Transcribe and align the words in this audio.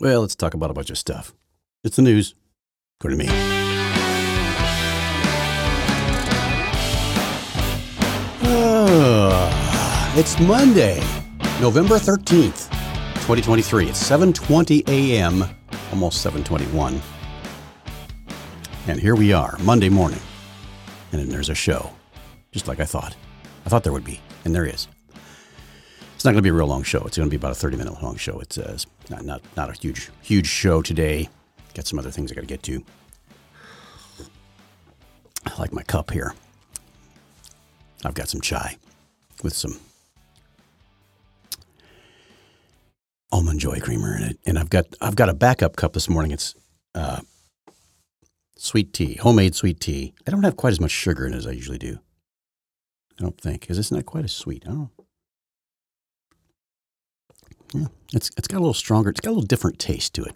Well, 0.00 0.22
let's 0.22 0.34
talk 0.34 0.54
about 0.54 0.70
a 0.70 0.72
bunch 0.72 0.88
of 0.88 0.96
stuff. 0.96 1.34
It's 1.84 1.96
the 1.96 2.02
news, 2.02 2.34
according 2.98 3.18
to 3.18 3.26
me. 3.26 3.30
Ah, 8.42 10.14
it's 10.16 10.40
Monday, 10.40 11.00
November 11.60 11.96
13th, 11.96 12.70
2023. 13.26 13.88
It's 13.90 14.02
7:20 14.02 14.88
a.m., 14.88 15.44
almost 15.92 16.24
7:21. 16.24 16.98
And 18.86 18.98
here 18.98 19.14
we 19.14 19.34
are, 19.34 19.58
Monday 19.60 19.90
morning. 19.90 20.20
And 21.12 21.20
then 21.20 21.28
there's 21.28 21.50
a 21.50 21.54
show, 21.54 21.90
just 22.52 22.68
like 22.68 22.80
I 22.80 22.86
thought. 22.86 23.14
I 23.66 23.68
thought 23.68 23.84
there 23.84 23.92
would 23.92 24.06
be, 24.06 24.18
and 24.46 24.54
there 24.54 24.64
is. 24.64 24.88
It's 26.20 26.24
not 26.26 26.32
going 26.32 26.40
to 26.40 26.42
be 26.42 26.50
a 26.50 26.52
real 26.52 26.66
long 26.66 26.82
show. 26.82 27.02
It's 27.06 27.16
going 27.16 27.30
to 27.30 27.30
be 27.30 27.38
about 27.38 27.52
a 27.52 27.54
30 27.54 27.78
minute 27.78 28.02
long 28.02 28.14
show. 28.16 28.40
It's 28.40 28.58
uh, 28.58 28.76
not, 29.08 29.24
not, 29.24 29.40
not 29.56 29.70
a 29.70 29.72
huge, 29.72 30.10
huge 30.20 30.46
show 30.46 30.82
today. 30.82 31.30
Got 31.72 31.86
some 31.86 31.98
other 31.98 32.10
things 32.10 32.30
I 32.30 32.34
got 32.34 32.42
to 32.42 32.46
get 32.46 32.62
to. 32.64 32.84
I 35.46 35.58
like 35.58 35.72
my 35.72 35.82
cup 35.82 36.10
here. 36.10 36.34
I've 38.04 38.12
got 38.12 38.28
some 38.28 38.42
chai 38.42 38.76
with 39.42 39.54
some 39.54 39.80
almond 43.32 43.60
joy 43.60 43.80
creamer 43.80 44.14
in 44.14 44.22
it, 44.24 44.38
and 44.44 44.58
I've 44.58 44.68
got 44.68 44.88
I've 45.00 45.16
got 45.16 45.30
a 45.30 45.34
backup 45.34 45.76
cup 45.76 45.94
this 45.94 46.10
morning. 46.10 46.32
It's 46.32 46.54
uh, 46.94 47.22
sweet 48.56 48.92
tea, 48.92 49.14
homemade 49.14 49.54
sweet 49.54 49.80
tea. 49.80 50.12
I 50.28 50.30
don't 50.30 50.42
have 50.42 50.58
quite 50.58 50.72
as 50.72 50.80
much 50.82 50.90
sugar 50.90 51.26
in 51.26 51.32
it 51.32 51.38
as 51.38 51.46
I 51.46 51.52
usually 51.52 51.78
do. 51.78 51.98
I 53.18 53.22
don't 53.22 53.40
think. 53.40 53.62
because 53.62 53.78
it's 53.78 53.90
not 53.90 54.04
quite 54.04 54.24
as 54.24 54.32
sweet? 54.32 54.64
I 54.66 54.68
don't 54.68 54.90
it's 58.12 58.30
it's 58.36 58.48
got 58.48 58.58
a 58.58 58.60
little 58.60 58.74
stronger. 58.74 59.10
It's 59.10 59.20
got 59.20 59.30
a 59.30 59.32
little 59.32 59.46
different 59.46 59.78
taste 59.78 60.14
to 60.14 60.24
it. 60.24 60.34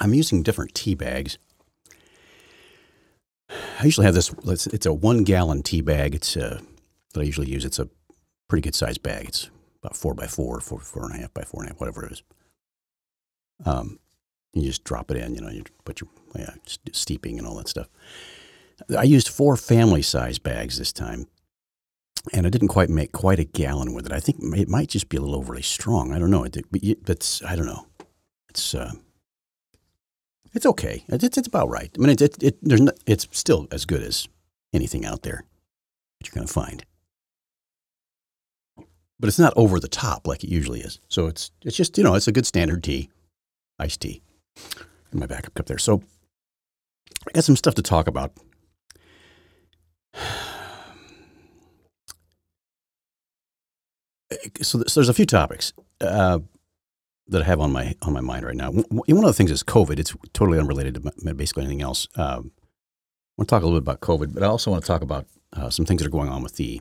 I'm 0.00 0.14
using 0.14 0.42
different 0.42 0.74
tea 0.74 0.94
bags. 0.94 1.38
I 3.50 3.84
usually 3.84 4.06
have 4.06 4.14
this. 4.14 4.32
It's 4.66 4.86
a 4.86 4.92
one 4.92 5.24
gallon 5.24 5.62
tea 5.62 5.80
bag. 5.80 6.14
It's 6.14 6.36
uh, 6.36 6.60
that 7.12 7.20
I 7.20 7.24
usually 7.24 7.50
use. 7.50 7.64
It's 7.64 7.78
a 7.78 7.88
pretty 8.48 8.62
good 8.62 8.74
sized 8.74 9.02
bag. 9.02 9.26
It's 9.28 9.50
about 9.82 9.96
four 9.96 10.14
by 10.14 10.26
four, 10.26 10.60
four 10.60 10.80
four 10.80 11.04
and 11.04 11.14
a 11.14 11.18
half 11.18 11.34
by 11.34 11.42
four 11.42 11.62
and 11.62 11.70
a 11.70 11.72
half, 11.72 11.80
whatever 11.80 12.06
it 12.06 12.12
is. 12.12 12.22
Um, 13.64 13.98
you 14.52 14.62
just 14.62 14.84
drop 14.84 15.10
it 15.10 15.16
in. 15.16 15.34
You 15.34 15.40
know, 15.40 15.50
you 15.50 15.64
put 15.84 16.00
your 16.00 16.10
yeah, 16.36 16.54
steeping 16.92 17.38
and 17.38 17.46
all 17.46 17.56
that 17.56 17.68
stuff. 17.68 17.88
I 18.96 19.04
used 19.04 19.28
four 19.28 19.56
family 19.56 20.02
size 20.02 20.38
bags 20.38 20.78
this 20.78 20.92
time, 20.92 21.26
and 22.32 22.46
I 22.46 22.50
didn't 22.50 22.68
quite 22.68 22.88
make 22.88 23.12
quite 23.12 23.38
a 23.38 23.44
gallon 23.44 23.94
with 23.94 24.06
it. 24.06 24.12
I 24.12 24.20
think 24.20 24.38
it 24.40 24.68
might 24.68 24.88
just 24.88 25.08
be 25.08 25.16
a 25.16 25.20
little 25.20 25.36
overly 25.36 25.62
strong. 25.62 26.12
I 26.12 26.18
don't 26.18 26.30
know. 26.30 26.44
It, 26.44 26.64
it's 26.72 27.42
I 27.42 27.56
don't 27.56 27.66
know. 27.66 27.86
It's 28.48 28.74
uh, 28.74 28.92
it's 30.54 30.66
okay. 30.66 31.04
It's, 31.08 31.36
it's 31.36 31.48
about 31.48 31.68
right. 31.68 31.90
I 31.96 31.98
mean, 31.98 32.10
it, 32.10 32.20
it, 32.20 32.42
it 32.42 32.58
there's 32.62 32.80
no, 32.80 32.92
it's 33.06 33.26
still 33.32 33.66
as 33.72 33.84
good 33.84 34.02
as 34.02 34.28
anything 34.72 35.04
out 35.04 35.22
there 35.22 35.44
that 36.20 36.28
you're 36.28 36.34
going 36.34 36.46
to 36.46 36.52
find. 36.52 36.84
But 39.18 39.28
it's 39.28 39.38
not 39.38 39.52
over 39.56 39.78
the 39.78 39.88
top 39.88 40.26
like 40.26 40.42
it 40.44 40.50
usually 40.50 40.80
is. 40.80 41.00
So 41.08 41.26
it's 41.26 41.50
it's 41.64 41.76
just 41.76 41.96
you 41.98 42.04
know 42.04 42.14
it's 42.14 42.28
a 42.28 42.32
good 42.32 42.46
standard 42.46 42.82
tea, 42.84 43.10
iced 43.78 44.00
tea, 44.00 44.22
in 45.12 45.18
my 45.18 45.26
backup 45.26 45.54
cup 45.54 45.66
there. 45.66 45.78
So 45.78 46.02
I 47.26 47.32
got 47.32 47.44
some 47.44 47.56
stuff 47.56 47.74
to 47.76 47.82
talk 47.82 48.06
about. 48.06 48.32
So, 54.60 54.78
there's 54.78 55.08
a 55.08 55.14
few 55.14 55.26
topics. 55.26 55.72
Uh, 56.00 56.40
that 57.28 57.42
I 57.42 57.44
have 57.44 57.60
on 57.60 57.72
my 57.72 57.94
on 58.02 58.12
my 58.12 58.20
mind 58.20 58.44
right 58.44 58.56
now. 58.56 58.70
One 58.70 59.24
of 59.24 59.24
the 59.24 59.32
things 59.32 59.50
is 59.50 59.62
COVID. 59.62 59.98
It's 59.98 60.14
totally 60.32 60.58
unrelated 60.58 60.94
to 60.94 61.34
basically 61.34 61.64
anything 61.64 61.82
else. 61.82 62.08
Um, 62.16 62.52
I 62.56 63.34
want 63.38 63.48
to 63.48 63.54
talk 63.54 63.62
a 63.62 63.66
little 63.66 63.80
bit 63.80 63.84
about 63.84 64.00
COVID, 64.00 64.34
but 64.34 64.42
I 64.42 64.46
also 64.46 64.70
want 64.70 64.82
to 64.82 64.86
talk 64.86 65.02
about 65.02 65.26
uh, 65.52 65.70
some 65.70 65.86
things 65.86 66.02
that 66.02 66.08
are 66.08 66.10
going 66.10 66.28
on 66.28 66.42
with 66.42 66.56
the 66.56 66.80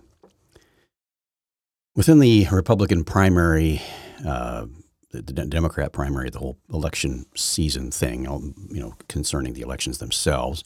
within 1.95 2.19
the 2.19 2.47
Republican 2.51 3.03
primary, 3.03 3.81
uh, 4.25 4.65
the, 5.11 5.21
the, 5.21 5.45
Democrat 5.45 5.91
primary, 5.91 6.29
the 6.29 6.39
whole 6.39 6.57
election 6.71 7.25
season 7.35 7.91
thing. 7.91 8.23
You 8.69 8.79
know, 8.79 8.95
concerning 9.07 9.53
the 9.53 9.61
elections 9.61 9.97
themselves. 9.99 10.63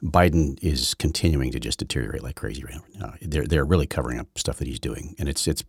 Biden 0.00 0.56
is 0.62 0.94
continuing 0.94 1.50
to 1.50 1.58
just 1.58 1.80
deteriorate 1.80 2.22
like 2.22 2.36
crazy 2.36 2.62
right 2.62 2.76
now. 2.94 3.14
They're 3.20 3.46
they're 3.46 3.64
really 3.64 3.86
covering 3.86 4.20
up 4.20 4.38
stuff 4.38 4.58
that 4.58 4.68
he's 4.68 4.78
doing, 4.78 5.16
and 5.18 5.28
it's 5.28 5.48
it's 5.48 5.64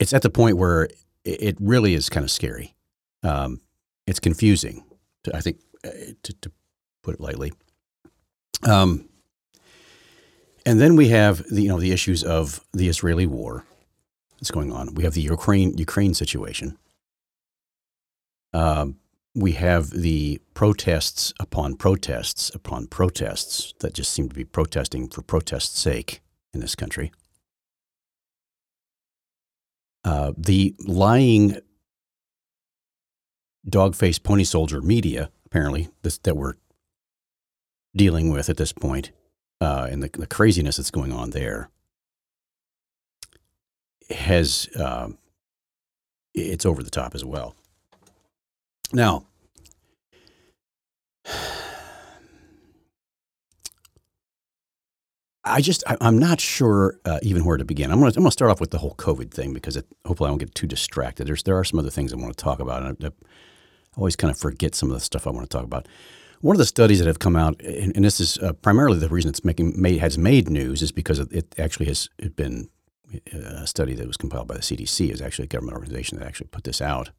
it's 0.00 0.12
at 0.12 0.22
the 0.22 0.30
point 0.30 0.56
where 0.56 0.88
it 1.24 1.56
really 1.60 1.94
is 1.94 2.08
kind 2.08 2.24
of 2.24 2.30
scary. 2.30 2.74
Um, 3.22 3.60
it's 4.06 4.18
confusing, 4.18 4.84
to, 5.24 5.36
I 5.36 5.40
think, 5.40 5.58
uh, 5.84 5.90
to, 6.22 6.32
to, 6.40 6.52
put 7.02 7.14
it 7.14 7.20
lightly. 7.20 7.50
Um, 8.68 9.08
and 10.66 10.78
then 10.78 10.96
we 10.96 11.08
have 11.08 11.42
the 11.48 11.62
you 11.62 11.68
know 11.70 11.80
the 11.80 11.92
issues 11.92 12.22
of 12.22 12.60
the 12.74 12.88
Israeli 12.88 13.26
war 13.26 13.64
that's 14.38 14.50
going 14.50 14.70
on. 14.70 14.94
We 14.94 15.04
have 15.04 15.14
the 15.14 15.22
Ukraine 15.22 15.78
Ukraine 15.78 16.12
situation. 16.12 16.76
Um, 18.52 18.96
we 19.34 19.52
have 19.52 19.90
the 19.90 20.42
protests 20.52 21.32
upon 21.40 21.76
protests 21.76 22.50
upon 22.54 22.86
protests 22.86 23.72
that 23.80 23.94
just 23.94 24.12
seem 24.12 24.28
to 24.28 24.34
be 24.34 24.44
protesting 24.44 25.08
for 25.08 25.22
protest's 25.22 25.78
sake 25.78 26.20
in 26.52 26.60
this 26.60 26.74
country. 26.74 27.12
Uh, 30.04 30.32
the 30.36 30.74
lying 30.86 31.58
dog 33.68 33.94
faced 33.94 34.22
pony 34.22 34.44
soldier 34.44 34.80
media, 34.80 35.30
apparently, 35.46 35.88
this, 36.02 36.18
that 36.18 36.36
we're 36.36 36.54
dealing 37.94 38.30
with 38.30 38.48
at 38.48 38.56
this 38.56 38.72
point, 38.72 39.10
uh, 39.60 39.88
and 39.90 40.02
the, 40.02 40.08
the, 40.08 40.26
craziness 40.26 40.76
that's 40.78 40.90
going 40.90 41.12
on 41.12 41.30
there, 41.30 41.68
has 44.10 44.68
uh, 44.76 45.08
it's 46.34 46.64
over 46.64 46.82
the 46.82 46.90
top 46.90 47.14
as 47.14 47.24
well. 47.24 47.54
Now, 48.92 49.26
I 55.44 55.60
just 55.62 55.82
I, 55.86 55.96
am 56.00 56.18
not 56.18 56.40
sure 56.40 56.98
uh, 57.04 57.18
even 57.22 57.44
where 57.44 57.56
to 57.56 57.64
begin. 57.64 57.90
I'm 57.90 57.98
gonna 57.98 58.12
I'm 58.14 58.22
gonna 58.22 58.30
start 58.30 58.50
off 58.50 58.60
with 58.60 58.70
the 58.70 58.78
whole 58.78 58.94
COVID 58.96 59.30
thing 59.30 59.54
because 59.54 59.76
it, 59.76 59.86
hopefully 60.04 60.28
I 60.28 60.30
won't 60.30 60.40
get 60.40 60.54
too 60.54 60.66
distracted. 60.66 61.26
There's 61.26 61.42
there 61.44 61.58
are 61.58 61.64
some 61.64 61.78
other 61.78 61.90
things 61.90 62.12
I 62.12 62.16
want 62.16 62.36
to 62.36 62.44
talk 62.44 62.60
about, 62.60 62.82
and 62.82 62.96
I, 63.02 63.06
I 63.06 63.10
always 63.96 64.16
kind 64.16 64.30
of 64.30 64.38
forget 64.38 64.74
some 64.74 64.90
of 64.90 64.94
the 64.94 65.00
stuff 65.00 65.26
I 65.26 65.30
want 65.30 65.48
to 65.48 65.56
talk 65.56 65.64
about. 65.64 65.88
One 66.42 66.54
of 66.54 66.58
the 66.58 66.66
studies 66.66 66.98
that 66.98 67.06
have 67.06 67.18
come 67.18 67.36
out, 67.36 67.60
and, 67.62 67.94
and 67.94 68.04
this 68.04 68.18
is 68.18 68.38
uh, 68.38 68.54
primarily 68.54 68.98
the 68.98 69.08
reason 69.08 69.28
it's 69.28 69.44
making 69.44 69.80
made, 69.80 69.98
has 69.98 70.16
made 70.16 70.48
news, 70.48 70.80
is 70.80 70.90
because 70.90 71.18
it 71.18 71.54
actually 71.58 71.86
has 71.86 72.08
been 72.34 72.70
uh, 73.34 73.62
a 73.62 73.66
study 73.66 73.94
that 73.94 74.06
was 74.06 74.16
compiled 74.16 74.48
by 74.48 74.54
the 74.54 74.62
CDC, 74.62 75.10
is 75.10 75.20
actually 75.20 75.44
a 75.44 75.48
government 75.48 75.76
organization 75.76 76.18
that 76.18 76.26
actually 76.26 76.46
put 76.46 76.64
this 76.64 76.80
out, 76.80 77.10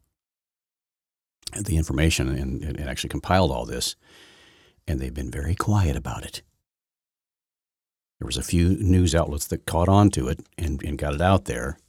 the 1.59 1.77
information, 1.77 2.29
and, 2.29 2.63
and 2.63 2.89
actually 2.89 3.09
compiled 3.09 3.51
all 3.51 3.65
this, 3.65 3.95
and 4.87 4.99
they've 4.99 5.13
been 5.13 5.29
very 5.29 5.53
quiet 5.53 5.95
about 5.95 6.23
it. 6.23 6.41
There 8.21 8.27
was 8.27 8.37
a 8.37 8.43
few 8.43 8.77
news 8.77 9.15
outlets 9.15 9.47
that 9.47 9.65
caught 9.65 9.89
on 9.89 10.11
to 10.11 10.27
it 10.27 10.41
and, 10.55 10.79
and 10.83 10.95
got 10.95 11.15
it 11.15 11.21
out 11.21 11.45
there. 11.45 11.79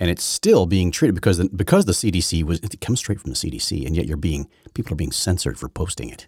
And 0.00 0.10
it's 0.10 0.24
still 0.24 0.66
being 0.66 0.90
treated 0.90 1.14
because 1.14 1.38
the, 1.38 1.48
because 1.48 1.84
the 1.84 1.92
CDC 1.92 2.42
was 2.42 2.58
it 2.58 2.80
comes 2.80 2.98
straight 2.98 3.20
from 3.20 3.30
the 3.30 3.36
CDC, 3.36 3.86
and 3.86 3.94
yet 3.94 4.06
you're 4.06 4.16
being 4.16 4.48
people 4.74 4.92
are 4.92 4.96
being 4.96 5.12
censored 5.12 5.56
for 5.56 5.68
posting 5.68 6.10
it. 6.10 6.26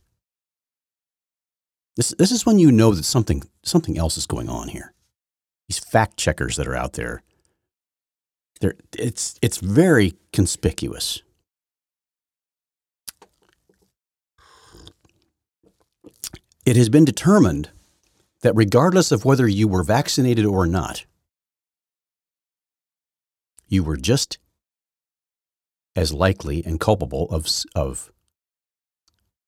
This 1.97 2.15
this 2.19 2.31
is 2.31 2.47
when 2.47 2.61
you 2.61 2.71
know 2.71 2.93
that 2.93 3.05
something 3.05 3.43
something 3.65 3.99
else 3.99 4.17
is 4.17 4.29
going 4.29 4.49
on 4.49 4.69
here. 4.69 4.93
These 5.69 5.81
fact 5.81 6.17
checkers 6.17 6.55
that 6.55 6.69
are 6.69 6.77
out 6.77 6.93
there, 6.93 7.25
they're, 8.61 8.77
it's 8.97 9.35
it's 9.43 9.57
very 9.57 10.15
conspicuous. 10.33 11.21
It 16.65 16.77
has 16.77 16.89
been 16.89 17.05
determined 17.05 17.71
that 18.43 18.55
regardless 18.55 19.13
of 19.13 19.25
whether 19.25 19.47
you 19.47 19.69
were 19.69 19.83
vaccinated 19.83 20.45
or 20.45 20.67
not, 20.67 21.05
you 23.69 23.85
were 23.85 23.97
just 23.97 24.39
as 25.95 26.13
likely 26.13 26.65
and 26.65 26.81
culpable 26.81 27.29
of, 27.31 27.49
of 27.75 28.11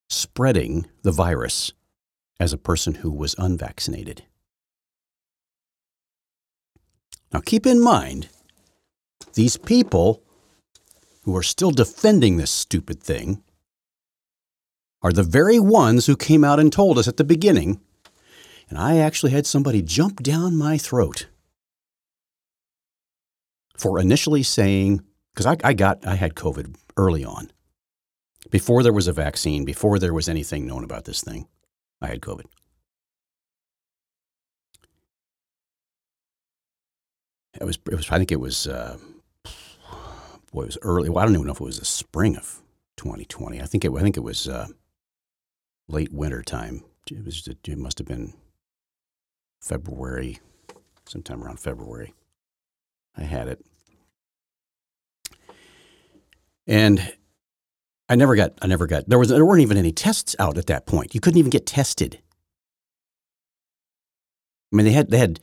spreading 0.09 0.87
the 1.03 1.13
virus 1.13 1.73
as 2.39 2.53
a 2.53 2.59
person 2.59 2.97
who 2.97 3.11
was 3.11 3.35
unvaccinated. 3.39 4.25
Now, 7.33 7.41
keep 7.41 7.67
in 7.67 7.81
mind, 7.81 8.29
these 9.35 9.57
people 9.57 10.23
who 11.23 11.37
are 11.37 11.43
still 11.43 11.71
defending 11.71 12.37
this 12.37 12.51
stupid 12.51 13.03
thing 13.03 13.43
are 15.01 15.13
the 15.13 15.23
very 15.23 15.59
ones 15.59 16.07
who 16.07 16.17
came 16.17 16.45
out 16.45 16.61
and 16.61 16.73
told 16.73 16.99
us 16.99 17.09
at 17.09 17.17
the 17.17 17.25
beginning 17.25 17.81
and 18.73 18.81
I 18.81 18.97
actually 19.01 19.33
had 19.33 19.47
somebody 19.47 19.83
jump 19.83 20.23
down 20.23 20.57
my 20.57 20.79
throat 20.79 21.27
for 23.77 24.01
initially 24.01 24.43
saying 24.43 25.03
because 25.35 25.45
I, 25.45 25.59
I 25.63 25.75
got 25.75 26.07
I 26.07 26.15
had 26.15 26.35
COVID 26.35 26.75
early 26.97 27.23
on, 27.23 27.53
before 28.51 28.83
there 28.83 28.95
was 28.95 29.09
a 29.09 29.13
vaccine, 29.13 29.67
before 29.67 29.99
there 29.99 30.15
was 30.15 30.27
anything 30.27 30.67
known 30.67 30.85
about 30.85 31.05
this 31.05 31.21
thing. 31.21 31.49
I 32.01 32.07
had 32.07 32.23
COVID. 32.23 32.47
It 37.61 37.65
was 37.65 37.79
it 37.91 37.95
was 37.95 38.11
I 38.11 38.17
think 38.17 38.33
it 38.33 38.41
was 38.41 38.67
uh, 38.67 38.97
boy 40.51 40.63
it 40.63 40.67
was 40.67 40.79
early. 40.81 41.11
Well, 41.11 41.19
I 41.19 41.27
don't 41.27 41.35
even 41.35 41.47
know 41.47 41.53
if 41.53 41.61
it 41.61 41.65
was 41.65 41.79
the 41.79 41.85
spring 41.85 42.39
of 42.39 42.63
2020. 42.97 43.61
I 43.61 43.67
think 43.67 43.85
it 43.85 43.93
I 43.95 44.01
think 44.01 44.17
it 44.17 44.21
was 44.25 44.49
uh, 44.49 44.69
late 45.89 46.11
winter 46.11 46.41
time. 46.41 46.85
It 47.11 47.23
was 47.23 47.47
it 47.47 47.77
must 47.77 47.99
have 47.99 48.09
been 48.09 48.33
February, 49.63 50.41
sometime 51.07 51.43
around 51.43 51.61
February. 51.61 52.15
I 53.17 53.23
had 53.23 53.49
it. 53.49 53.65
And 56.67 57.13
I 58.09 58.17
never 58.17 58.37
got 58.37 58.53
I 58.61 58.67
never 58.67 58.87
got 58.87 59.09
there 59.09 59.19
was 59.19 59.29
there 59.29 59.45
weren't 59.45 59.63
even 59.63 59.77
any 59.77 59.93
tests 59.93 60.37
out 60.39 60.59
at 60.59 60.67
that 60.67 60.87
point. 60.87 61.15
You 61.15 61.21
couldn't 61.21 61.39
even 61.39 61.51
get 61.51 61.67
tested. 61.67 62.21
I 64.73 64.77
mean 64.77 64.85
they 64.85 64.93
had 64.93 65.11
they 65.11 65.19
had 65.19 65.41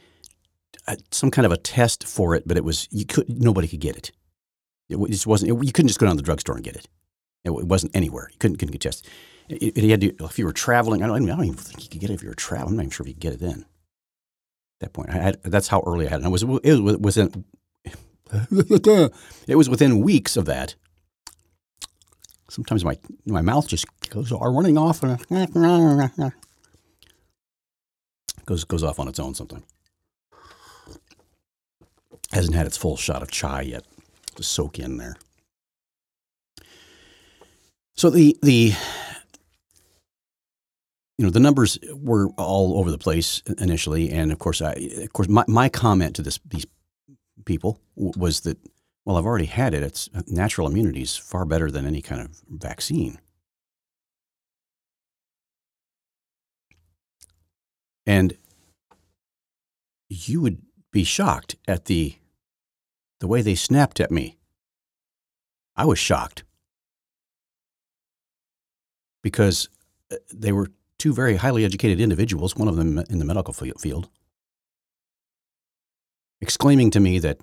uh, 0.88 0.96
some 1.12 1.32
kind 1.32 1.46
of 1.46 1.52
a 1.52 1.58
test 1.58 2.06
for 2.08 2.36
it, 2.36 2.48
but 2.48 2.58
it 2.58 2.64
was 2.64 2.88
you 2.92 3.06
could 3.06 3.30
nobody 3.30 3.68
could 3.68 3.80
get 3.80 3.98
it. 3.98 4.12
It 4.90 5.00
just 5.10 5.28
wasn't 5.28 5.52
it, 5.52 5.66
you 5.66 5.72
couldn't 5.72 5.88
just 5.88 6.00
go 6.00 6.06
down 6.06 6.16
to 6.16 6.22
the 6.22 6.26
drugstore 6.26 6.56
and 6.56 6.64
get 6.64 6.76
it. 6.76 6.88
It, 7.46 7.52
wasn't 7.52 7.96
anywhere. 7.96 8.28
You 8.32 8.38
couldn't 8.38 8.58
couldn't 8.58 8.74
get 8.74 8.82
tested. 8.82 9.10
It, 9.48 9.78
it, 9.78 9.90
had 9.90 10.02
to, 10.02 10.26
if 10.26 10.38
you 10.38 10.46
were 10.46 10.54
traveling. 10.54 11.02
I 11.02 11.08
don't, 11.08 11.24
I 11.24 11.36
don't 11.36 11.46
even 11.46 11.58
think 11.58 11.84
you 11.84 11.90
could 11.90 12.02
get 12.02 12.10
it 12.10 12.16
if 12.16 12.24
you 12.24 12.30
were 12.30 12.36
traveling. 12.36 12.74
I'm 12.74 12.78
not 12.78 12.84
even 12.84 12.92
sure 12.92 13.04
if 13.04 13.08
you 13.08 13.14
could 13.14 13.22
get 13.22 13.34
it 13.34 13.40
then. 13.40 13.66
At 14.82 14.88
that 14.88 14.94
point, 14.94 15.10
had, 15.10 15.42
that's 15.44 15.68
how 15.68 15.84
early 15.86 16.08
I 16.08 16.10
had 16.10 16.22
it. 16.22 16.26
And 16.26 16.28
I 16.28 16.30
was 16.30 16.44
it 16.64 16.80
was 16.80 16.98
within 16.98 17.46
it 19.48 19.56
was 19.56 19.70
within 19.70 20.02
weeks 20.02 20.38
of 20.38 20.46
that 20.46 20.76
sometimes 22.50 22.84
my 22.84 22.98
my 23.26 23.42
mouth 23.42 23.68
just 23.68 23.86
goes 24.10 24.32
are 24.32 24.52
running 24.52 24.78
off 24.78 25.04
and 25.04 25.20
goes 28.46 28.64
goes 28.64 28.84
off 28.84 29.00
on 29.00 29.08
its 29.08 29.20
own 29.20 29.34
sometimes. 29.36 29.64
Hasn't 32.32 32.56
had 32.56 32.68
its 32.68 32.78
full 32.78 32.98
shot 32.98 33.24
of 33.24 33.32
chai 33.32 33.62
yet 33.62 33.86
to 34.36 34.44
soak 34.44 34.80
in 34.80 34.98
there. 34.98 35.16
So 37.96 38.10
the 38.10 38.38
the 38.42 38.74
you 41.20 41.26
know 41.26 41.32
the 41.32 41.40
numbers 41.42 41.78
were 41.94 42.30
all 42.38 42.80
over 42.80 42.90
the 42.90 42.98
place 42.98 43.44
initially, 43.58 44.10
and 44.10 44.32
of 44.32 44.40
course 44.40 44.62
I 44.62 44.72
of 45.04 45.12
course 45.12 45.28
my, 45.28 45.44
my 45.50 45.68
comment 45.68 46.16
to 46.16 46.22
this 46.22 46.40
these 46.46 46.66
people 47.44 47.82
was 47.98 48.40
that 48.42 48.58
well, 49.04 49.18
I've 49.18 49.26
already 49.26 49.48
had 49.48 49.74
it. 49.74 49.84
It's 49.84 50.10
uh, 50.16 50.22
natural 50.28 50.68
immunity 50.68 51.02
is 51.02 51.18
far 51.18 51.44
better 51.44 51.70
than 51.70 51.86
any 51.86 52.02
kind 52.02 52.22
of 52.22 52.42
vaccine. 52.48 53.20
And 58.06 58.38
you 60.08 60.40
would 60.40 60.62
be 60.94 61.04
shocked 61.04 61.58
at 61.68 61.86
the 61.86 62.16
the 63.20 63.28
way 63.28 63.42
they 63.42 63.56
snapped 63.56 64.00
at 64.00 64.10
me. 64.10 64.38
I 65.76 65.84
was 65.84 66.00
shocked 66.00 66.46
because 69.22 69.68
uh, 70.14 70.16
they 70.34 70.54
were 70.54 70.70
two 71.00 71.14
very 71.14 71.38
highly 71.38 71.66
educated 71.66 72.00
individuals, 72.00 72.56
one 72.56 72.68
of 72.68 72.76
them 72.76 73.00
in 73.10 73.18
the 73.18 73.26
medical 73.26 73.54
field, 73.54 74.10
exclaiming 76.42 76.92
to 76.92 77.00
me 77.00 77.18
that 77.20 77.40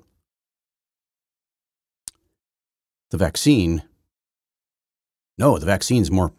the 3.10 3.16
vaccine, 3.16 3.82
no, 5.38 5.58
the 5.58 5.66
vaccine's 5.66 6.10
more, 6.10 6.32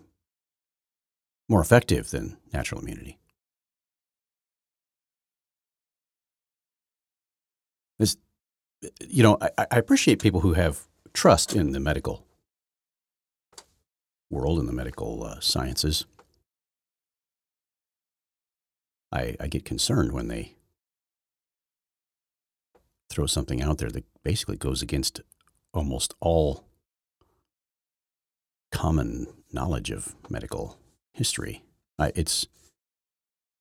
more 1.49 1.59
effective 1.59 2.11
than 2.11 2.37
natural 2.53 2.81
immunity. 2.81 3.17
This, 7.97 8.15
you 9.07 9.23
know, 9.23 9.39
I, 9.41 9.65
I 9.71 9.77
appreciate 9.79 10.21
people 10.21 10.41
who 10.41 10.53
have 10.53 10.87
trust 11.13 11.55
in 11.55 11.71
the 11.71 11.79
medical 11.79 12.23
world 14.29 14.59
and 14.59 14.67
the 14.67 14.73
medical 14.73 15.23
uh, 15.23 15.39
sciences. 15.39 16.05
I, 19.11 19.35
I 19.39 19.47
get 19.47 19.65
concerned 19.65 20.11
when 20.11 20.27
they 20.27 20.55
throw 23.09 23.25
something 23.25 23.61
out 23.61 23.77
there 23.77 23.89
that 23.89 24.05
basically 24.23 24.57
goes 24.57 24.81
against 24.81 25.21
almost 25.73 26.13
all 26.19 26.65
common 28.71 29.27
knowledge 29.51 29.91
of 29.91 30.15
medical 30.29 30.77
history. 31.13 31.63
I, 31.97 32.11
it's 32.15 32.47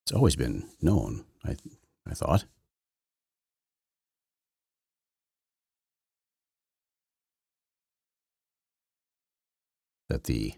it's 0.05 0.13
always 0.13 0.37
been 0.37 0.69
known. 0.81 1.25
I 1.45 1.57
I 2.09 2.15
thought. 2.15 2.45
That 10.09 10.25
the 10.25 10.55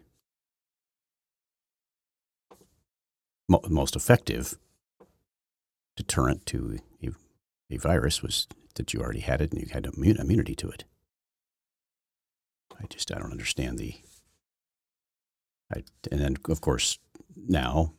mo- 3.49 3.62
most 3.69 3.96
effective 3.96 4.58
deterrent 5.98 6.46
to 6.46 6.78
a, 7.02 7.10
a 7.70 7.76
virus 7.76 8.22
was 8.22 8.46
that 8.76 8.94
you 8.94 9.00
already 9.00 9.20
had 9.20 9.42
it 9.42 9.52
and 9.52 9.60
you 9.60 9.68
had 9.72 9.84
immunity 9.84 10.54
to 10.54 10.68
it. 10.68 10.84
I 12.80 12.86
just 12.88 13.12
I 13.12 13.18
don't 13.18 13.32
understand 13.32 13.78
the. 13.78 13.94
I, 15.74 15.82
and 16.10 16.20
then 16.20 16.36
of 16.48 16.60
course 16.60 16.98
now 17.36 17.92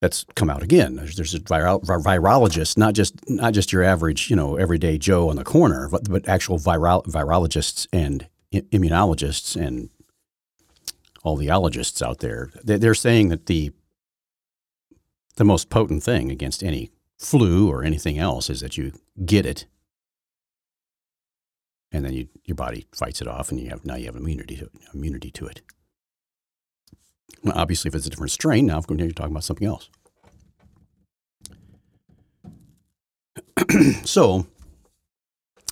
that's 0.00 0.24
come 0.34 0.50
out 0.50 0.62
again. 0.64 0.96
There's, 0.96 1.14
there's 1.14 1.34
a 1.34 1.40
virologist, 1.40 2.76
not 2.76 2.94
just 2.94 3.14
not 3.28 3.52
just 3.52 3.72
your 3.72 3.84
average 3.84 4.30
you 4.30 4.36
know 4.36 4.56
everyday 4.56 4.96
Joe 4.96 5.28
on 5.28 5.36
the 5.36 5.44
corner, 5.44 5.88
but 5.90 6.10
but 6.10 6.26
actual 6.26 6.58
virologists 6.58 7.86
and 7.92 8.26
immunologists 8.52 9.54
and 9.54 9.90
all 11.22 11.36
the 11.36 11.50
ologists 11.50 12.00
out 12.00 12.18
there. 12.18 12.50
They're 12.64 12.94
saying 12.94 13.28
that 13.28 13.46
the 13.46 13.72
the 15.36 15.44
most 15.44 15.70
potent 15.70 16.02
thing 16.02 16.30
against 16.30 16.62
any 16.62 16.90
flu 17.18 17.70
or 17.70 17.84
anything 17.84 18.18
else 18.18 18.50
is 18.50 18.60
that 18.60 18.76
you 18.76 18.92
get 19.24 19.46
it 19.46 19.66
and 21.92 22.04
then 22.04 22.12
you, 22.14 22.28
your 22.44 22.54
body 22.54 22.86
fights 22.92 23.20
it 23.20 23.28
off, 23.28 23.50
and 23.50 23.60
you 23.60 23.68
have 23.68 23.84
now 23.84 23.94
you 23.96 24.06
have 24.06 24.16
immunity 24.16 24.56
to 24.56 24.70
immunity 24.94 25.30
to 25.30 25.46
it. 25.46 25.60
Obviously, 27.54 27.88
if 27.88 27.94
it's 27.94 28.06
a 28.06 28.10
different 28.10 28.30
strain, 28.32 28.66
now 28.66 28.82
you're 28.88 29.10
talking 29.10 29.32
about 29.32 29.44
something 29.44 29.68
else. 29.68 29.90
so, 34.04 34.46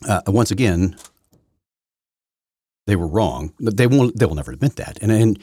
uh, 0.06 0.20
once 0.26 0.50
again, 0.50 0.96
they 2.86 2.96
were 2.96 3.06
wrong. 3.06 3.54
They 3.58 3.86
won't. 3.86 4.18
They 4.18 4.26
will 4.26 4.34
never 4.34 4.52
admit 4.52 4.76
that. 4.76 4.98
And 5.00 5.10
and 5.10 5.38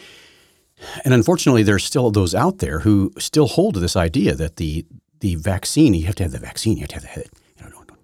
and 1.03 1.13
unfortunately, 1.13 1.63
there's 1.63 1.83
still 1.83 2.11
those 2.11 2.35
out 2.35 2.59
there 2.59 2.79
who 2.79 3.11
still 3.17 3.47
hold 3.47 3.73
to 3.75 3.79
this 3.79 3.95
idea 3.95 4.35
that 4.35 4.57
the 4.57 4.85
the 5.19 5.35
vaccine 5.35 5.93
you 5.93 6.05
have 6.05 6.15
to 6.15 6.23
have 6.23 6.31
the 6.31 6.39
vaccine. 6.39 6.77
You 6.77 6.81
have 6.81 6.89
to 6.89 6.95
have 6.95 7.03
the 7.03 7.09
head. 7.09 7.29
You 7.57 7.63
know, 7.63 7.71
don't, 7.71 7.87
don't, 7.87 7.99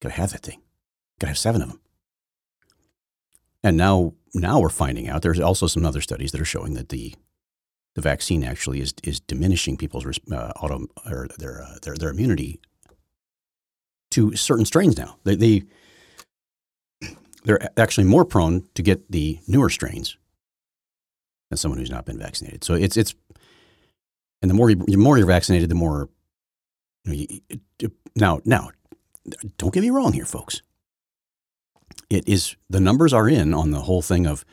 gotta 0.00 0.14
have 0.14 0.32
that 0.32 0.42
thing. 0.42 0.60
Got 1.18 1.26
to 1.26 1.30
have 1.30 1.38
seven 1.38 1.62
of 1.62 1.68
them. 1.68 1.80
And 3.62 3.76
now, 3.76 4.14
now 4.34 4.60
we're 4.60 4.68
finding 4.68 5.08
out 5.08 5.22
there's 5.22 5.40
also 5.40 5.66
some 5.66 5.84
other 5.84 6.00
studies 6.00 6.32
that 6.32 6.40
are 6.40 6.46
showing 6.46 6.74
that 6.74 6.88
the 6.88 7.14
the 7.94 8.02
vaccine 8.02 8.44
actually 8.44 8.80
is 8.80 8.94
is 9.02 9.18
diminishing 9.20 9.76
people's 9.76 10.20
uh, 10.30 10.52
auto 10.60 10.86
or 11.06 11.28
their 11.38 11.62
uh, 11.62 11.78
their 11.82 11.96
their 11.96 12.10
immunity 12.10 12.60
to 14.10 14.34
certain 14.36 14.64
strains 14.64 14.96
now. 14.96 15.16
They, 15.24 15.34
they 15.34 15.62
they're 17.44 17.68
actually 17.78 18.04
more 18.04 18.24
prone 18.24 18.68
to 18.74 18.82
get 18.82 19.10
the 19.10 19.40
newer 19.48 19.70
strains 19.70 20.16
than 21.50 21.56
someone 21.56 21.78
who's 21.78 21.90
not 21.90 22.04
been 22.04 22.18
vaccinated. 22.18 22.64
So 22.64 22.74
it's 22.74 22.96
it's 22.96 23.14
and 24.42 24.50
the 24.50 24.54
more 24.54 24.70
you, 24.70 24.76
the 24.76 24.96
more 24.96 25.18
you're 25.18 25.26
vaccinated, 25.26 25.68
the 25.68 25.74
more 25.74 26.08
you 27.04 27.12
know, 27.12 27.26
you, 27.78 27.92
now 28.16 28.40
now 28.44 28.70
don't 29.56 29.72
get 29.72 29.82
me 29.82 29.90
wrong 29.90 30.12
here, 30.12 30.24
folks 30.24 30.62
it 32.10 32.28
is 32.28 32.56
the 32.70 32.80
numbers 32.80 33.12
are 33.12 33.28
in 33.28 33.52
on 33.54 33.70
the 33.70 33.82
whole 33.82 34.02
thing 34.02 34.26
of 34.26 34.44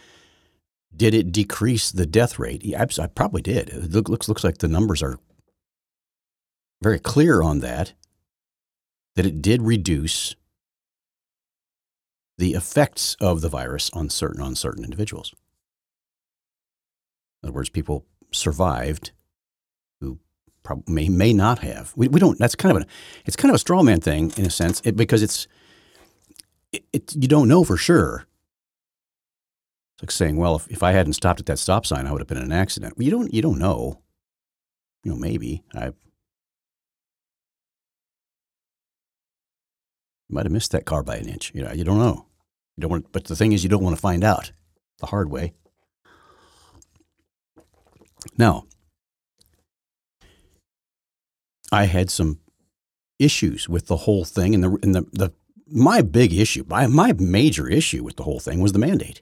did 0.95 1.13
it 1.13 1.31
decrease 1.31 1.91
the 1.91 2.05
death 2.05 2.39
rate? 2.39 2.63
Yeah, 2.63 2.85
I 2.99 3.07
probably 3.07 3.41
did. 3.41 3.69
It 3.69 4.09
looks 4.09 4.29
looks 4.29 4.43
like 4.43 4.59
the 4.59 4.67
numbers 4.67 5.03
are 5.03 5.19
very 6.81 6.99
clear 6.99 7.41
on 7.41 7.59
that. 7.59 7.93
That 9.15 9.25
it 9.25 9.41
did 9.41 9.61
reduce 9.61 10.35
the 12.37 12.53
effects 12.53 13.15
of 13.21 13.39
the 13.39 13.47
virus 13.47 13.89
on 13.93 14.09
certain 14.09 14.41
on 14.41 14.55
certain 14.55 14.83
individuals. 14.83 15.33
In 17.45 17.49
other 17.49 17.57
words, 17.57 17.69
people 17.69 18.07
survived 18.31 19.11
who 20.01 20.17
may, 20.87 21.09
may 21.09 21.31
not 21.31 21.59
have. 21.59 21.93
We, 21.95 22.07
we 22.07 22.19
don't. 22.19 22.39
That's 22.39 22.55
kind 22.55 22.75
of 22.75 22.81
a 22.81 22.87
it's 23.23 23.35
kind 23.35 23.51
of 23.51 23.55
a 23.55 23.59
straw 23.59 23.83
man 23.83 24.01
thing 24.01 24.33
in 24.35 24.47
a 24.47 24.49
sense 24.49 24.81
it, 24.83 24.95
because 24.95 25.21
it's 25.21 25.47
it, 26.71 26.85
it, 26.91 27.15
you 27.15 27.27
don't 27.27 27.47
know 27.47 27.63
for 27.63 27.77
sure. 27.77 28.25
It's 29.93 30.03
like 30.03 30.09
saying, 30.09 30.37
well, 30.37 30.55
if, 30.55 30.67
if 30.71 30.81
I 30.81 30.93
hadn't 30.93 31.13
stopped 31.13 31.39
at 31.39 31.45
that 31.45 31.59
stop 31.59 31.85
sign, 31.85 32.07
I 32.07 32.11
would 32.11 32.19
have 32.19 32.27
been 32.27 32.39
in 32.39 32.45
an 32.45 32.51
accident. 32.51 32.97
Well, 32.97 33.05
you 33.05 33.11
don't 33.11 33.31
you 33.31 33.43
don't 33.43 33.59
know. 33.59 34.01
You 35.03 35.11
know, 35.11 35.17
maybe 35.17 35.61
I 35.75 35.91
might 40.29 40.47
have 40.47 40.51
missed 40.51 40.71
that 40.71 40.85
car 40.85 41.03
by 41.03 41.17
an 41.17 41.29
inch. 41.29 41.51
You 41.53 41.61
know, 41.61 41.73
you 41.73 41.83
don't 41.83 41.99
know. 41.99 42.25
You 42.75 42.81
don't 42.81 42.89
want, 42.89 43.11
but 43.11 43.25
the 43.25 43.35
thing 43.35 43.51
is, 43.51 43.63
you 43.63 43.69
don't 43.69 43.83
want 43.83 43.95
to 43.95 44.01
find 44.01 44.23
out 44.23 44.51
the 44.97 45.05
hard 45.05 45.29
way. 45.29 45.53
Now, 48.37 48.65
I 51.71 51.85
had 51.85 52.09
some 52.09 52.39
issues 53.19 53.69
with 53.69 53.87
the 53.87 53.97
whole 53.97 54.25
thing, 54.25 54.53
and 54.53 54.63
the 54.63 54.77
and 54.83 54.95
the, 54.95 55.01
the 55.11 55.33
my 55.67 56.01
big 56.01 56.33
issue, 56.33 56.65
my 56.67 56.87
my 56.87 57.13
major 57.13 57.67
issue 57.67 58.03
with 58.03 58.17
the 58.17 58.23
whole 58.23 58.39
thing 58.39 58.61
was 58.61 58.73
the 58.73 58.79
mandate. 58.79 59.21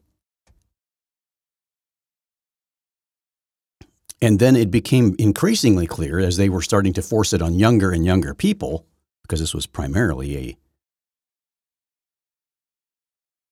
And 4.22 4.40
then 4.40 4.56
it 4.56 4.72
became 4.72 5.16
increasingly 5.20 5.86
clear 5.86 6.18
as 6.18 6.38
they 6.38 6.48
were 6.48 6.62
starting 6.62 6.94
to 6.94 7.02
force 7.02 7.34
it 7.34 7.42
on 7.42 7.56
younger 7.56 7.92
and 7.92 8.06
younger 8.06 8.34
people, 8.34 8.86
because 9.22 9.42
this 9.42 9.54
was 9.54 9.66
primarily 9.66 10.38
a 10.38 10.58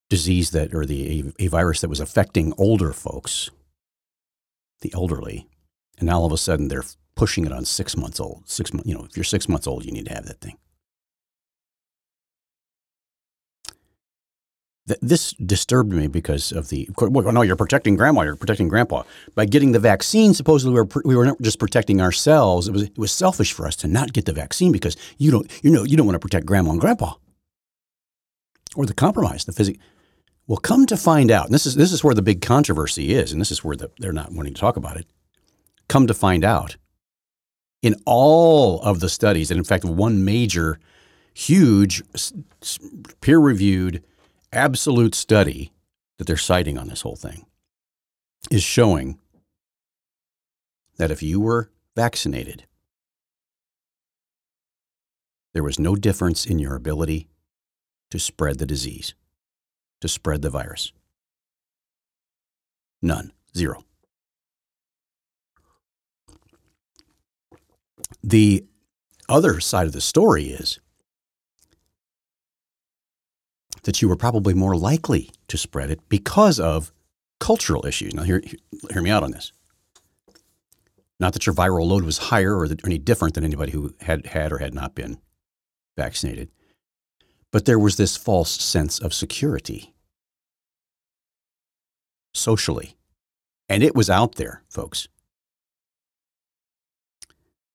disease 0.10 0.52
that, 0.52 0.74
or 0.74 0.86
the 0.86 1.34
a, 1.40 1.44
a 1.46 1.48
virus 1.48 1.82
that 1.82 1.90
was 1.90 2.00
affecting 2.00 2.54
older 2.58 2.94
folks, 2.94 3.50
the 4.82 4.92
elderly, 4.94 5.48
and 5.98 6.08
now 6.08 6.20
all 6.20 6.26
of 6.26 6.34
a 6.34 6.38
sudden 6.38 6.68
they're 6.68 6.84
pushing 7.16 7.46
it 7.46 7.52
on 7.52 7.66
six 7.66 7.96
months 7.96 8.20
old. 8.20 8.50
Six 8.50 8.74
months, 8.74 8.88
you 8.88 8.96
know, 8.96 9.06
if 9.06 9.16
you're 9.16 9.24
six 9.24 9.48
months 9.48 9.68
old, 9.68 9.86
you 9.86 9.92
need 9.92 10.06
to 10.06 10.14
have 10.14 10.26
that 10.26 10.42
thing. 10.42 10.58
this 15.02 15.34
disturbed 15.34 15.94
me 15.94 16.08
because 16.08 16.52
of 16.52 16.70
the. 16.70 16.90
Well, 17.00 17.32
no, 17.32 17.42
you're 17.42 17.56
protecting 17.56 17.96
grandma. 17.96 18.22
You're 18.22 18.36
protecting 18.36 18.68
grandpa 18.68 19.04
by 19.36 19.46
getting 19.46 19.72
the 19.72 19.80
vaccine. 19.80 20.34
Supposedly, 20.34 20.74
we 20.74 20.82
were 20.82 21.02
we 21.06 21.16
were 21.16 21.26
not 21.26 21.42
just 21.42 21.60
protecting 21.60 22.02
ourselves. 22.02 22.68
It 22.68 22.72
was 22.72 22.84
it 22.84 22.98
was 22.98 23.12
selfish 23.12 23.54
for 23.54 23.68
us 23.68 23.76
to 23.78 23.88
not 23.88 24.14
get 24.14 24.26
the 24.26 24.34
vaccine 24.34 24.72
because 24.72 24.98
you 25.18 25.32
don't 25.32 25.50
you 25.64 25.72
know 25.72 25.84
you 25.84 25.98
don't 25.98 26.06
want 26.06 26.16
to 26.16 26.20
protect 26.20 26.46
grandma 26.46 26.72
and 26.72 26.82
grandpa 26.82 27.14
or 28.76 28.86
the 28.86 28.94
compromise 28.94 29.46
the 29.46 29.54
physic. 29.54 29.78
Well, 30.52 30.58
come 30.58 30.86
to 30.88 30.98
find 30.98 31.32
out, 31.32 31.46
and 31.46 31.54
this 31.54 31.66
is 31.66 31.76
this 31.76 31.94
is 31.94 32.04
where 32.04 32.14
the 32.14 32.22
big 32.22 32.42
controversy 32.42 33.14
is, 33.14 33.32
and 33.32 33.40
this 33.40 33.52
is 33.52 33.64
where 33.64 33.78
the, 33.78 33.90
they're 34.00 34.12
not 34.12 34.34
wanting 34.34 34.54
to 34.54 34.60
talk 34.60 34.76
about 34.76 34.98
it. 34.98 35.08
Come 35.88 36.08
to 36.08 36.14
find 36.14 36.44
out, 36.44 36.76
in 37.82 37.96
all 38.06 38.82
of 38.82 39.00
the 39.00 39.08
studies, 39.08 39.50
and 39.50 39.58
in 39.58 39.64
fact, 39.64 39.86
one 39.86 40.26
major, 40.26 40.78
huge, 41.34 42.04
peer-reviewed 43.22 44.04
absolute 44.52 45.16
study 45.16 45.72
that 46.18 46.28
they're 46.28 46.36
citing 46.36 46.78
on 46.78 46.90
this 46.90 47.04
whole 47.04 47.16
thing 47.16 47.46
is 48.52 48.62
showing 48.62 49.20
that 50.98 51.12
if 51.12 51.24
you 51.24 51.40
were 51.40 51.72
vaccinated, 51.96 52.66
there 55.54 55.64
was 55.64 55.80
no 55.80 55.96
difference 55.96 56.46
in 56.46 56.60
your 56.60 56.76
ability 56.76 57.30
to 58.10 58.20
spread 58.20 58.60
the 58.60 58.66
disease, 58.66 59.14
to 60.02 60.08
spread 60.08 60.42
the 60.42 60.50
virus. 60.50 60.92
None. 63.02 63.32
Zero. 63.56 63.84
The 68.24 68.66
other 69.28 69.60
side 69.60 69.88
of 69.88 69.94
the 69.94 70.02
story 70.02 70.48
is 70.48 70.80
that 73.84 74.02
you 74.02 74.08
were 74.08 74.16
probably 74.16 74.54
more 74.54 74.76
likely 74.76 75.32
to 75.48 75.58
spread 75.58 75.90
it 75.90 76.08
because 76.10 76.60
of 76.60 76.92
cultural 77.40 77.86
issues. 77.86 78.14
Now, 78.14 78.24
hear, 78.24 78.42
hear 78.92 79.02
me 79.02 79.10
out 79.10 79.24
on 79.24 79.32
this. 79.32 79.52
Not 81.20 81.34
that 81.34 81.46
your 81.46 81.56
viral 81.56 81.88
load 81.88 82.04
was 82.04 82.18
higher 82.18 82.56
or 82.56 82.68
any 82.86 82.98
different 82.98 83.36
than 83.36 83.44
anybody 83.44 83.72
who 83.72 83.94
had 84.02 84.26
had 84.28 84.52
or 84.52 84.58
had 84.58 84.74
not 84.74 84.96
been 84.96 85.20
vaccinated, 85.98 86.50
but 87.52 87.66
there 87.66 87.80
was 87.80 87.98
this 87.98 88.18
false 88.18 88.52
sense 88.52 89.00
of 89.00 89.14
security 89.14 89.94
socially. 92.34 92.96
And 93.68 93.84
it 93.84 93.96
was 93.96 94.10
out 94.10 94.36
there, 94.36 94.64
folks. 94.70 95.08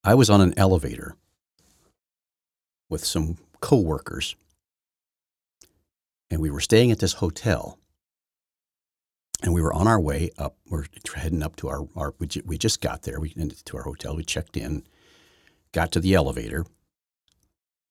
I 0.05 0.15
was 0.15 0.31
on 0.31 0.41
an 0.41 0.55
elevator 0.57 1.17
with 2.89 3.05
some 3.05 3.39
coworkers 3.61 4.37
and 6.31 6.41
we 6.41 6.51
were 6.51 6.61
staying 6.61 6.91
at 6.91 6.99
this 6.99 7.15
hotel 7.15 7.79
and 9.43 9.53
we 9.53 9.61
were 9.61 9.73
on 9.73 9.87
our 9.87 10.01
way 10.01 10.31
up. 10.39 10.57
We're 10.69 10.85
heading 11.15 11.43
up 11.43 11.57
to 11.57 11.69
our, 11.69 11.87
our 11.97 12.15
we, 12.19 12.29
we 12.45 12.59
just 12.59 12.81
got 12.81 13.03
there. 13.03 13.21
We 13.21 13.31
to 13.31 13.77
our 13.77 13.83
hotel. 13.83 14.17
We 14.17 14.25
checked 14.25 14.57
in, 14.57 14.85
got 15.73 15.93
to 15.93 16.01
the 16.01 16.15
elevator, 16.15 16.65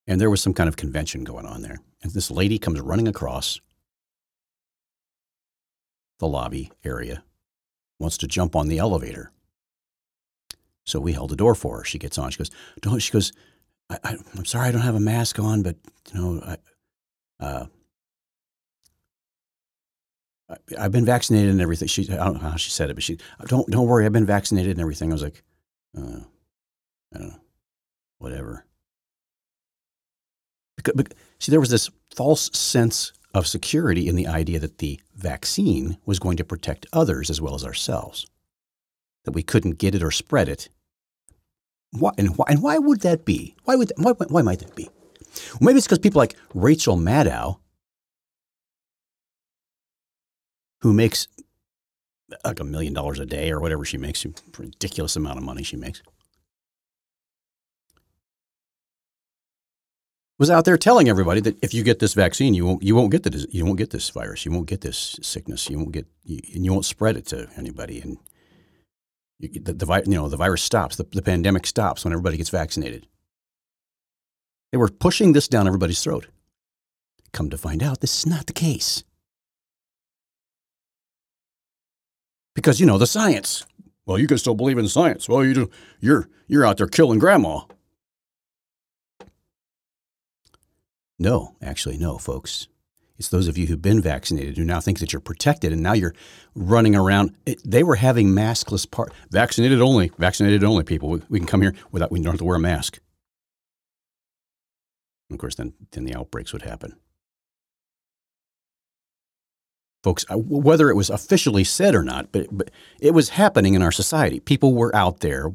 and 0.08 0.20
there 0.20 0.30
was 0.30 0.42
some 0.42 0.54
kind 0.54 0.68
of 0.68 0.78
convention 0.78 1.24
going 1.24 1.46
on 1.46 1.62
there. 1.62 1.80
And 2.02 2.12
this 2.12 2.30
lady 2.30 2.60
comes 2.60 2.80
running 2.80 3.08
across 3.08 3.60
the 6.20 6.28
lobby 6.28 6.72
area, 6.84 7.24
wants 8.00 8.18
to 8.20 8.28
jump 8.28 8.56
on 8.56 8.68
the 8.68 8.78
elevator. 8.78 9.32
So 10.86 11.00
we 11.00 11.14
held 11.14 11.32
the 11.32 11.36
door 11.36 11.56
for 11.56 11.80
her. 11.80 11.84
She 11.84 11.98
gets 11.98 12.18
on. 12.18 12.30
She 12.30 12.38
goes, 12.38 12.52
"Don't." 12.82 13.00
She 13.00 13.12
goes, 13.12 13.32
I, 13.90 14.18
am 14.38 14.46
sorry, 14.46 14.70
I 14.70 14.72
don't 14.72 14.82
have 14.82 14.96
a 14.96 15.00
mask 15.00 15.40
on, 15.40 15.62
but 15.62 15.76
you 16.14 16.20
know, 16.20 16.42
I, 16.42 16.58
uh, 17.44 17.66
I've 20.78 20.92
been 20.92 21.06
vaccinated 21.06 21.52
and 21.52 21.62
everything. 21.62 21.88
She, 21.88 22.10
I 22.10 22.16
don't 22.16 22.36
know 22.36 22.50
how 22.50 22.56
she 22.56 22.72
said 22.72 22.90
it, 22.90 22.96
but 22.96 23.04
she, 23.04 23.18
don't, 23.48 23.68
don't 23.70 23.88
worry, 23.88 24.06
I've 24.06 24.14
been 24.14 24.26
vaccinated 24.26 24.72
and 24.72 24.82
everything. 24.82 25.12
I 25.12 25.14
was 25.14 25.24
like, 25.24 25.44
uh, 25.98 26.20
I 27.14 27.18
don't 27.18 27.30
know, 27.30 27.40
whatever. 28.18 28.65
See, 31.40 31.52
there 31.52 31.60
was 31.60 31.70
this 31.70 31.90
false 32.16 32.50
sense 32.58 33.12
of 33.34 33.48
security 33.48 34.08
in 34.08 34.16
the 34.16 34.28
idea 34.28 34.60
that 34.60 34.78
the 34.78 35.00
vaccine 35.16 35.98
was 36.06 36.20
going 36.20 36.38
to 36.38 36.44
protect 36.44 36.86
others 36.94 37.30
as 37.30 37.42
well 37.42 37.56
as 37.56 37.66
ourselves, 37.66 38.26
that 39.26 39.32
we 39.32 39.44
couldn't 39.44 39.78
get 39.78 39.96
it 39.96 40.04
or 40.04 40.12
spread 40.12 40.48
it. 40.48 40.70
Why, 41.92 42.12
and, 42.18 42.38
why, 42.38 42.46
and 42.50 42.62
why 42.62 42.78
would 42.78 43.02
that 43.02 43.26
be? 43.26 43.56
Why, 43.66 43.76
would, 43.76 43.92
why, 43.98 44.12
why 44.12 44.42
might 44.42 44.60
that 44.60 44.76
be? 44.76 44.90
Well, 45.54 45.68
maybe 45.68 45.78
it's 45.78 45.88
because 45.88 46.00
people 46.00 46.20
like 46.20 46.36
Rachel 46.54 46.98
Maddow 46.98 47.60
who 50.82 50.94
makes 50.94 51.28
like 52.44 52.60
a 52.60 52.64
million 52.64 52.94
dollars 52.94 53.20
a 53.20 53.26
day 53.26 53.52
or 53.52 53.60
whatever 53.60 53.84
she 53.86 53.98
makes, 53.98 54.24
a 54.26 54.30
ridiculous 54.58 55.16
amount 55.16 55.38
of 55.38 55.44
money 55.44 55.64
she 55.64 55.76
makes, 55.76 56.02
was 60.38 60.50
out 60.50 60.66
there 60.66 60.78
telling 60.78 61.08
everybody 61.08 61.40
that 61.42 61.58
if 61.64 61.74
you 61.74 61.84
get 61.84 62.00
this 62.00 62.14
vaccine, 62.14 62.54
you 62.54 62.66
won't 62.66 62.84
you 62.84 62.96
won't 62.96 63.12
get 63.12 63.24
the 63.24 63.48
you 63.52 63.66
won't 63.66 63.78
get 63.78 63.92
this 63.92 64.10
virus, 64.10 64.46
you 64.46 64.52
won't 64.52 64.68
get 64.68 64.82
this 64.82 65.20
sickness, 65.22 65.70
you 65.70 65.78
won't 65.78 65.92
get 65.92 66.08
you, 66.24 66.40
and 66.54 66.66
you 66.66 66.72
won't 66.72 66.86
spread 66.86 67.18
it 67.18 67.26
to 67.28 67.48
anybody, 67.58 68.02
and 68.02 68.18
you, 69.40 69.60
the, 69.60 69.74
the 69.74 70.04
you 70.06 70.16
know 70.16 70.30
the 70.30 70.38
virus 70.38 70.64
stops, 70.64 70.96
the, 70.96 71.06
the 71.12 71.22
pandemic 71.22 71.66
stops 71.66 72.04
when 72.04 72.14
everybody 72.14 72.38
gets 72.38 72.50
vaccinated. 72.50 73.08
They 74.72 74.78
were 74.78 74.90
pushing 74.90 75.34
this 75.34 75.48
down 75.48 75.68
everybody's 75.68 76.04
throat. 76.04 76.28
Come 77.32 77.50
to 77.50 77.58
find 77.58 77.82
out, 77.84 78.02
this 78.02 78.20
is 78.20 78.26
not 78.26 78.48
the 78.48 78.54
case. 78.54 79.04
because 82.56 82.80
you 82.80 82.88
know 82.88 82.98
the 82.98 83.06
science. 83.06 83.66
Well, 84.08 84.18
you 84.18 84.28
can 84.28 84.40
still 84.40 84.56
believe 84.56 84.78
in 84.80 84.88
science. 84.88 85.30
Well, 85.30 85.44
you 85.44 85.54
do, 85.54 85.70
you're 86.00 86.30
you're 86.48 86.66
out 86.66 86.78
there 86.78 86.88
killing 86.88 87.20
grandma. 87.20 87.62
No, 91.18 91.56
actually, 91.62 91.98
no, 91.98 92.18
folks. 92.18 92.68
It's 93.18 93.30
those 93.30 93.48
of 93.48 93.58
you 93.58 93.68
who've 93.68 93.82
been 93.82 94.02
vaccinated 94.02 94.58
who 94.58 94.66
now 94.66 94.82
think 94.82 95.00
that 95.00 95.14
you're 95.14 95.22
protected, 95.22 95.72
and 95.72 95.82
now 95.82 95.94
you're 95.94 96.14
running 96.54 96.96
around. 96.96 97.34
It, 97.46 97.62
they 97.64 97.82
were 97.82 97.96
having 97.96 98.30
maskless 98.30 98.90
part, 98.90 99.14
vaccinated 99.32 99.80
only, 99.80 100.12
vaccinated 100.18 100.64
only 100.66 100.84
people. 100.84 101.10
We, 101.10 101.22
we, 101.30 101.40
can 101.40 101.48
come 101.48 101.62
here 101.62 101.74
without 101.92 102.12
we 102.12 102.20
don't 102.20 102.34
have 102.34 102.40
to 102.40 102.46
wear 102.46 102.58
a 102.58 102.60
mask. 102.60 103.00
And 105.30 105.38
of 105.38 105.40
course, 105.40 105.56
then 105.56 105.74
then 105.92 106.04
the 106.04 106.16
outbreaks 106.16 106.52
would 106.52 106.64
happen 106.64 106.98
folks, 110.06 110.24
whether 110.30 110.92
it 110.92 110.96
was 110.96 111.10
officially 111.10 111.64
said 111.64 111.96
or 111.96 112.04
not, 112.04 112.32
but, 112.32 112.46
but 112.52 112.70
it 113.02 113.10
was 113.10 113.30
happening 113.30 113.74
in 113.74 113.82
our 113.82 113.92
society. 113.92 114.40
People 114.40 114.76
were 114.76 114.96
out 114.96 115.22
there 115.22 115.52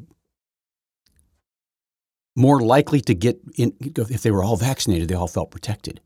more 2.35 2.61
likely 2.61 3.01
to 3.01 3.13
get 3.13 3.39
in 3.55 3.73
if 3.79 4.21
they 4.21 4.31
were 4.31 4.43
all 4.43 4.57
vaccinated, 4.57 5.07
they 5.07 5.15
all 5.15 5.27
felt 5.27 5.51
protected. 5.51 6.01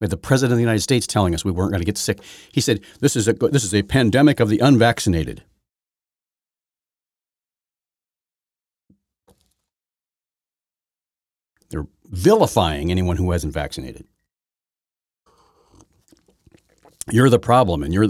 We 0.00 0.04
had 0.04 0.10
the 0.10 0.16
president 0.16 0.52
of 0.52 0.58
the 0.58 0.62
United 0.62 0.82
States 0.82 1.06
telling 1.06 1.34
us 1.34 1.44
we 1.44 1.50
weren't 1.50 1.72
going 1.72 1.80
to 1.80 1.86
get 1.86 1.98
sick. 1.98 2.20
He 2.52 2.60
said, 2.60 2.80
"This 3.00 3.16
is 3.16 3.26
a 3.26 3.32
this 3.32 3.64
is 3.64 3.74
a 3.74 3.82
pandemic 3.82 4.40
of 4.40 4.48
the 4.48 4.60
unvaccinated." 4.60 5.42
They're 11.70 11.86
vilifying 12.04 12.90
anyone 12.90 13.16
who 13.16 13.30
hasn't 13.32 13.52
vaccinated. 13.52 14.06
You're 17.10 17.30
the 17.30 17.38
problem, 17.38 17.82
and 17.82 17.92
you're 17.92 18.08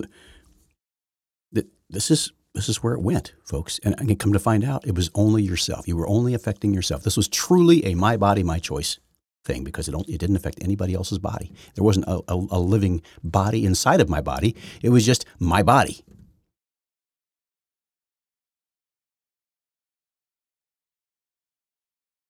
the, 1.52 1.66
this 1.88 2.10
is 2.10 2.32
this 2.58 2.68
is 2.68 2.82
where 2.82 2.92
it 2.92 3.00
went, 3.00 3.34
folks. 3.44 3.78
And 3.84 3.94
I 4.00 4.04
can 4.04 4.16
come 4.16 4.32
to 4.32 4.38
find 4.40 4.64
out, 4.64 4.84
it 4.84 4.96
was 4.96 5.10
only 5.14 5.44
yourself. 5.44 5.86
You 5.86 5.96
were 5.96 6.08
only 6.08 6.34
affecting 6.34 6.74
yourself. 6.74 7.04
This 7.04 7.16
was 7.16 7.28
truly 7.28 7.84
a 7.86 7.94
my 7.94 8.16
body, 8.16 8.42
my 8.42 8.58
choice 8.58 8.98
thing 9.44 9.62
because 9.62 9.88
it, 9.88 9.94
it 10.08 10.18
didn't 10.18 10.34
affect 10.34 10.58
anybody 10.60 10.92
else's 10.92 11.20
body. 11.20 11.52
There 11.76 11.84
wasn't 11.84 12.06
a, 12.06 12.20
a, 12.26 12.34
a 12.50 12.58
living 12.58 13.00
body 13.22 13.64
inside 13.64 14.00
of 14.00 14.08
my 14.08 14.20
body. 14.20 14.56
It 14.82 14.88
was 14.88 15.06
just 15.06 15.24
my 15.38 15.62
body. 15.62 16.04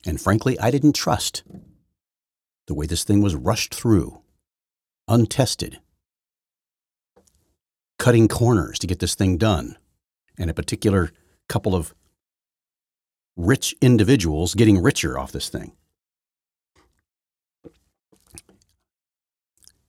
And 0.06 0.20
frankly, 0.20 0.60
I 0.60 0.70
didn't 0.70 0.92
trust 0.92 1.42
the 2.66 2.74
way 2.74 2.84
this 2.84 3.02
thing 3.02 3.22
was 3.22 3.34
rushed 3.34 3.74
through, 3.74 4.20
untested, 5.08 5.80
cutting 7.98 8.28
corners 8.28 8.78
to 8.78 8.86
get 8.86 8.98
this 8.98 9.14
thing 9.14 9.38
done, 9.38 9.78
and 10.38 10.50
a 10.50 10.54
particular 10.54 11.10
couple 11.48 11.74
of 11.74 11.94
rich 13.36 13.74
individuals 13.80 14.54
getting 14.54 14.82
richer 14.82 15.18
off 15.18 15.32
this 15.32 15.48
thing. 15.48 15.72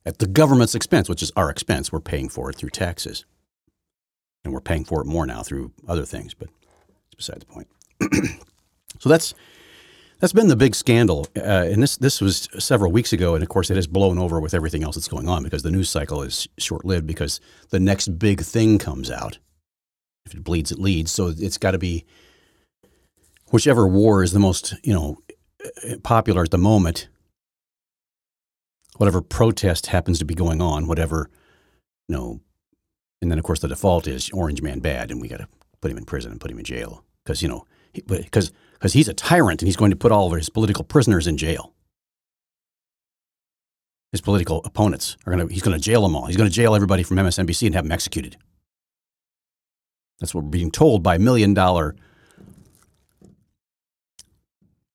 At 0.06 0.20
the 0.20 0.28
government's 0.28 0.76
expense, 0.76 1.10
which 1.10 1.22
is 1.22 1.32
our 1.36 1.50
expense, 1.50 1.92
we're 1.92 2.00
paying 2.00 2.30
for 2.30 2.50
it 2.50 2.56
through 2.56 2.70
taxes. 2.70 3.26
And 4.44 4.54
we're 4.54 4.62
paying 4.62 4.86
for 4.86 5.02
it 5.02 5.06
more 5.06 5.26
now 5.26 5.44
through 5.44 5.74
other 5.88 6.06
things, 6.06 6.34
but 6.34 6.50
it's 7.08 7.16
beside 7.16 7.42
the 7.42 7.46
point. 7.46 7.68
so 9.00 9.10
that's 9.10 9.34
that's 10.20 10.34
been 10.34 10.48
the 10.48 10.56
big 10.56 10.76
scandal, 10.76 11.28
uh, 11.38 11.68
and 11.72 11.82
this 11.84 11.98
this 11.98 12.22
was 12.22 12.50
several 12.58 12.92
weeks 12.92 13.14
ago, 13.14 13.36
and 13.36 13.44
of 13.44 13.50
course 13.50 13.70
it 13.70 13.76
has 13.76 13.88
blown 13.88 14.18
over 14.18 14.40
with 14.40 14.54
everything 14.54 14.84
else 14.84 14.96
that's 14.96 15.08
going 15.08 15.30
on 15.30 15.44
because 15.44 15.64
the 15.64 15.72
news 15.72 15.90
cycle 15.90 16.22
is 16.24 16.48
short 16.58 16.86
lived 16.86 17.08
because 17.08 17.40
the 17.70 17.80
next 17.80 18.20
big 18.20 18.42
thing 18.42 18.78
comes 18.78 19.12
out. 19.12 19.40
If 20.30 20.36
it 20.36 20.44
bleeds, 20.44 20.72
it 20.72 20.80
leads. 20.80 21.12
So 21.12 21.34
it's 21.38 21.58
got 21.58 21.72
to 21.72 21.78
be 21.78 22.06
whichever 23.52 23.88
war 23.88 24.24
is 24.24 24.32
the 24.32 24.40
most 24.40 24.76
you 24.84 24.94
know 24.94 25.18
popular 26.04 26.44
at 26.44 26.52
the 26.52 26.58
moment. 26.58 27.08
Whatever 28.98 29.22
protest 29.22 29.88
happens 29.88 30.20
to 30.20 30.26
be 30.26 30.36
going 30.36 30.62
on, 30.62 30.88
whatever 30.88 31.30
you 32.08 32.16
know, 32.16 32.42
and 33.22 33.32
then 33.32 33.40
of 33.40 33.46
course 33.46 33.60
the 33.60 33.68
default 33.68 34.08
is 34.08 34.30
Orange 34.32 34.62
Man 34.62 34.80
bad, 34.80 35.12
and 35.12 35.22
we 35.22 35.28
got 35.28 35.38
to 35.38 35.48
put 35.82 35.92
him 35.92 35.98
in 35.98 36.06
prison 36.06 36.32
and 36.32 36.42
put 36.42 36.52
him 36.52 36.60
in 36.60 36.66
jail 36.66 37.04
because 37.24 37.42
you 37.42 37.48
know 37.48 37.66
because 37.94 38.52
because 38.74 38.94
he's 38.94 39.08
a 39.08 39.14
tyrant 39.14 39.62
and 39.62 39.68
he's 39.68 39.76
going 39.76 39.92
to 39.92 39.98
put 39.98 40.12
all 40.12 40.28
of 40.28 40.38
his 40.38 40.50
political 40.50 40.84
prisoners 40.84 41.28
in 41.28 41.38
jail. 41.38 41.74
His 44.12 44.22
political 44.22 44.64
opponents 44.66 45.18
are 45.26 45.36
going 45.36 45.48
to, 45.48 45.54
he's 45.54 45.62
going 45.62 45.78
to 45.78 45.84
jail 45.84 46.02
them 46.02 46.16
all. 46.16 46.26
He's 46.26 46.38
going 46.38 46.50
to 46.50 46.56
jail 46.56 46.74
everybody 46.74 47.04
from 47.04 47.18
MSNBC 47.18 47.68
and 47.68 47.76
have 47.76 47.84
them 47.84 47.92
executed. 47.92 48.38
That's 50.20 50.34
what 50.34 50.44
we're 50.44 50.50
being 50.50 50.72
told 50.72 51.02
by 51.04 51.18
million 51.18 51.54
dollar, 51.54 51.96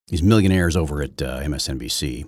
these 0.07 0.21
millionaires 0.21 0.77
over 0.77 1.01
at 1.01 1.21
uh, 1.21 1.39
MSNBC. 1.41 2.27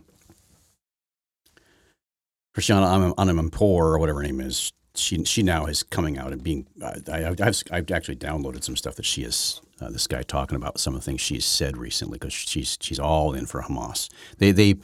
Christiane 2.53 2.81
Amanpour, 2.81 3.61
or 3.61 3.99
whatever 3.99 4.19
her 4.19 4.25
name 4.25 4.41
is, 4.41 4.73
she 4.95 5.23
she 5.25 5.43
now 5.43 5.67
is 5.67 5.83
coming 5.83 6.17
out 6.17 6.33
and 6.33 6.43
being. 6.43 6.65
Uh, 6.81 6.95
I, 7.11 7.19
have 7.19 7.63
I've 7.71 7.91
actually 7.91 8.15
downloaded 8.15 8.63
some 8.63 8.75
stuff 8.75 8.95
that 8.95 9.05
she 9.05 9.23
is. 9.23 9.61
uh, 9.79 9.89
this 9.91 10.07
guy 10.07 10.23
talking 10.23 10.55
about 10.55 10.79
some 10.79 10.95
of 10.95 11.01
the 11.01 11.05
things 11.05 11.21
she's 11.21 11.45
said 11.45 11.77
recently 11.77 12.17
because 12.17 12.33
she's 12.33 12.77
she's 12.81 12.99
all 12.99 13.33
in 13.33 13.45
for 13.45 13.61
Hamas. 13.61 14.09
They 14.39 14.51
they 14.51 14.75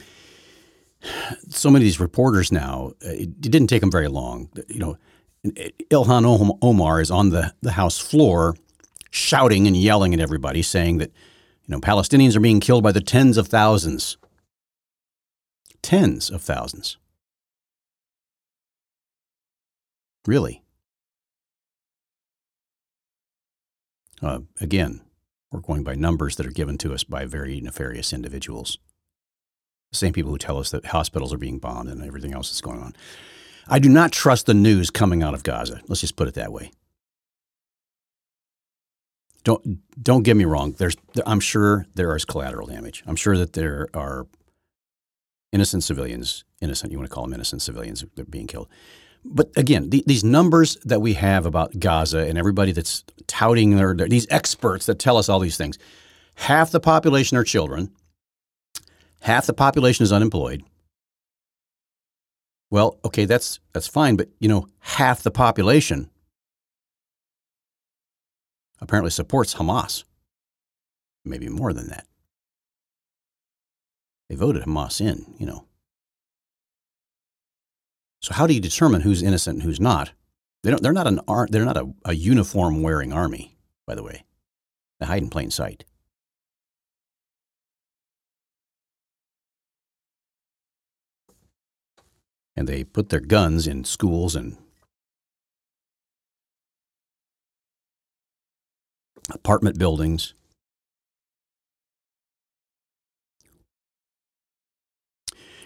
so 1.48 1.68
many 1.70 1.82
of 1.82 1.86
these 1.86 2.00
reporters 2.00 2.52
now. 2.52 2.92
Uh, 3.04 3.10
it, 3.10 3.22
it 3.22 3.50
didn't 3.50 3.68
take 3.68 3.80
them 3.80 3.90
very 3.90 4.08
long. 4.08 4.50
You 4.68 4.78
know, 4.78 4.96
Ilhan 5.44 6.58
Omar 6.62 7.00
is 7.00 7.10
on 7.10 7.30
the 7.30 7.52
the 7.60 7.72
House 7.72 7.98
floor, 7.98 8.56
shouting 9.10 9.66
and 9.66 9.76
yelling 9.76 10.14
at 10.14 10.20
everybody, 10.20 10.62
saying 10.62 10.98
that 10.98 11.12
you 11.66 11.72
know 11.72 11.80
Palestinians 11.80 12.34
are 12.36 12.40
being 12.40 12.60
killed 12.60 12.82
by 12.82 12.92
the 12.92 13.00
tens 13.00 13.36
of 13.36 13.48
thousands, 13.48 14.16
tens 15.82 16.30
of 16.30 16.42
thousands. 16.42 16.96
Really. 20.26 20.62
Uh, 24.22 24.40
again, 24.58 25.02
we're 25.52 25.60
going 25.60 25.84
by 25.84 25.94
numbers 25.94 26.36
that 26.36 26.46
are 26.46 26.50
given 26.50 26.78
to 26.78 26.94
us 26.94 27.04
by 27.04 27.26
very 27.26 27.60
nefarious 27.60 28.10
individuals. 28.10 28.78
The 29.92 29.98
same 29.98 30.14
people 30.14 30.32
who 30.32 30.38
tell 30.38 30.58
us 30.58 30.70
that 30.70 30.86
hospitals 30.86 31.32
are 31.34 31.38
being 31.38 31.58
bombed 31.58 31.90
and 31.90 32.02
everything 32.02 32.32
else 32.32 32.48
that's 32.48 32.62
going 32.62 32.80
on. 32.80 32.96
I 33.68 33.78
do 33.78 33.88
not 33.88 34.12
trust 34.12 34.46
the 34.46 34.54
news 34.54 34.90
coming 34.90 35.22
out 35.22 35.34
of 35.34 35.42
Gaza. 35.42 35.80
Let's 35.88 36.00
just 36.00 36.16
put 36.16 36.28
it 36.28 36.34
that 36.34 36.52
way. 36.52 36.70
Don't 39.42 39.80
don't 40.02 40.22
get 40.22 40.36
me 40.36 40.44
wrong. 40.44 40.72
There's 40.72 40.96
I'm 41.26 41.40
sure 41.40 41.86
there 41.94 42.14
is 42.16 42.24
collateral 42.24 42.66
damage. 42.66 43.02
I'm 43.06 43.16
sure 43.16 43.36
that 43.36 43.52
there 43.52 43.88
are 43.92 44.26
innocent 45.52 45.84
civilians, 45.84 46.44
innocent 46.60 46.92
you 46.92 46.98
want 46.98 47.08
to 47.08 47.14
call 47.14 47.24
them 47.24 47.34
innocent 47.34 47.62
civilians, 47.62 48.04
that 48.14 48.22
are 48.22 48.30
being 48.30 48.46
killed 48.46 48.68
but 49.24 49.50
again, 49.56 49.90
the, 49.90 50.04
these 50.06 50.22
numbers 50.22 50.76
that 50.84 51.00
we 51.00 51.14
have 51.14 51.46
about 51.46 51.78
Gaza 51.78 52.18
and 52.18 52.36
everybody 52.36 52.72
that's 52.72 53.04
touting 53.26 53.76
their, 53.76 53.94
these 53.94 54.26
experts 54.30 54.86
that 54.86 54.98
tell 54.98 55.16
us 55.16 55.28
all 55.28 55.40
these 55.40 55.56
things, 55.56 55.78
half 56.34 56.70
the 56.70 56.80
population 56.80 57.38
are 57.38 57.44
children, 57.44 57.90
half 59.20 59.46
the 59.46 59.54
population 59.54 60.02
is 60.02 60.12
unemployed. 60.12 60.62
Well, 62.74 62.98
okay, 63.04 63.24
that's 63.24 63.60
that's 63.72 63.86
fine, 63.86 64.16
but 64.16 64.30
you 64.40 64.48
know, 64.48 64.66
half 64.80 65.22
the 65.22 65.30
population 65.30 66.10
apparently 68.80 69.12
supports 69.12 69.54
Hamas. 69.54 70.02
Maybe 71.24 71.48
more 71.48 71.72
than 71.72 71.86
that. 71.90 72.08
They 74.28 74.34
voted 74.34 74.64
Hamas 74.64 75.00
in, 75.00 75.36
you 75.38 75.46
know. 75.46 75.66
So 78.20 78.34
how 78.34 78.48
do 78.48 78.54
you 78.54 78.60
determine 78.60 79.02
who's 79.02 79.22
innocent 79.22 79.54
and 79.54 79.62
who's 79.62 79.78
not? 79.78 80.10
They 80.64 80.70
don't, 80.72 80.82
they're 80.82 80.92
not 80.92 81.06
an 81.06 81.20
they're 81.50 81.64
not 81.64 81.76
a, 81.76 81.94
a 82.04 82.14
uniform 82.14 82.82
wearing 82.82 83.12
army, 83.12 83.56
by 83.86 83.94
the 83.94 84.02
way. 84.02 84.24
They 84.98 85.06
hide 85.06 85.22
in 85.22 85.30
plain 85.30 85.52
sight. 85.52 85.84
And 92.56 92.68
they 92.68 92.84
put 92.84 93.08
their 93.08 93.20
guns 93.20 93.66
in 93.66 93.84
schools 93.84 94.36
and 94.36 94.56
apartment 99.30 99.78
buildings 99.78 100.34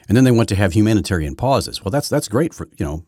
And 0.09 0.17
then 0.17 0.25
they 0.25 0.31
want 0.31 0.49
to 0.49 0.57
have 0.57 0.73
humanitarian 0.73 1.37
pauses. 1.37 1.85
Well, 1.85 1.91
that's 1.91 2.09
that's 2.09 2.29
great 2.29 2.55
for 2.55 2.69
you 2.79 2.85
know. 2.85 3.05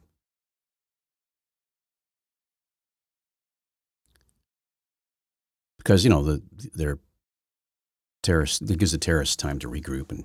Because 5.79 6.05
you 6.05 6.11
know 6.11 6.23
the 6.23 6.43
they're 6.75 6.99
terrorists. 8.23 8.61
It 8.61 8.79
gives 8.79 8.93
the 8.93 8.99
terrorists 8.99 9.35
time 9.35 9.59
to 9.61 9.69
regroup 9.69 10.11
and 10.11 10.25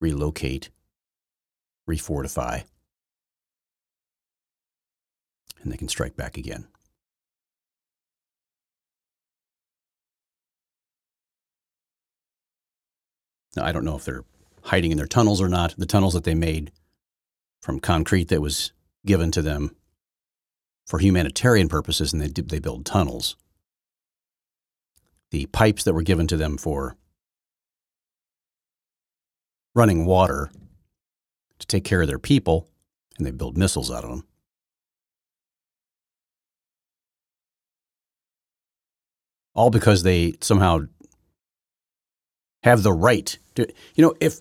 relocate, 0.00 0.70
refortify, 1.90 2.64
and 5.62 5.72
they 5.72 5.76
can 5.76 5.88
strike 5.88 6.16
back 6.16 6.36
again. 6.36 6.66
Now, 13.56 13.64
I 13.64 13.72
don't 13.72 13.84
know 13.84 13.96
if 13.96 14.04
they're 14.04 14.24
hiding 14.62 14.92
in 14.92 14.96
their 14.96 15.06
tunnels 15.06 15.40
or 15.40 15.48
not, 15.48 15.74
the 15.76 15.86
tunnels 15.86 16.14
that 16.14 16.24
they 16.24 16.34
made 16.34 16.70
from 17.60 17.80
concrete 17.80 18.28
that 18.28 18.40
was 18.40 18.72
given 19.04 19.30
to 19.32 19.42
them 19.42 19.74
for 20.86 20.98
humanitarian 20.98 21.68
purposes, 21.68 22.12
and 22.12 22.22
they, 22.22 22.28
they 22.28 22.58
build 22.58 22.86
tunnels. 22.86 23.36
The 25.30 25.46
pipes 25.46 25.84
that 25.84 25.94
were 25.94 26.02
given 26.02 26.26
to 26.28 26.36
them 26.36 26.56
for 26.56 26.96
running 29.74 30.04
water 30.04 30.50
to 31.60 31.66
take 31.66 31.84
care 31.84 32.02
of 32.02 32.08
their 32.08 32.18
people, 32.18 32.68
and 33.16 33.26
they 33.26 33.30
build 33.30 33.56
missiles 33.56 33.90
out 33.90 34.04
of 34.04 34.10
them. 34.10 34.24
All 39.54 39.70
because 39.70 40.02
they 40.02 40.34
somehow 40.40 40.80
have 42.62 42.82
the 42.82 42.92
right 42.92 43.38
to, 43.56 43.66
you 43.94 44.04
know, 44.04 44.14
if 44.20 44.40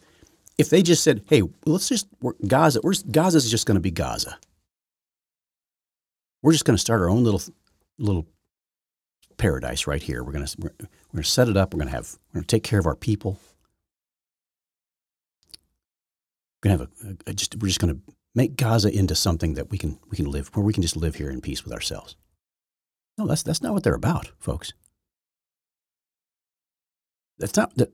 if 0.57 0.69
they 0.69 0.81
just 0.81 1.03
said, 1.03 1.23
"Hey, 1.27 1.41
let's 1.65 1.89
just 1.89 2.07
Gaza, 2.45 2.81
we're, 2.83 2.93
Gaza 3.11 3.37
is 3.37 3.49
just 3.49 3.65
going 3.65 3.75
to 3.75 3.81
be 3.81 3.91
Gaza. 3.91 4.37
We're 6.41 6.51
just 6.51 6.65
going 6.65 6.75
to 6.75 6.81
start 6.81 7.01
our 7.01 7.09
own 7.09 7.23
little 7.23 7.41
little 7.97 8.27
paradise 9.37 9.87
right 9.87 10.01
here. 10.01 10.23
We're 10.23 10.33
going 10.33 10.45
to 10.45 10.55
we're, 10.59 10.73
we're 10.79 10.87
going 11.13 11.23
to 11.23 11.29
set 11.29 11.49
it 11.49 11.57
up. 11.57 11.73
We're 11.73 11.79
going 11.79 11.89
to 11.89 11.95
have 11.95 12.17
we're 12.29 12.39
going 12.39 12.45
to 12.45 12.55
take 12.55 12.63
care 12.63 12.79
of 12.79 12.85
our 12.85 12.95
people. 12.95 13.39
We're 16.63 16.77
to 16.77 16.77
have 16.77 16.89
a, 17.03 17.29
a 17.29 17.33
just 17.33 17.55
we're 17.57 17.67
just 17.67 17.79
going 17.79 17.95
to 17.95 18.01
make 18.35 18.55
Gaza 18.55 18.89
into 18.89 19.15
something 19.15 19.53
that 19.55 19.69
we 19.69 19.77
can 19.77 19.99
we 20.09 20.17
can 20.17 20.29
live 20.29 20.49
where 20.55 20.65
we 20.65 20.73
can 20.73 20.83
just 20.83 20.97
live 20.97 21.15
here 21.15 21.29
in 21.29 21.41
peace 21.41 21.63
with 21.63 21.73
ourselves. 21.73 22.15
No, 23.17 23.27
that's 23.27 23.43
that's 23.43 23.61
not 23.61 23.73
what 23.73 23.83
they're 23.83 23.93
about, 23.93 24.31
folks. 24.39 24.73
That's 27.37 27.55
not 27.55 27.75
that. 27.77 27.91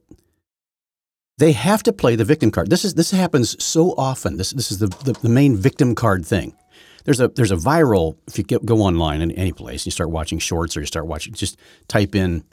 They 1.38 1.52
have 1.52 1.84
to 1.84 1.94
play 1.94 2.16
the 2.16 2.24
victim 2.24 2.50
card. 2.50 2.70
This 2.70 2.86
is 2.86 2.94
this 2.94 3.12
happens 3.12 3.62
so 3.64 3.94
often. 3.98 4.38
This 4.38 4.52
this 4.52 4.72
is 4.72 4.80
the, 4.80 4.88
the, 4.88 5.14
the 5.14 5.30
main 5.30 5.56
victim 5.56 5.94
card 5.96 6.26
thing. 6.26 6.56
There's 7.04 7.20
a 7.20 7.28
there's 7.28 7.52
a 7.52 7.56
viral 7.56 8.18
if 8.28 8.38
you 8.38 8.44
get, 8.44 8.66
go 8.66 8.80
online 8.82 9.22
in 9.22 9.32
any 9.32 9.52
place, 9.52 9.86
you 9.86 9.92
start 9.92 10.10
watching 10.10 10.40
shorts 10.40 10.76
or 10.76 10.80
you 10.80 10.88
start 10.88 11.06
watching, 11.06 11.34
just 11.34 11.58
type 11.88 12.16
in 12.16 12.44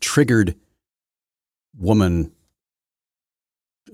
triggered 0.00 0.56
woman. 1.76 2.32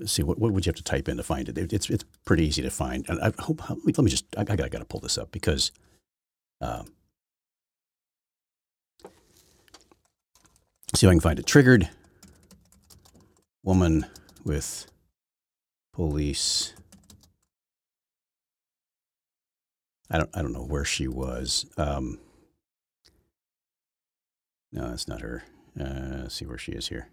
See 0.05 0.23
what 0.23 0.37
what 0.37 0.51
would 0.53 0.65
you 0.65 0.69
have 0.69 0.75
to 0.75 0.83
type 0.83 1.09
in 1.09 1.17
to 1.17 1.23
find 1.23 1.49
it? 1.49 1.57
It's 1.73 1.89
it's 1.89 2.05
pretty 2.25 2.45
easy 2.45 2.61
to 2.61 2.69
find. 2.69 3.07
And 3.09 3.19
I 3.19 3.31
hope 3.41 3.67
let 3.69 3.83
me, 3.83 3.93
let 3.97 4.03
me 4.03 4.11
just 4.11 4.25
I, 4.37 4.41
I 4.41 4.43
got 4.43 4.61
I 4.61 4.69
got 4.69 4.79
to 4.79 4.85
pull 4.85 4.99
this 4.99 5.17
up 5.17 5.31
because. 5.31 5.71
Um, 6.61 6.87
see 10.95 11.05
if 11.05 11.09
I 11.09 11.13
can 11.13 11.19
find 11.19 11.39
it. 11.39 11.45
Triggered 11.45 11.89
woman 13.63 14.05
with 14.43 14.87
police. 15.93 16.73
I 20.09 20.17
don't 20.17 20.29
I 20.33 20.41
don't 20.41 20.53
know 20.53 20.65
where 20.65 20.85
she 20.85 21.07
was. 21.07 21.65
Um, 21.77 22.19
no, 24.71 24.89
that's 24.89 25.07
not 25.07 25.21
her. 25.21 25.43
Uh, 25.79 26.21
let's 26.23 26.35
see 26.35 26.45
where 26.45 26.57
she 26.57 26.71
is 26.71 26.87
here. 26.87 27.09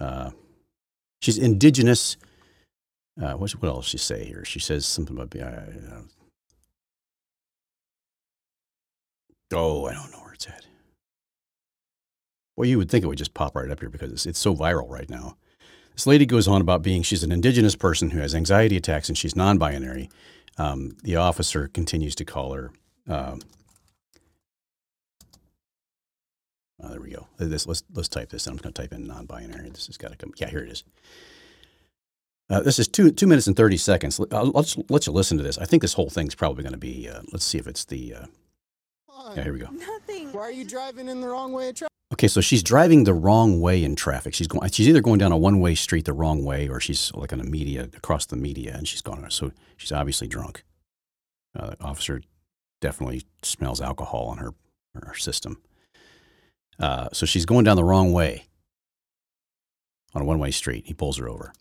Uh, 0.00 0.30
she's 1.24 1.38
indigenous. 1.38 2.16
Uh, 3.20 3.32
what 3.34 3.50
what 3.52 3.68
else 3.68 3.86
she 3.86 3.98
say 3.98 4.24
here? 4.24 4.44
She 4.44 4.58
says 4.58 4.86
something 4.86 5.16
about. 5.18 5.34
Uh, 5.40 6.02
oh, 9.52 9.86
I 9.86 9.94
don't 9.94 10.10
know 10.10 10.18
where 10.18 10.34
it's 10.34 10.46
at. 10.46 10.66
Well, 12.56 12.68
you 12.68 12.78
would 12.78 12.90
think 12.90 13.04
it 13.04 13.08
would 13.08 13.18
just 13.18 13.34
pop 13.34 13.56
right 13.56 13.70
up 13.70 13.80
here 13.80 13.88
because 13.88 14.12
it's, 14.12 14.26
it's 14.26 14.38
so 14.38 14.54
viral 14.54 14.88
right 14.88 15.08
now. 15.08 15.36
This 15.94 16.06
lady 16.06 16.26
goes 16.26 16.46
on 16.46 16.60
about 16.60 16.82
being 16.82 17.02
she's 17.02 17.22
an 17.24 17.32
indigenous 17.32 17.76
person 17.76 18.10
who 18.10 18.18
has 18.20 18.34
anxiety 18.34 18.76
attacks 18.76 19.08
and 19.08 19.16
she's 19.16 19.36
non 19.36 19.58
binary. 19.58 20.10
Um, 20.58 20.96
the 21.02 21.16
officer 21.16 21.68
continues 21.68 22.14
to 22.16 22.24
call 22.24 22.52
her. 22.52 22.70
Um, 23.08 23.40
oh, 26.82 26.88
there 26.88 27.00
we 27.00 27.10
go. 27.10 27.26
This, 27.38 27.66
let's, 27.66 27.82
let's 27.92 28.08
type 28.08 28.30
this. 28.30 28.46
I'm 28.46 28.54
just 28.54 28.62
going 28.62 28.72
to 28.72 28.82
type 28.82 28.92
in 28.92 29.06
non 29.06 29.26
binary. 29.26 29.70
This 29.70 29.86
has 29.86 29.96
got 29.96 30.10
to 30.10 30.16
come. 30.16 30.32
Yeah, 30.36 30.50
here 30.50 30.60
it 30.60 30.70
is. 30.70 30.84
Uh, 32.50 32.60
this 32.60 32.78
is 32.78 32.86
two 32.86 33.10
two 33.10 33.26
minutes 33.26 33.46
and 33.46 33.56
thirty 33.56 33.78
seconds. 33.78 34.20
Uh, 34.20 34.42
let's 34.42 34.76
let 34.90 35.06
you 35.06 35.12
listen 35.12 35.38
to 35.38 35.42
this. 35.42 35.56
I 35.56 35.64
think 35.64 35.80
this 35.80 35.94
whole 35.94 36.10
thing's 36.10 36.34
probably 36.34 36.62
going 36.62 36.74
to 36.74 36.78
be. 36.78 37.08
Uh, 37.08 37.22
let's 37.32 37.44
see 37.44 37.58
if 37.58 37.66
it's 37.66 37.86
the. 37.86 38.14
Uh, 38.14 38.26
yeah, 39.34 39.44
here 39.44 39.52
we 39.54 39.60
go. 39.60 39.70
Nothing. 39.70 40.30
Why 40.32 40.42
are 40.42 40.52
you 40.52 40.64
driving 40.64 41.08
in 41.08 41.20
the 41.22 41.28
wrong 41.28 41.52
way 41.52 41.70
of 41.70 41.76
traffic? 41.76 41.90
Okay, 42.12 42.28
so 42.28 42.40
she's 42.40 42.62
driving 42.62 43.04
the 43.04 43.14
wrong 43.14 43.60
way 43.60 43.82
in 43.82 43.96
traffic. 43.96 44.34
She's 44.34 44.46
going. 44.46 44.68
She's 44.70 44.88
either 44.88 45.00
going 45.00 45.18
down 45.18 45.32
a 45.32 45.38
one-way 45.38 45.74
street 45.74 46.04
the 46.04 46.12
wrong 46.12 46.44
way, 46.44 46.68
or 46.68 46.80
she's 46.80 47.10
like 47.14 47.32
on 47.32 47.40
a 47.40 47.44
media 47.44 47.88
across 47.96 48.26
the 48.26 48.36
media, 48.36 48.74
and 48.76 48.86
she's 48.86 49.00
going. 49.00 49.28
So 49.30 49.52
she's 49.78 49.90
obviously 49.92 50.28
drunk. 50.28 50.64
Uh, 51.58 51.74
officer 51.80 52.20
definitely 52.80 53.22
smells 53.42 53.80
alcohol 53.80 54.26
on 54.26 54.38
her 54.38 54.54
her 54.94 55.14
system. 55.14 55.62
Uh, 56.78 57.08
so 57.12 57.24
she's 57.26 57.46
going 57.46 57.64
down 57.64 57.76
the 57.76 57.84
wrong 57.84 58.12
way 58.12 58.46
on 60.14 60.22
a 60.22 60.24
one-way 60.24 60.50
street. 60.50 60.84
He 60.86 60.94
pulls 60.94 61.18
her 61.18 61.28
over. 61.28 61.52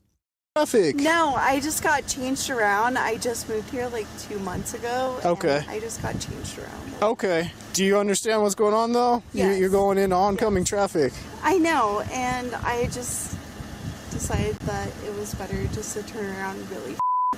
Traffic. 0.56 0.96
No, 0.98 1.34
I 1.36 1.60
just 1.60 1.82
got 1.82 2.06
changed 2.08 2.50
around. 2.52 2.98
I 2.98 3.18
just 3.18 3.50
moved 3.50 3.70
here 3.72 3.88
like 3.88 4.06
two 4.20 4.38
months 4.40 4.76
ago. 4.76 5.20
Okay. 5.26 5.64
I 5.68 5.80
just 5.80 6.02
got 6.04 6.20
changed 6.20 6.60
around. 6.60 6.94
Okay. 7.14 7.52
Do 7.74 7.84
you 7.84 7.98
understand 7.98 8.44
what's 8.44 8.54
going 8.54 8.76
on 8.76 8.92
though? 8.94 9.24
You- 9.34 9.46
Yes. 9.46 9.60
You're 9.60 9.70
going 9.70 9.98
into 9.98 10.16
oncoming 10.16 10.64
traffic. 10.64 11.12
I 11.42 11.58
know, 11.58 12.02
and 12.12 12.54
I 12.56 12.86
just 12.92 13.36
decided 14.12 14.56
that 14.60 14.90
it 15.06 15.16
was 15.16 15.34
better 15.34 15.66
just 15.74 15.96
to 15.98 16.04
turn 16.04 16.26
around 16.36 16.70
really 16.70 16.96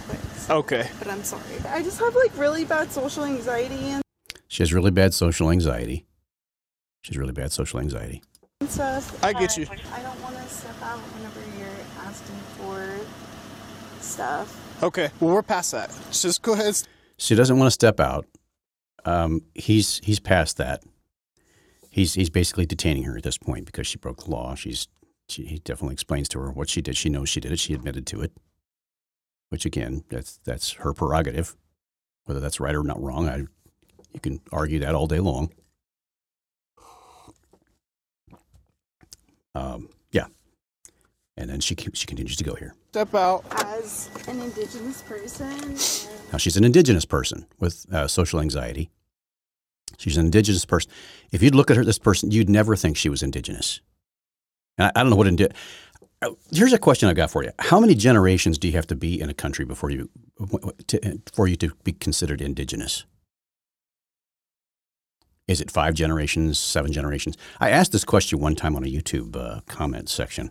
quick. 0.08 0.20
so- 0.38 0.58
Okay. 0.58 0.90
But 1.00 1.08
I'm 1.08 1.24
sorry. 1.24 1.42
I 1.70 1.82
just 1.84 2.00
have 2.00 2.14
like 2.16 2.38
really 2.38 2.66
bad 2.66 2.92
social 2.92 3.24
anxiety 3.24 3.76
and 3.92 4.04
She 4.50 4.62
has 4.62 4.74
really 4.74 4.92
bad 4.92 5.14
social 5.14 5.50
anxiety. 5.52 6.05
She 7.06 7.12
has 7.12 7.20
really 7.20 7.34
bad 7.34 7.52
social 7.52 7.80
anxiety. 7.80 8.24
stuff. 8.68 9.24
I 9.24 9.32
get 9.32 9.56
you. 9.58 9.68
I 9.94 10.02
don't 10.02 10.20
want 10.24 10.38
to 10.38 10.42
step 10.48 10.82
out 10.82 10.98
whenever 10.98 11.40
you're 11.56 11.86
asking 12.00 12.36
for 12.58 12.98
stuff. 14.04 14.82
Okay. 14.82 15.12
Well, 15.20 15.36
we're 15.36 15.44
past 15.44 15.72
that. 15.74 15.96
Just 16.10 16.42
go 16.42 16.54
ahead. 16.54 16.76
She 17.20 17.36
doesn't 17.36 17.60
want 17.60 17.68
to 17.68 17.72
step 17.72 18.00
out. 18.00 18.26
Um, 19.06 19.44
he's 19.54 20.02
he's 20.04 20.20
past 20.20 20.58
that. 20.58 20.82
He's 21.92 22.16
he's 22.16 22.32
basically 22.32 22.66
detaining 22.66 23.04
her 23.04 23.16
at 23.16 23.22
this 23.22 23.38
point 23.38 23.68
because 23.68 23.86
she 23.86 24.00
broke 24.00 24.24
the 24.24 24.32
law. 24.32 24.56
She's 24.56 24.88
she, 25.30 25.46
he 25.46 25.60
definitely 25.60 25.94
explains 25.94 26.28
to 26.30 26.40
her 26.40 26.50
what 26.50 26.70
she 26.70 26.82
did. 26.82 26.98
She 26.98 27.10
knows 27.10 27.30
she 27.30 27.40
did 27.40 27.52
it. 27.52 27.60
She 27.60 27.76
admitted 27.76 28.08
to 28.08 28.22
it. 28.22 28.32
Which 29.50 29.64
again, 29.64 30.06
that's 30.10 30.40
that's 30.44 30.72
her 30.72 30.92
prerogative. 30.92 31.56
Whether 32.24 32.40
that's 32.40 32.60
right 32.60 32.74
or 32.74 32.84
not 32.84 33.00
wrong, 33.00 33.30
I 33.30 33.46
you 34.12 34.20
can 34.20 34.42
argue 34.52 34.80
that 34.80 34.96
all 34.96 35.06
day 35.06 35.20
long. 35.20 35.52
Um, 39.56 39.90
yeah, 40.12 40.26
and 41.38 41.50
then 41.50 41.60
she 41.60 41.76
she 41.94 42.06
continues 42.06 42.36
to 42.38 42.44
go 42.44 42.56
here. 42.56 42.76
Step 42.92 43.16
out. 43.16 43.44
As 43.52 44.10
an 44.28 44.40
indigenous 44.42 45.02
person, 45.02 45.48
and 45.48 46.32
Now, 46.32 46.38
she's 46.38 46.58
an 46.58 46.64
indigenous 46.64 47.06
person 47.06 47.46
with 47.60 47.86
uh, 47.92 48.08
social 48.08 48.40
anxiety. 48.40 48.90
She's 49.98 50.18
an 50.18 50.26
indigenous 50.26 50.66
person. 50.66 50.92
If 51.32 51.42
you'd 51.42 51.56
look 51.56 51.72
at 51.72 51.78
her, 51.78 51.86
this 51.86 52.00
person, 52.00 52.32
you'd 52.32 52.50
never 52.50 52.76
think 52.76 52.98
she 52.98 53.10
was 53.10 53.24
indigenous. 53.24 53.80
And 54.78 54.88
I, 54.88 55.00
I 55.00 55.04
don't 55.04 55.10
know 55.10 55.16
what 55.16 55.28
indi- 55.28 55.50
uh, 56.22 56.32
Here's 56.52 56.74
a 56.74 56.78
question 56.78 57.10
I've 57.10 57.16
got 57.16 57.32
for 57.32 57.44
you. 57.44 57.52
How 57.60 57.80
many 57.80 57.96
generations 57.96 58.58
do 58.58 58.68
you 58.68 58.74
have 58.74 58.88
to 58.88 58.96
be 58.96 59.20
in 59.20 59.30
a 59.30 59.34
country 59.34 59.66
before 59.66 59.90
you 59.90 60.10
to, 60.88 61.22
for 61.34 61.48
you 61.48 61.56
to 61.58 61.74
be 61.84 61.94
considered 61.94 62.42
indigenous? 62.42 63.06
Is 65.48 65.62
it 65.62 65.70
five 65.70 65.94
generations, 65.94 66.58
seven 66.58 66.92
generations? 66.92 67.38
I 67.60 67.70
asked 67.70 67.92
this 67.92 68.04
question 68.04 68.40
one 68.40 68.56
time 68.56 68.76
on 68.76 68.84
a 68.84 68.88
YouTube 68.88 69.36
uh, 69.36 69.62
comment 69.68 70.10
section. 70.10 70.50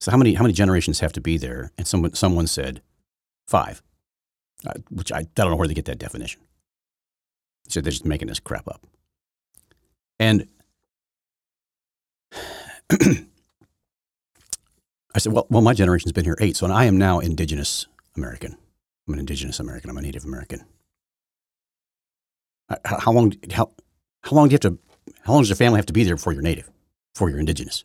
So 0.00 0.12
how 0.12 0.16
many 0.16 0.34
how 0.34 0.44
many 0.44 0.54
generations 0.54 1.00
have 1.00 1.12
to 1.14 1.20
be 1.20 1.36
there? 1.38 1.72
And 1.76 1.86
someone 1.86 2.14
someone 2.14 2.46
said 2.46 2.82
five 3.48 3.82
uh, 4.66 4.74
which 4.90 5.12
I, 5.12 5.18
I 5.18 5.26
don't 5.34 5.50
know 5.50 5.56
where 5.56 5.68
they 5.68 5.74
get 5.74 5.84
that 5.86 5.98
definition. 5.98 6.40
So 7.68 7.80
they're 7.80 7.92
just 7.92 8.04
making 8.04 8.28
this 8.28 8.40
crap 8.40 8.66
up. 8.66 8.84
And 10.18 10.48
I 12.90 13.26
said, 15.18 15.32
well, 15.32 15.46
well, 15.50 15.62
my 15.62 15.74
generation's 15.74 16.12
been 16.12 16.24
here 16.24 16.36
eight, 16.40 16.56
so 16.56 16.66
I 16.66 16.86
am 16.86 16.98
now 16.98 17.18
indigenous 17.20 17.86
American. 18.16 18.56
I'm 19.06 19.14
an 19.14 19.20
indigenous 19.20 19.60
American. 19.60 19.90
I'm 19.90 19.98
a 19.98 20.02
Native 20.02 20.24
American. 20.24 20.64
Uh, 22.68 22.76
How, 22.84 22.98
how 23.00 23.12
long? 23.12 23.32
How, 23.52 23.70
how 24.22 24.36
long 24.36 24.48
do 24.48 24.52
you 24.52 24.58
have 24.62 24.72
to? 24.72 24.78
How 25.22 25.32
long 25.32 25.42
does 25.42 25.48
your 25.48 25.56
family 25.56 25.78
have 25.78 25.86
to 25.86 25.92
be 25.92 26.04
there 26.04 26.16
before 26.16 26.32
you're 26.32 26.42
native? 26.42 26.70
Before 27.14 27.30
you're 27.30 27.40
indigenous? 27.40 27.84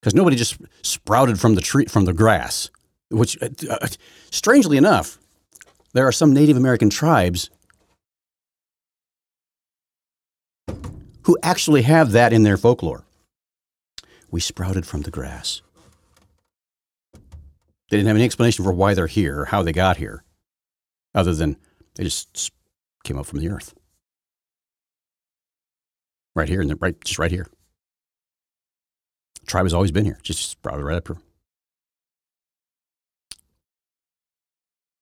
Because 0.00 0.14
nobody 0.14 0.36
just 0.36 0.58
sprouted 0.82 1.40
from 1.40 1.54
the 1.54 1.60
tree 1.60 1.86
from 1.86 2.04
the 2.04 2.12
grass 2.12 2.70
which 3.14 3.40
uh, 3.42 3.48
uh, 3.70 3.86
strangely 4.30 4.76
enough, 4.76 5.18
there 5.92 6.06
are 6.06 6.12
some 6.12 6.32
Native 6.32 6.56
American 6.56 6.90
tribes 6.90 7.50
who 11.22 11.38
actually 11.42 11.82
have 11.82 12.12
that 12.12 12.32
in 12.32 12.42
their 12.42 12.56
folklore. 12.56 13.04
We 14.30 14.40
sprouted 14.40 14.86
from 14.86 15.02
the 15.02 15.10
grass. 15.10 15.62
They 17.90 17.98
didn't 17.98 18.08
have 18.08 18.16
any 18.16 18.24
explanation 18.24 18.64
for 18.64 18.72
why 18.72 18.94
they're 18.94 19.06
here 19.06 19.40
or 19.40 19.44
how 19.46 19.62
they 19.62 19.72
got 19.72 19.98
here, 19.98 20.24
other 21.14 21.34
than 21.34 21.56
they 21.94 22.04
just 22.04 22.50
came 23.04 23.16
up 23.16 23.26
from 23.26 23.38
the 23.38 23.48
earth. 23.48 23.74
Right 26.36 26.48
here, 26.48 26.60
and 26.60 26.68
they're 26.68 26.76
right, 26.80 27.00
just 27.04 27.18
right 27.18 27.30
here. 27.30 27.46
tribe 29.46 29.64
has 29.64 29.74
always 29.74 29.92
been 29.92 30.04
here, 30.04 30.18
just 30.22 30.50
sprouted 30.50 30.84
right 30.84 30.96
up 30.96 31.06
here. 31.06 31.18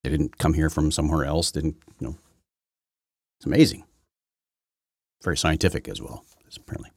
They 0.04 0.10
didn't 0.10 0.38
come 0.38 0.54
here 0.54 0.68
from 0.68 0.90
somewhere 0.90 1.24
else. 1.24 1.52
Didn't 1.52 1.76
you 2.00 2.08
know? 2.08 2.16
It's 3.38 3.46
amazing. 3.46 3.84
Very 5.22 5.36
scientific 5.36 5.88
as 5.88 6.02
well, 6.02 6.24
apparently. 6.56 6.90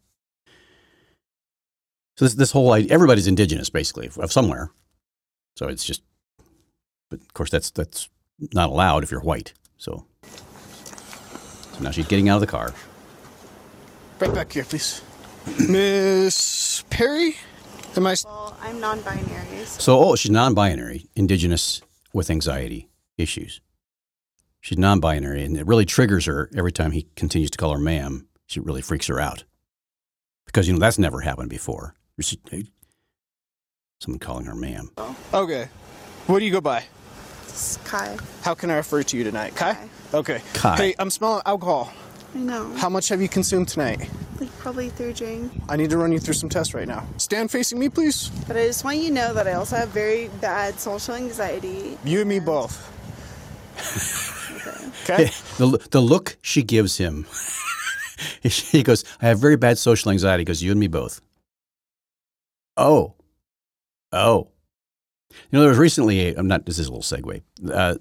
So 2.18 2.26
this 2.26 2.34
this 2.34 2.52
whole 2.52 2.72
idea, 2.74 2.94
everybody's 2.94 3.28
indigenous 3.28 3.70
basically 3.70 4.10
of 4.18 4.32
somewhere. 4.32 4.72
So 5.56 5.68
it's 5.68 5.86
just, 5.86 6.02
but 7.10 7.22
of 7.22 7.34
course 7.34 7.52
that's 7.52 7.70
that's 7.72 8.10
not 8.54 8.70
allowed 8.70 9.04
if 9.04 9.12
you're 9.12 9.22
white. 9.22 9.54
So, 9.78 10.06
so 10.24 11.80
now 11.82 11.92
she's 11.92 12.08
getting 12.08 12.28
out 12.30 12.36
of 12.36 12.42
the 12.42 12.48
car. 12.48 12.74
Right 14.20 14.34
back 14.34 14.52
here, 14.52 14.64
please. 14.64 15.02
Miss 15.70 16.84
Perry? 16.90 17.36
Am 17.96 18.08
I? 18.08 18.16
Well, 18.24 18.34
Well, 18.34 18.58
I'm 18.62 18.80
non-binary. 18.80 19.66
So 19.66 19.80
So, 19.80 20.00
oh, 20.00 20.16
she's 20.16 20.32
non-binary, 20.32 21.06
indigenous 21.16 21.82
with 22.14 22.30
anxiety 22.30 22.90
issues. 23.18 23.62
She's 24.62 24.78
non-binary, 24.78 25.44
and 25.44 25.58
it 25.58 25.68
really 25.68 25.86
triggers 25.86 26.26
her 26.26 26.50
every 26.56 26.72
time 26.72 26.92
he 26.92 27.08
continues 27.16 27.52
to 27.52 27.58
call 27.58 27.72
her 27.74 27.78
ma'am. 27.80 28.28
She 28.48 28.60
really 28.60 28.82
freaks 28.82 29.08
her 29.08 29.20
out 29.20 29.44
because 30.46 30.68
you 30.68 30.74
know 30.74 30.80
that's 30.80 30.98
never 31.00 31.22
happened 31.22 31.50
before. 31.50 31.94
Someone 34.00 34.20
calling 34.20 34.46
her 34.46 34.56
ma'am. 34.56 34.92
Okay. 35.34 35.68
What 36.28 36.40
do 36.40 36.46
you 36.46 36.52
go 36.52 36.62
by? 36.62 36.84
it's 37.48 37.78
Kai. 37.86 38.18
How 38.42 38.54
can 38.56 38.70
I 38.70 38.76
refer 38.76 39.04
to 39.04 39.18
you 39.18 39.24
tonight? 39.24 39.56
Kai? 39.56 39.74
Kai. 39.74 39.90
Okay. 40.14 40.42
Kai. 40.54 40.76
Hey, 40.78 40.96
I'm 41.00 41.10
smelling 41.10 41.42
alcohol. 41.46 41.92
I 42.36 42.40
know. 42.40 42.70
How 42.76 42.90
much 42.90 43.08
have 43.10 43.22
you 43.22 43.30
consumed 43.30 43.70
tonight? 43.70 44.10
Like 44.40 44.52
probably 44.58 44.90
third 44.90 45.16
drink. 45.16 45.54
I 45.70 45.78
need 45.78 45.90
to 45.92 45.98
run 45.98 46.12
you 46.12 46.20
through 46.20 46.34
some 46.34 46.50
tests 46.50 46.74
right 46.74 46.88
now. 46.88 47.08
Stand 47.16 47.50
facing 47.50 47.80
me, 47.80 47.88
please. 47.88 48.30
But 48.46 48.58
I 48.58 48.68
just 48.68 48.84
want 48.84 48.98
you 48.98 49.08
to 49.08 49.14
know 49.14 49.34
that 49.34 49.48
I 49.48 49.54
also 49.54 49.78
have 49.78 49.90
very 49.90 50.28
bad 50.42 50.78
social 50.78 51.16
anxiety. 51.16 51.98
You 52.04 52.20
and 52.20 52.30
me 52.30 52.40
both. 52.40 52.92
Okay. 55.04 55.26
Okay? 55.26 55.32
The, 55.58 55.88
the 55.92 56.02
look 56.02 56.38
she 56.42 56.64
gives 56.64 56.98
him, 56.98 57.28
he 58.42 58.82
goes, 58.82 59.04
I 59.22 59.28
have 59.28 59.40
very 59.40 59.56
bad 59.56 59.78
social 59.78 60.10
anxiety. 60.10 60.42
He 60.42 60.46
goes, 60.46 60.64
You 60.64 60.72
and 60.72 60.80
me 60.80 60.88
both. 60.88 61.22
Oh. 62.76 63.14
Oh. 64.12 64.48
You 65.30 65.38
know, 65.52 65.60
there 65.60 65.70
was 65.70 65.78
recently 65.78 66.30
a, 66.30 66.36
I'm 66.36 66.48
not, 66.48 66.66
this 66.66 66.80
is 66.80 66.88
a 66.88 66.92
little 66.92 67.04
segue, 67.04 67.42
uh, 67.72 67.96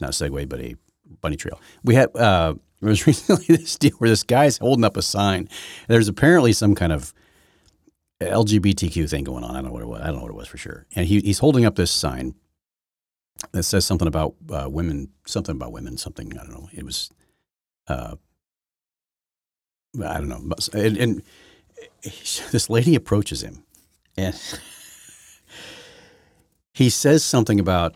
not 0.00 0.10
a 0.10 0.12
segue, 0.12 0.48
but 0.48 0.60
a 0.60 0.76
bunny 1.20 1.36
trail. 1.36 1.60
We 1.82 1.96
had, 1.96 2.14
uh, 2.16 2.54
there 2.80 2.88
was 2.88 3.06
recently 3.06 3.56
this 3.56 3.76
deal 3.76 3.92
where 3.98 4.10
this 4.10 4.22
guy's 4.22 4.58
holding 4.58 4.84
up 4.84 4.96
a 4.96 5.02
sign. 5.02 5.48
There's 5.88 6.08
apparently 6.08 6.52
some 6.52 6.74
kind 6.74 6.92
of 6.92 7.12
LGBTQ 8.20 9.08
thing 9.08 9.24
going 9.24 9.44
on. 9.44 9.52
I 9.52 9.60
don't 9.60 9.66
know 9.66 9.72
what 9.72 9.82
it 9.82 9.88
was. 9.88 10.02
I 10.02 10.06
don't 10.06 10.16
know 10.16 10.22
what 10.22 10.30
it 10.30 10.36
was 10.36 10.48
for 10.48 10.58
sure. 10.58 10.86
And 10.94 11.06
he, 11.06 11.20
he's 11.20 11.38
holding 11.38 11.64
up 11.64 11.76
this 11.76 11.90
sign 11.90 12.34
that 13.52 13.62
says 13.62 13.86
something 13.86 14.08
about 14.08 14.34
uh, 14.50 14.68
women, 14.68 15.10
something 15.26 15.54
about 15.54 15.72
women, 15.72 15.96
something, 15.96 16.36
I 16.36 16.42
don't 16.42 16.52
know. 16.52 16.68
It 16.72 16.84
was, 16.84 17.10
uh, 17.86 18.16
I 20.04 20.18
don't 20.18 20.28
know. 20.28 20.42
And, 20.72 20.96
and 20.96 21.22
this 22.02 22.68
lady 22.68 22.94
approaches 22.94 23.42
him 23.42 23.64
and 24.16 24.34
he 26.72 26.90
says 26.90 27.24
something 27.24 27.60
about, 27.60 27.94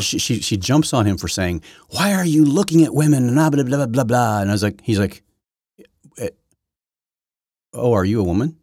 she, 0.00 0.18
she, 0.18 0.56
jumps 0.56 0.92
on 0.92 1.06
him 1.06 1.16
for 1.16 1.28
saying, 1.28 1.62
why 1.90 2.12
are 2.14 2.24
you 2.24 2.44
looking 2.44 2.84
at 2.84 2.94
women? 2.94 3.26
And 3.26 3.34
blah, 3.34 3.50
blah, 3.50 3.62
blah, 3.64 3.86
blah, 3.86 4.04
blah. 4.04 4.40
And 4.40 4.50
I 4.50 4.54
was 4.54 4.62
like, 4.62 4.80
he's 4.82 4.98
like, 4.98 5.22
"Eh, 6.18 6.28
oh, 7.72 7.92
are 7.92 8.04
you 8.04 8.20
a 8.20 8.24
woman? 8.24 8.56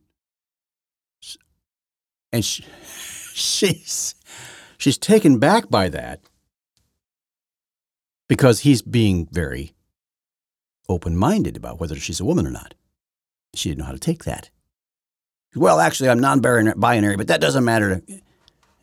And 2.31 2.45
she, 2.45 2.63
she's, 3.33 4.15
she's 4.77 4.97
taken 4.97 5.39
back 5.39 5.69
by 5.69 5.89
that 5.89 6.21
because 8.27 8.61
he's 8.61 8.81
being 8.81 9.27
very 9.31 9.73
open 10.87 11.15
minded 11.15 11.57
about 11.57 11.79
whether 11.79 11.95
she's 11.95 12.19
a 12.19 12.25
woman 12.25 12.47
or 12.47 12.51
not. 12.51 12.73
She 13.53 13.69
didn't 13.69 13.79
know 13.79 13.85
how 13.85 13.91
to 13.91 13.99
take 13.99 14.23
that. 14.25 14.49
Well, 15.55 15.79
actually, 15.79 16.09
I'm 16.09 16.19
non 16.19 16.41
binary, 16.41 17.17
but 17.17 17.27
that 17.27 17.41
doesn't 17.41 17.65
matter. 17.65 18.01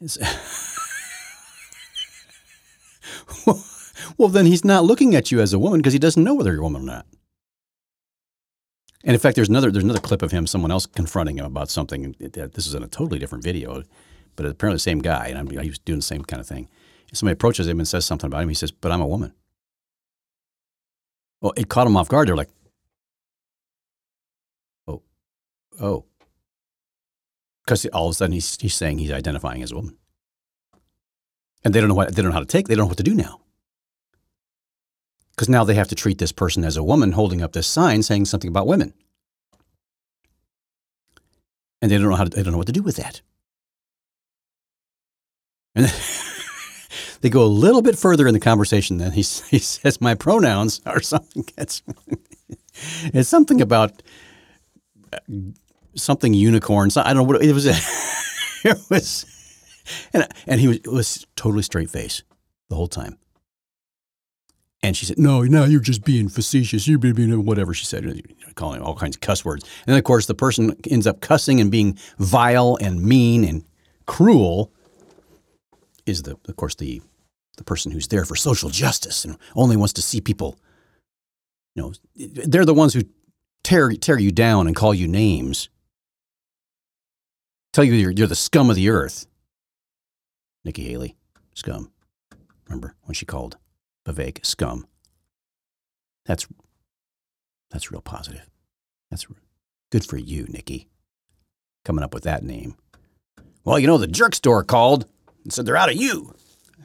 Well, 4.19 4.29
then 4.29 4.47
he's 4.47 4.65
not 4.65 4.85
looking 4.85 5.15
at 5.15 5.31
you 5.33 5.41
as 5.41 5.53
a 5.53 5.59
woman 5.59 5.81
because 5.81 5.93
he 5.93 5.99
doesn't 5.99 6.23
know 6.23 6.35
whether 6.35 6.51
you're 6.51 6.61
a 6.61 6.63
woman 6.63 6.83
or 6.83 6.85
not. 6.85 7.07
And 9.05 9.15
in 9.15 9.21
fact, 9.21 9.37
there's 9.37 9.49
another 9.49 9.71
there's 9.71 9.85
another 9.85 10.01
clip 10.01 10.23
of 10.23 10.33
him, 10.33 10.47
someone 10.47 10.71
else 10.71 10.85
confronting 10.85 11.39
him 11.39 11.45
about 11.45 11.71
something. 11.71 12.15
This 12.19 12.67
is 12.67 12.75
in 12.75 12.83
a 12.83 12.89
totally 12.89 13.19
different 13.19 13.45
video, 13.45 13.85
but 14.35 14.47
apparently 14.47 14.77
the 14.77 14.81
same 14.81 14.99
guy, 14.99 15.29
and 15.29 15.39
I'm, 15.39 15.49
he 15.49 15.69
was 15.69 15.79
doing 15.79 16.01
the 16.01 16.05
same 16.05 16.25
kind 16.25 16.41
of 16.41 16.47
thing. 16.47 16.69
Somebody 17.13 17.35
approaches 17.35 17.69
him 17.69 17.79
and 17.79 17.87
says 17.87 18.05
something 18.05 18.27
about 18.27 18.43
him. 18.43 18.49
He 18.49 18.55
says, 18.55 18.73
"But 18.73 18.91
I'm 18.91 19.01
a 19.01 19.07
woman." 19.07 19.33
Well, 21.41 21.53
it 21.57 21.69
caught 21.69 21.87
him 21.87 21.97
off 21.97 22.09
guard. 22.09 22.29
They're 22.29 22.37
like, 22.37 22.51
"Oh, 24.89 25.03
oh," 25.81 26.05
because 27.65 27.87
all 27.87 28.09
of 28.09 28.13
a 28.13 28.15
sudden 28.15 28.33
he's 28.33 28.61
he's 28.61 28.75
saying 28.75 28.99
he's 28.99 29.13
identifying 29.13 29.63
as 29.63 29.71
a 29.71 29.77
woman, 29.77 29.97
and 31.67 31.75
they 31.75 31.81
don't 31.81 31.89
know 31.89 31.97
what 31.97 32.15
they 32.15 32.23
don't 32.23 32.31
know 32.31 32.35
how 32.35 32.39
to 32.39 32.47
take. 32.47 32.69
They 32.69 32.77
don't 32.77 32.85
know 32.85 32.91
what 32.91 32.97
to 32.99 33.03
do 33.03 33.13
now. 33.13 33.41
Because 35.31 35.49
now 35.49 35.65
they 35.65 35.75
have 35.75 35.89
to 35.89 35.97
treat 35.97 36.19
this 36.19 36.31
person 36.31 36.63
as 36.63 36.77
a 36.77 36.83
woman 36.83 37.11
holding 37.11 37.43
up 37.43 37.55
this 37.55 37.67
sign 37.67 38.05
saying 38.05 38.27
something 38.27 38.49
about 38.49 38.69
women. 38.69 38.95
And 41.83 41.91
they 41.91 41.99
don't 41.99 42.09
know 42.09 42.15
how 42.15 42.23
to, 42.23 42.31
they 42.31 42.45
don't 42.45 42.53
know 42.53 42.59
what 42.59 42.69
to 42.69 42.73
do 42.73 42.85
with 42.85 42.95
that. 42.97 43.21
And 45.75 45.93
they 47.21 47.31
go 47.31 47.43
a 47.43 47.51
little 47.51 47.83
bit 47.83 47.99
further 47.99 48.29
in 48.29 48.33
the 48.33 48.39
conversation. 48.39 48.99
Then 48.99 49.11
he, 49.11 49.23
he 49.51 49.59
says, 49.59 50.01
"My 50.01 50.15
pronouns 50.15 50.81
are 50.87 51.01
something." 51.01 51.47
It's, 53.13 53.29
something 53.29 53.63
about 53.63 54.03
uh, 55.11 55.19
something 55.95 56.35
unicorn. 56.35 56.91
So 56.91 57.01
I 57.01 57.15
don't 57.15 57.17
know 57.17 57.23
what 57.25 57.43
it 57.43 57.53
was. 57.53 57.65
it 58.65 58.79
was, 58.91 59.36
and 60.13 60.27
and 60.47 60.61
he 60.61 60.69
was 60.69 60.81
was 60.85 61.27
totally 61.37 61.63
straight 61.63 61.91
face 61.91 62.23
the 62.69 62.77
whole 62.77 62.89
time. 62.89 63.19
And 64.83 64.97
she 64.97 65.07
said, 65.07 65.19
"No, 65.19 65.43
no, 65.43 65.65
you're 65.65 65.81
just 65.81 66.05
being 66.05 66.29
facetious. 66.29 66.87
You're 66.87 66.99
being 66.99 67.45
whatever." 67.45 67.75
She 67.75 67.87
said, 67.87 68.23
calling 68.55 68.81
all 68.81 68.95
kinds 68.95 69.17
of 69.17 69.21
cuss 69.21 69.45
words. 69.45 69.65
And 69.87 69.93
then, 69.93 69.99
of 69.99 70.05
course, 70.05 70.27
the 70.27 70.35
person 70.35 70.77
ends 70.91 71.07
up 71.07 71.21
cussing 71.21 71.61
and 71.61 71.71
being 71.71 71.99
vile 72.19 72.79
and 72.81 73.03
mean 73.03 73.45
and 73.45 73.65
cruel. 74.07 74.73
Is 76.05 76.23
the, 76.23 76.37
of 76.49 76.57
course, 76.57 76.77
the 76.77 77.03
the 77.57 77.65
person 77.65 77.91
who's 77.91 78.09
there 78.09 78.25
for 78.25 78.37
social 78.37 78.71
justice 78.71 79.25
and 79.25 79.37
only 79.55 79.77
wants 79.77 79.95
to 79.95 80.03
see 80.03 80.21
people. 80.21 80.59
You 81.75 81.83
know, 81.83 81.93
they're 82.15 82.65
the 82.65 82.75
ones 82.75 82.95
who 82.95 83.03
tear 83.63 83.91
tear 83.93 84.19
you 84.19 84.33
down 84.33 84.67
and 84.67 84.77
call 84.77 84.95
you 84.95 85.09
names. 85.09 85.69
Tell 87.73 87.85
you 87.85 87.95
you're, 87.95 88.11
you're 88.11 88.27
the 88.27 88.35
scum 88.35 88.71
of 88.71 88.77
the 88.77 88.89
earth. 88.89 89.27
Nikki 90.67 90.83
Haley, 90.89 91.17
scum. 91.55 91.93
Remember 92.69 92.97
when 93.05 93.15
she 93.15 93.25
called 93.25 93.57
Vivek 94.05 94.45
scum? 94.45 94.87
That's 96.27 96.47
that's 97.71 97.93
real 97.93 98.01
positive. 98.01 98.51
That's 99.09 99.27
good 99.93 100.05
for 100.05 100.19
you, 100.19 100.47
Nikki. 100.49 100.89
Coming 101.85 102.03
up 102.03 102.13
with 102.13 102.25
that 102.25 102.43
name. 102.43 102.75
Well, 103.65 103.79
you 103.79 103.87
know, 103.87 103.97
the 103.97 104.09
jerk 104.09 104.35
store 104.35 104.65
called 104.65 105.07
and 105.45 105.53
said 105.53 105.67
they're 105.67 105.77
out 105.77 105.89
of 105.89 105.95
you. 105.97 106.35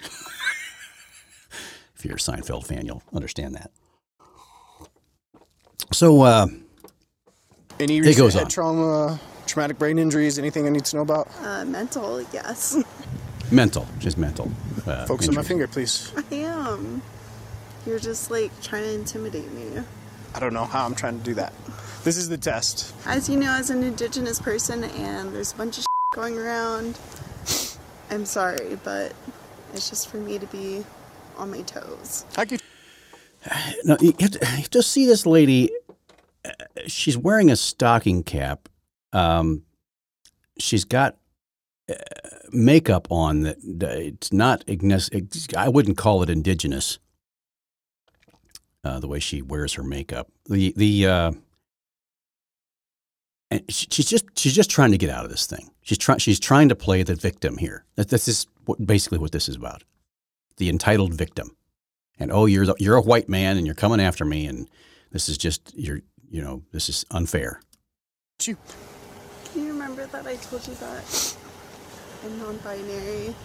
if 1.96 2.06
you're 2.06 2.16
a 2.16 2.18
Seinfeld 2.18 2.68
fan, 2.68 2.86
you'll 2.86 3.02
understand 3.14 3.56
that. 3.56 3.72
So, 5.92 6.22
uh, 6.22 6.48
Any 7.80 7.98
It 7.98 8.02
recent 8.02 8.18
goes 8.18 8.34
head 8.36 8.44
on. 8.44 8.50
trauma, 8.50 9.20
traumatic 9.48 9.80
brain 9.80 9.98
injuries, 9.98 10.38
anything 10.38 10.68
I 10.68 10.70
need 10.70 10.86
to 10.86 10.98
know 10.98 11.02
about? 11.02 11.28
Uh, 11.42 11.66
mental, 11.66 12.22
yes. 12.32 12.78
mental, 13.52 13.88
just 14.00 14.18
mental. 14.18 14.52
Uh, 14.86 15.06
Focus 15.06 15.28
on 15.30 15.36
my 15.36 15.44
finger, 15.44 15.68
please. 15.68 16.12
I 16.32 16.36
am. 16.36 17.02
You're 17.86 18.00
just 18.00 18.32
like 18.32 18.52
trying 18.62 18.84
to 18.84 18.94
intimidate 18.94 19.52
me. 19.54 19.82
I 20.34 20.40
don't 20.40 20.54
know 20.54 20.66
how 20.66 20.86
I'm 20.86 20.96
trying 20.96 21.18
to 21.20 21.24
do 21.24 21.34
that. 21.36 21.54
This 22.04 22.18
is 22.18 22.30
the 22.30 22.38
test. 22.38 22.94
As 23.06 23.30
you 23.30 23.38
know, 23.38 23.52
as 23.52 23.70
an 23.70 23.84
indigenous 23.84 24.40
person, 24.40 24.84
and 24.84 25.34
there's 25.34 25.52
a 25.54 25.56
bunch 25.56 25.78
of 25.78 25.86
going 26.16 26.38
around, 26.38 26.98
I'm 28.10 28.26
sorry, 28.26 28.78
but 28.84 29.14
it's 29.74 29.90
just 29.90 30.10
for 30.10 30.18
me 30.18 30.40
to 30.40 30.46
be 30.48 30.84
on 31.38 31.52
my 31.52 31.62
toes. 31.62 32.26
I 32.38 32.46
could 32.46 32.62
No, 33.84 33.98
you 34.00 34.14
have, 34.20 34.32
to, 34.32 34.40
you 34.40 34.46
have 34.58 34.70
to 34.72 34.84
see 34.84 35.06
this 35.06 35.26
lady. 35.26 35.72
uh, 36.46 36.52
She's 36.88 37.18
wearing 37.18 37.50
a 37.52 37.56
stocking 37.56 38.24
cap. 38.24 38.70
Um, 39.14 39.64
she's 40.58 40.86
got 40.86 41.18
uh, 41.90 41.94
makeup 42.54 43.08
on 43.12 43.42
that. 43.44 43.58
It's 43.64 44.32
not. 44.34 44.64
I 45.58 45.70
wouldn't 45.70 45.98
call 45.98 46.24
it 46.24 46.30
indigenous. 46.30 47.00
Uh, 48.84 49.00
the 49.00 49.08
way 49.08 49.20
she 49.20 49.42
wears 49.42 49.74
her 49.74 49.84
makeup. 49.84 50.28
The 50.48 50.74
the. 50.76 51.08
Uh, 51.08 51.32
and 53.52 53.64
she- 53.70 53.88
she's 53.92 54.10
just 54.10 54.26
she's 54.38 54.56
just 54.56 54.72
trying 54.72 54.92
to 54.92 54.98
get 54.98 55.10
out 55.10 55.24
of 55.26 55.30
this 55.32 55.46
thing. 55.46 55.70
She's 55.82 55.98
trying 55.98 56.20
she's 56.20 56.40
trying 56.40 56.70
to 56.70 56.76
play 56.76 57.04
the 57.04 57.16
victim 57.16 57.58
here. 57.58 57.86
That 57.96 58.10
this 58.10 58.28
is 58.28 58.48
what, 58.66 58.86
basically 58.86 59.20
what 59.20 59.32
this 59.32 59.50
is 59.50 59.56
about. 59.56 59.84
The 60.58 60.70
entitled 60.70 61.14
victim 61.14 61.56
and 62.20 62.32
oh 62.32 62.46
you're 62.46 62.66
the, 62.66 62.76
you're 62.78 62.96
a 62.96 63.02
white 63.02 63.28
man 63.28 63.58
and 63.58 63.66
you're 63.66 63.76
coming 63.76 64.00
after 64.00 64.24
me 64.24 64.46
and 64.46 64.70
this 65.12 65.28
is 65.28 65.38
just 65.38 65.74
you're 65.76 66.02
you 66.30 66.42
know 66.42 66.62
this 66.72 66.88
is 66.88 67.06
unfair. 67.12 67.62
Can 68.40 68.58
you 69.56 69.68
remember 69.68 70.06
that 70.08 70.26
I 70.26 70.36
told 70.36 70.66
you 70.68 70.74
that 70.76 71.36
I'm 72.24 72.40
non-binary? 72.40 73.36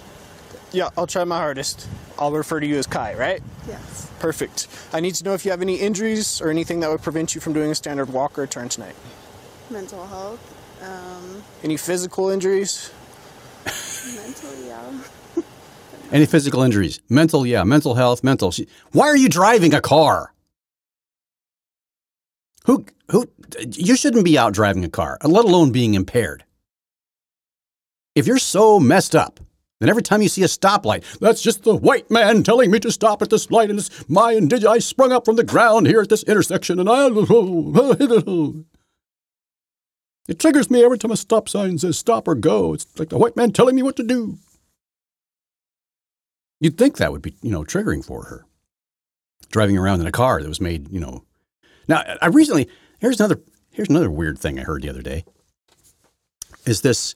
Yeah, 0.73 0.91
I'll 0.97 1.07
try 1.07 1.25
my 1.25 1.39
hardest. 1.39 1.89
I'll 2.19 2.33
refer 2.33 2.61
to 2.61 2.67
you 2.67 2.77
as 2.77 2.87
Kai, 2.87 3.15
right? 3.15 3.43
Yes. 3.69 4.11
Perfect. 4.19 4.69
I 4.93 5.01
need 5.01 5.15
to 5.17 5.25
know 5.25 5.35
if 5.35 5.45
you 5.45 5.51
have 5.51 5.63
any 5.63 5.77
injuries 5.77 6.41
or 6.41 6.51
anything 6.51 6.81
that 6.81 6.91
would 6.91 7.03
prevent 7.03 7.35
you 7.35 7.41
from 7.41 7.53
doing 7.53 7.71
a 7.71 7.75
standard 7.75 8.13
walk 8.13 8.39
or 8.39 8.47
turn 8.47 8.69
tonight. 8.69 8.95
Mental 9.71 10.07
health. 10.07 10.41
Um, 10.83 11.43
Any 11.63 11.77
physical 11.77 12.29
injuries? 12.29 12.93
Mentally, 13.65 14.69
yeah. 14.69 14.93
Any 16.13 16.27
physical 16.27 16.63
injuries? 16.63 17.01
Mental, 17.09 17.47
yeah. 17.47 17.65
Mental 17.65 17.95
health, 17.95 18.23
mental. 18.23 18.53
She, 18.53 18.69
why 18.93 19.07
are 19.07 19.17
you 19.17 19.29
driving 19.29 19.75
a 19.75 19.81
car? 19.81 20.33
Who, 22.67 22.87
who, 23.11 23.29
you 23.73 23.97
shouldn't 23.97 24.25
be 24.25 24.37
out 24.39 24.53
driving 24.53 24.85
a 24.85 24.89
car, 24.89 25.19
let 25.23 25.45
alone 25.45 25.71
being 25.73 25.95
impaired. 25.95 26.45
If 28.17 28.27
you're 28.27 28.39
so 28.39 28.81
messed 28.81 29.15
up, 29.15 29.39
then 29.79 29.91
every 29.91 30.03
time 30.03 30.23
you 30.23 30.29
see 30.29 30.43
a 30.43 30.47
stoplight, 30.47 31.05
that's 31.19 31.43
just 31.43 31.63
the 31.65 31.77
white 31.77 32.11
man 32.11 32.43
telling 32.43 32.71
me 32.71 32.81
to 32.81 32.91
stop 32.91 33.21
at 33.21 33.29
this 33.29 33.51
light, 33.51 33.69
and 33.69 33.79
it's 33.79 34.09
my 34.09 34.35
indig- 34.35 34.67
I 34.67 34.79
sprung 34.79 35.13
up 35.13 35.27
from 35.27 35.37
the 35.37 35.45
ground 35.45 35.87
here 35.87 36.01
at 36.01 36.09
this 36.09 36.23
intersection, 36.25 36.81
and 36.81 36.89
I. 36.91 37.09
It 40.29 40.41
triggers 40.41 40.73
me 40.73 40.83
every 40.85 40.99
time 40.99 41.13
a 41.13 41.17
stop 41.17 41.49
sign 41.49 41.79
says 41.79 41.97
stop 41.97 42.27
or 42.27 42.35
go. 42.35 42.75
It's 42.75 42.87
like 42.99 43.11
the 43.11 43.17
white 43.17 43.37
man 43.37 43.53
telling 43.53 43.77
me 43.77 43.85
what 43.85 43.95
to 43.95 44.03
do. 44.03 44.39
You'd 46.59 46.77
think 46.77 46.97
that 46.97 47.13
would 47.13 47.23
be, 47.23 47.37
you 47.43 47.53
know, 47.53 47.63
triggering 47.63 48.05
for 48.05 48.25
her. 48.25 48.45
Driving 49.53 49.79
around 49.79 50.01
in 50.01 50.07
a 50.09 50.11
car 50.11 50.43
that 50.43 50.49
was 50.49 50.61
made, 50.61 50.91
you 50.91 50.99
know. 50.99 51.23
Now, 51.87 52.03
I 52.21 52.27
recently 52.27 52.69
here's 52.99 53.21
another 53.21 53.41
here's 53.71 53.89
another 53.89 54.11
weird 54.11 54.37
thing 54.37 54.59
I 54.59 54.65
heard 54.65 54.83
the 54.83 54.89
other 54.89 55.01
day. 55.01 55.25
Is 56.65 56.81
this 56.81 57.15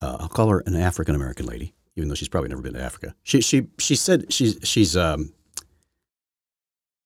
uh, 0.00 0.18
I'll 0.20 0.28
call 0.28 0.48
her 0.48 0.62
an 0.66 0.76
African 0.76 1.14
American 1.14 1.46
lady, 1.46 1.74
even 1.96 2.08
though 2.08 2.14
she's 2.14 2.28
probably 2.28 2.48
never 2.48 2.62
been 2.62 2.74
to 2.74 2.82
Africa. 2.82 3.14
She 3.22 3.40
she 3.40 3.68
she 3.78 3.96
said 3.96 4.32
she's 4.32 4.58
she's 4.62 4.96
um 4.96 5.32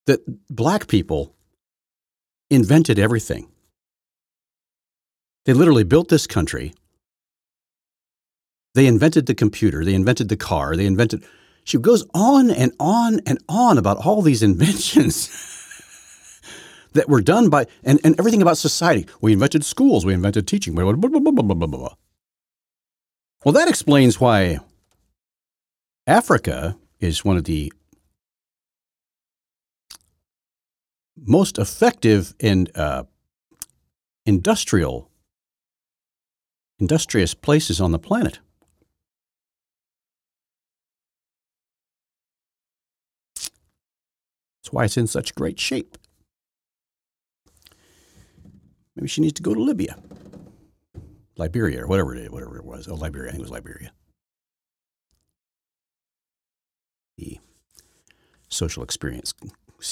that 0.06 0.20
black 0.48 0.88
people 0.88 1.34
invented 2.50 2.98
everything. 2.98 3.48
They 5.44 5.52
literally 5.52 5.84
built 5.84 6.08
this 6.08 6.26
country. 6.26 6.74
They 8.74 8.86
invented 8.86 9.26
the 9.26 9.34
computer, 9.34 9.84
they 9.84 9.94
invented 9.94 10.28
the 10.28 10.36
car, 10.36 10.76
they 10.76 10.86
invented 10.86 11.24
she 11.64 11.76
goes 11.76 12.06
on 12.14 12.50
and 12.50 12.72
on 12.80 13.20
and 13.26 13.38
on 13.46 13.76
about 13.76 13.98
all 13.98 14.22
these 14.22 14.42
inventions 14.50 15.28
that 16.94 17.08
were 17.08 17.20
done 17.20 17.50
by 17.50 17.66
and, 17.84 18.00
and 18.02 18.18
everything 18.18 18.40
about 18.40 18.56
society. 18.56 19.06
We 19.20 19.34
invented 19.34 19.64
schools, 19.64 20.06
we 20.06 20.14
invented 20.14 20.48
teaching, 20.48 20.74
blah, 20.74 20.90
blah, 20.92 21.10
blah. 21.10 21.94
Well, 23.44 23.52
that 23.52 23.68
explains 23.68 24.20
why 24.20 24.58
Africa 26.08 26.76
is 26.98 27.24
one 27.24 27.36
of 27.36 27.44
the 27.44 27.72
most 31.16 31.56
effective 31.56 32.34
and 32.40 32.70
uh, 32.76 33.04
industrial, 34.26 35.10
industrious 36.80 37.32
places 37.34 37.80
on 37.80 37.92
the 37.92 37.98
planet. 37.98 38.40
That's 43.36 44.72
why 44.72 44.84
it's 44.84 44.96
in 44.96 45.06
such 45.06 45.34
great 45.36 45.60
shape. 45.60 45.96
Maybe 48.96 49.06
she 49.06 49.20
needs 49.20 49.34
to 49.34 49.42
go 49.42 49.54
to 49.54 49.60
Libya. 49.60 49.96
Liberia 51.38 51.84
or 51.84 51.86
whatever 51.86 52.14
it 52.14 52.20
is, 52.20 52.30
whatever 52.30 52.58
it 52.58 52.64
was. 52.64 52.88
Oh, 52.88 52.94
Liberia. 52.94 53.28
I 53.28 53.32
think 53.32 53.40
it 53.40 53.44
was 53.44 53.50
Liberia. 53.50 53.92
The 57.16 57.38
social 58.48 58.82
experience 58.82 59.32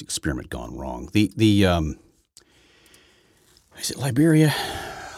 experiment 0.01 0.51
gone 0.51 0.77
wrong. 0.77 1.09
The 1.13 1.33
the 1.37 1.67
um, 1.67 1.99
is 3.79 3.91
it 3.91 3.99
Liberia? 3.99 4.55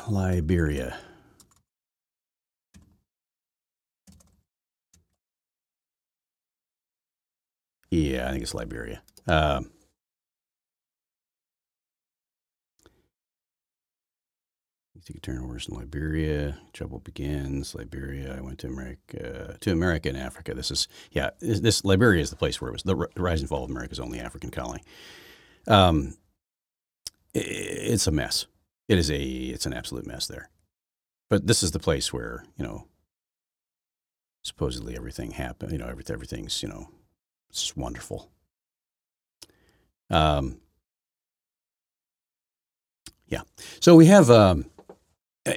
Liberia. 0.09 0.99
Yeah, 7.91 8.29
I 8.29 8.33
think 8.33 8.43
it's 8.43 8.55
Liberia. 8.55 9.03
Um, 9.27 9.71
Take 15.09 15.17
a 15.17 15.21
turn 15.21 15.49
worse 15.49 15.67
in 15.69 15.75
Liberia. 15.75 16.59
Trouble 16.75 16.99
begins. 16.99 17.75
Liberia. 17.75 18.37
I 18.37 18.43
went 18.43 18.59
to 18.59 18.67
America, 18.67 19.57
to 19.59 19.73
America 19.73 20.11
and 20.11 20.19
Africa. 20.19 20.53
This 20.53 20.71
is 20.71 20.87
yeah. 21.13 21.31
This, 21.41 21.61
this 21.61 21.83
Liberia 21.83 22.21
is 22.21 22.29
the 22.29 22.37
place 22.37 22.61
where 22.61 22.69
it 22.69 22.73
was 22.75 22.83
the, 22.83 22.95
rise 23.17 23.41
and 23.41 23.49
fall 23.49 23.65
of 23.65 23.71
America's 23.71 24.01
only 24.01 24.21
African 24.21 24.51
colony. 24.51 24.83
Um, 25.67 26.19
it, 27.33 27.41
it's 27.41 28.07
a 28.07 28.11
mess. 28.11 28.49
It 28.87 28.99
is 28.99 29.11
a 29.11 29.19
it's 29.19 29.65
an 29.65 29.73
absolute 29.73 30.07
mess 30.07 30.27
there. 30.27 30.51
But 31.31 31.47
this 31.47 31.63
is 31.63 31.71
the 31.71 31.79
place 31.79 32.13
where 32.13 32.45
you 32.59 32.65
know 32.67 32.87
supposedly 34.45 34.95
everything 34.95 35.31
happened. 35.31 35.73
You 35.73 35.79
know 35.79 35.89
everything 35.89 36.13
everything's 36.13 36.63
you 36.63 36.69
know 36.69 36.91
it's 37.49 37.75
wonderful. 37.75 38.29
Um, 40.11 40.61
yeah. 43.27 43.41
So 43.81 43.97
we 43.97 44.05
have 44.05 44.31
um, 44.31 44.67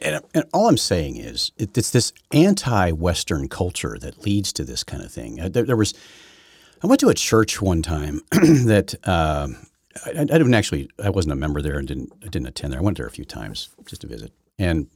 and, 0.01 0.23
and, 0.33 0.45
all 0.53 0.67
I'm 0.67 0.77
saying 0.77 1.17
is, 1.17 1.51
it, 1.57 1.77
it's 1.77 1.91
this 1.91 2.13
anti-Western 2.31 3.47
culture 3.49 3.97
that 3.99 4.25
leads 4.25 4.53
to 4.53 4.63
this 4.63 4.83
kind 4.83 5.03
of 5.03 5.11
thing. 5.11 5.39
Uh, 5.39 5.49
there, 5.49 5.63
there 5.63 5.75
was, 5.75 5.93
I 6.83 6.87
went 6.87 6.99
to 7.01 7.09
a 7.09 7.13
church 7.13 7.61
one 7.61 7.81
time 7.81 8.21
that 8.31 8.95
uh, 9.03 9.47
I, 10.05 10.09
I, 10.09 10.23
didn't 10.25 10.53
actually, 10.53 10.89
I 11.03 11.09
wasn't 11.09 11.33
a 11.33 11.37
member 11.37 11.61
there 11.61 11.77
and 11.77 11.87
didn't, 11.87 12.13
I 12.21 12.27
didn't 12.27 12.47
attend 12.47 12.73
there. 12.73 12.79
I 12.79 12.83
went 12.83 12.97
there 12.97 13.07
a 13.07 13.11
few 13.11 13.25
times 13.25 13.69
just 13.85 14.01
to 14.01 14.07
visit, 14.07 14.31
and 14.57 14.87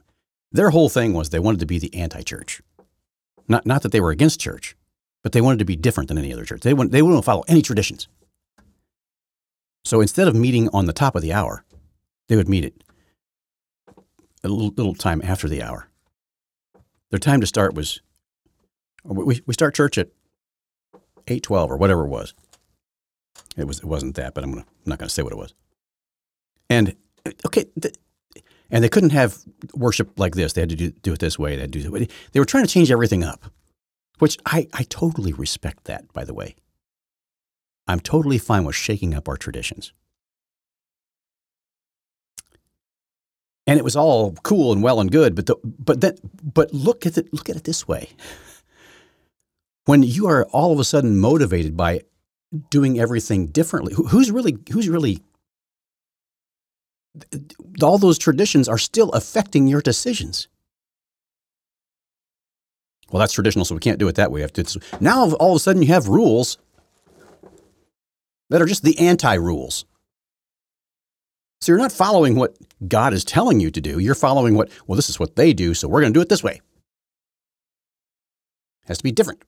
their 0.52 0.70
whole 0.70 0.90
thing 0.90 1.14
was 1.14 1.30
they 1.30 1.40
wanted 1.40 1.60
to 1.60 1.66
be 1.66 1.80
the 1.80 1.94
anti-church. 1.96 2.62
Not, 3.48 3.66
not 3.66 3.82
that 3.84 3.92
they 3.92 4.02
were 4.02 4.12
against 4.12 4.40
church, 4.40 4.76
but 5.22 5.32
they 5.32 5.42
wanted 5.42 5.60
to 5.60 5.66
be 5.66 5.76
different 5.76 6.08
than 6.08 6.18
any 6.18 6.34
other 6.34 6.46
church. 6.46 6.62
They 6.62 6.74
wouldn't, 6.74 6.92
they 6.92 7.02
wouldn't 7.02 7.26
follow 7.26 7.44
any 7.48 7.62
traditions. 7.62 8.08
So 9.84 10.02
instead 10.02 10.28
of 10.28 10.36
meeting 10.36 10.70
on 10.74 10.86
the 10.86 10.94
top 10.94 11.16
of 11.16 11.22
the 11.22 11.34
hour, 11.34 11.64
they 12.28 12.36
would 12.36 12.50
meet 12.50 12.66
at 12.66 12.74
a 14.46 14.54
little, 14.54 14.74
little 14.76 14.94
time 14.94 15.22
after 15.24 15.50
the 15.50 15.62
hour. 15.62 15.90
Their 17.12 17.20
time 17.20 17.42
to 17.42 17.48
start 17.48 17.74
was 17.74 18.02
we, 19.04 19.42
we 19.46 19.54
start 19.54 19.76
church 19.76 19.98
at 19.98 20.10
eight 21.28 21.44
twelve 21.44 21.72
or 21.72 21.78
whatever 21.78 22.06
it 22.06 22.10
was. 22.10 22.34
It 23.58 23.68
was 23.68 23.80
it 23.80 23.86
wasn't 23.86 24.16
that, 24.16 24.34
but 24.34 24.44
I'm, 24.44 24.52
gonna, 24.52 24.62
I'm 24.64 24.90
not 24.90 25.00
going 25.00 25.08
to 25.08 25.14
say 25.14 25.24
what 25.24 25.34
it 25.34 25.38
was. 25.38 25.54
And 26.70 26.96
okay, 27.46 27.66
and 28.70 28.84
they 28.84 28.90
couldn't 28.90 29.12
have 29.12 29.38
worship 29.74 30.20
like 30.20 30.36
this. 30.36 30.54
They 30.54 30.62
had 30.62 30.70
to 30.70 30.76
do, 30.76 30.92
do 30.92 31.14
it 31.14 31.20
this 31.20 31.38
way. 31.38 31.56
They 31.56 31.62
had 31.62 31.74
to 31.74 31.82
do. 31.82 32.08
They 32.32 32.40
were 32.40 32.46
trying 32.46 32.66
to 32.66 32.72
change 32.72 32.92
everything 32.92 33.24
up, 33.24 33.46
which 34.20 34.38
I, 34.46 34.68
I 34.74 34.84
totally 34.84 35.32
respect 35.34 35.86
that. 35.86 36.12
By 36.14 36.26
the 36.26 36.34
way, 36.34 36.56
I'm 37.88 38.00
totally 38.00 38.40
fine 38.40 38.64
with 38.64 38.76
shaking 38.76 39.14
up 39.14 39.30
our 39.30 39.38
traditions. 39.38 39.94
And 43.68 43.80
it 43.80 43.84
was 43.84 43.96
all 43.96 44.34
cool 44.44 44.72
and 44.72 44.84
well 44.84 45.00
and 45.00 45.12
good. 45.12 45.36
But 45.36 45.46
the, 45.48 45.56
but 45.64 46.02
then 46.02 46.18
but 46.44 46.74
look 46.74 47.06
at 47.06 47.18
it 47.18 47.34
look 47.34 47.50
at 47.50 47.56
it 47.56 47.64
this 47.64 47.88
way: 47.88 48.10
when 49.86 50.04
you 50.04 50.28
are 50.28 50.46
all 50.46 50.72
of 50.72 50.80
a 50.80 50.84
sudden 50.84 51.18
motivated 51.18 51.76
by 51.76 52.02
doing 52.70 53.00
everything 53.00 53.48
differently, 53.48 53.94
who's 53.94 54.32
really 54.32 54.58
who's 54.72 54.90
really 54.90 55.22
all 57.82 57.98
those 57.98 58.18
traditions 58.18 58.68
are 58.68 58.78
still 58.78 59.10
affecting 59.12 59.68
your 59.68 59.82
decisions. 59.82 60.48
Well, 63.12 63.20
that's 63.20 63.34
traditional, 63.34 63.66
so 63.66 63.76
we 63.76 63.82
can't 63.82 64.00
do 64.00 64.08
it 64.08 64.16
that 64.16 64.32
way. 64.32 64.46
To, 64.46 64.80
now 65.00 65.32
all 65.34 65.52
of 65.52 65.56
a 65.56 65.60
sudden 65.60 65.82
you 65.82 65.90
have 65.90 66.08
rules 66.08 66.58
that 68.50 68.62
are 68.62 68.66
just 68.66 68.84
the 68.84 68.98
anti 69.00 69.34
rules. 69.36 69.86
So 71.66 71.72
you're 71.72 71.80
not 71.80 71.92
following 71.92 72.36
what 72.36 72.56
God 72.88 73.12
is 73.12 73.26
telling 73.26 73.60
you 73.60 73.72
to 73.72 73.82
do. 73.82 73.98
You're 73.98 74.14
following 74.14 74.54
what, 74.54 74.70
well, 74.86 74.96
this 74.96 75.10
is 75.10 75.20
what 75.20 75.36
they 75.36 75.52
do, 75.52 75.74
so 75.74 75.88
we're 75.88 76.02
going 76.02 76.14
to 76.14 76.18
do 76.18 76.22
it 76.22 76.30
this 76.30 76.44
way. 76.44 76.62
It 78.84 78.88
has 78.88 79.00
to 79.00 79.04
be 79.04 79.12
different. 79.12 79.42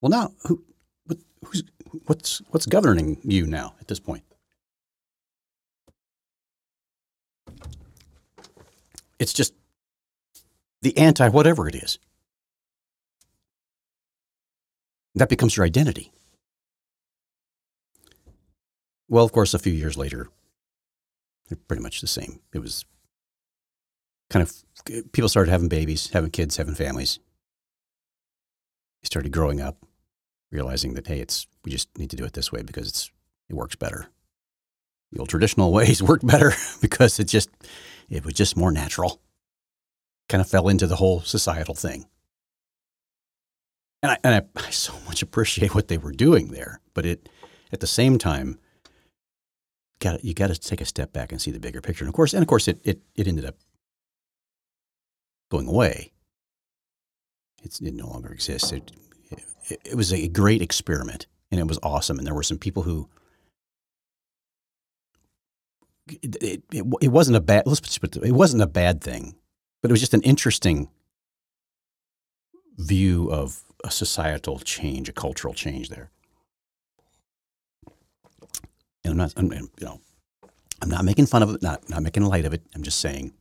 Well, 0.00 0.10
now, 0.10 0.30
who, 0.46 0.62
who's, 1.44 1.64
what's, 2.06 2.40
what's 2.50 2.66
governing 2.66 3.18
you 3.24 3.44
now 3.44 3.74
at 3.80 3.88
this 3.88 3.98
point? 3.98 4.22
It's 9.18 9.32
just 9.32 9.52
the 10.82 10.96
anti 10.96 11.28
whatever 11.28 11.66
it 11.66 11.74
is. 11.74 11.98
That 15.16 15.28
becomes 15.28 15.56
your 15.56 15.66
identity. 15.66 16.12
Well, 19.14 19.24
of 19.24 19.30
course, 19.30 19.54
a 19.54 19.60
few 19.60 19.72
years 19.72 19.96
later, 19.96 20.26
they're 21.48 21.56
pretty 21.68 21.84
much 21.84 22.00
the 22.00 22.08
same. 22.08 22.40
It 22.52 22.58
was 22.58 22.84
kind 24.28 24.42
of 24.42 25.12
people 25.12 25.28
started 25.28 25.52
having 25.52 25.68
babies, 25.68 26.10
having 26.10 26.32
kids, 26.32 26.56
having 26.56 26.74
families. 26.74 27.20
They 29.00 29.06
started 29.06 29.30
growing 29.30 29.60
up, 29.60 29.76
realizing 30.50 30.94
that 30.94 31.06
hey, 31.06 31.20
it's 31.20 31.46
we 31.64 31.70
just 31.70 31.96
need 31.96 32.10
to 32.10 32.16
do 32.16 32.24
it 32.24 32.32
this 32.32 32.50
way 32.50 32.62
because 32.62 32.88
it's 32.88 33.12
it 33.48 33.54
works 33.54 33.76
better. 33.76 34.08
The 35.12 35.20
old 35.20 35.28
traditional 35.28 35.72
ways 35.78 36.02
work 36.02 36.22
better 36.24 36.52
because 36.80 37.20
it 37.20 37.28
just 37.28 37.50
it 38.10 38.24
was 38.24 38.34
just 38.34 38.56
more 38.56 38.72
natural. 38.72 39.20
kind 40.28 40.40
of 40.40 40.48
fell 40.48 40.68
into 40.68 40.88
the 40.88 40.96
whole 40.96 41.20
societal 41.20 41.76
thing. 41.76 42.06
And 44.02 44.10
I, 44.10 44.18
and 44.24 44.34
I, 44.34 44.60
I 44.66 44.70
so 44.70 44.92
much 45.06 45.22
appreciate 45.22 45.72
what 45.72 45.86
they 45.86 45.98
were 45.98 46.10
doing 46.10 46.48
there, 46.48 46.80
but 46.94 47.06
it 47.06 47.28
at 47.72 47.78
the 47.78 47.86
same 47.86 48.18
time, 48.18 48.58
got 50.04 50.24
you 50.24 50.34
got 50.34 50.48
to 50.48 50.60
take 50.60 50.80
a 50.80 50.84
step 50.84 51.12
back 51.12 51.32
and 51.32 51.40
see 51.40 51.50
the 51.50 51.58
bigger 51.58 51.80
picture. 51.80 52.04
And 52.04 52.08
of 52.08 52.14
course, 52.14 52.34
and 52.34 52.42
of 52.42 52.48
course, 52.48 52.68
it 52.68 52.78
it, 52.84 53.00
it 53.16 53.26
ended 53.26 53.44
up 53.44 53.56
going 55.50 55.66
away. 55.66 56.12
It's, 57.62 57.80
it 57.80 57.94
no 57.94 58.08
longer 58.08 58.30
exists. 58.30 58.72
It, 58.72 58.92
it, 59.30 59.80
it 59.84 59.94
was 59.94 60.12
a 60.12 60.28
great 60.28 60.60
experiment, 60.60 61.26
and 61.50 61.58
it 61.58 61.66
was 61.66 61.78
awesome. 61.82 62.18
And 62.18 62.26
there 62.26 62.34
were 62.34 62.42
some 62.42 62.58
people 62.58 62.82
who 62.82 63.08
it, 66.06 66.36
it, 66.42 66.62
it, 67.00 67.08
wasn't 67.08 67.38
a 67.38 67.40
bad 67.40 67.66
let's 67.66 67.98
put 67.98 68.16
it, 68.16 68.22
it 68.22 68.32
wasn't 68.32 68.62
a 68.62 68.66
bad 68.66 69.00
thing, 69.00 69.34
but 69.80 69.90
it 69.90 69.94
was 69.94 70.00
just 70.00 70.14
an 70.14 70.22
interesting 70.22 70.90
view 72.76 73.30
of 73.30 73.62
a 73.82 73.90
societal 73.90 74.58
change, 74.58 75.08
a 75.08 75.12
cultural 75.12 75.54
change 75.54 75.88
there. 75.88 76.10
And 79.04 79.12
I'm 79.12 79.16
not, 79.18 79.32
I'm, 79.36 79.52
you 79.52 79.68
know, 79.82 80.00
I'm 80.80 80.88
not 80.88 81.04
making 81.04 81.26
fun 81.26 81.42
of 81.42 81.54
it, 81.54 81.62
not 81.62 81.88
not 81.88 82.02
making 82.02 82.24
light 82.24 82.44
of 82.44 82.54
it. 82.54 82.62
I'm 82.74 82.82
just 82.82 83.00
saying 83.00 83.32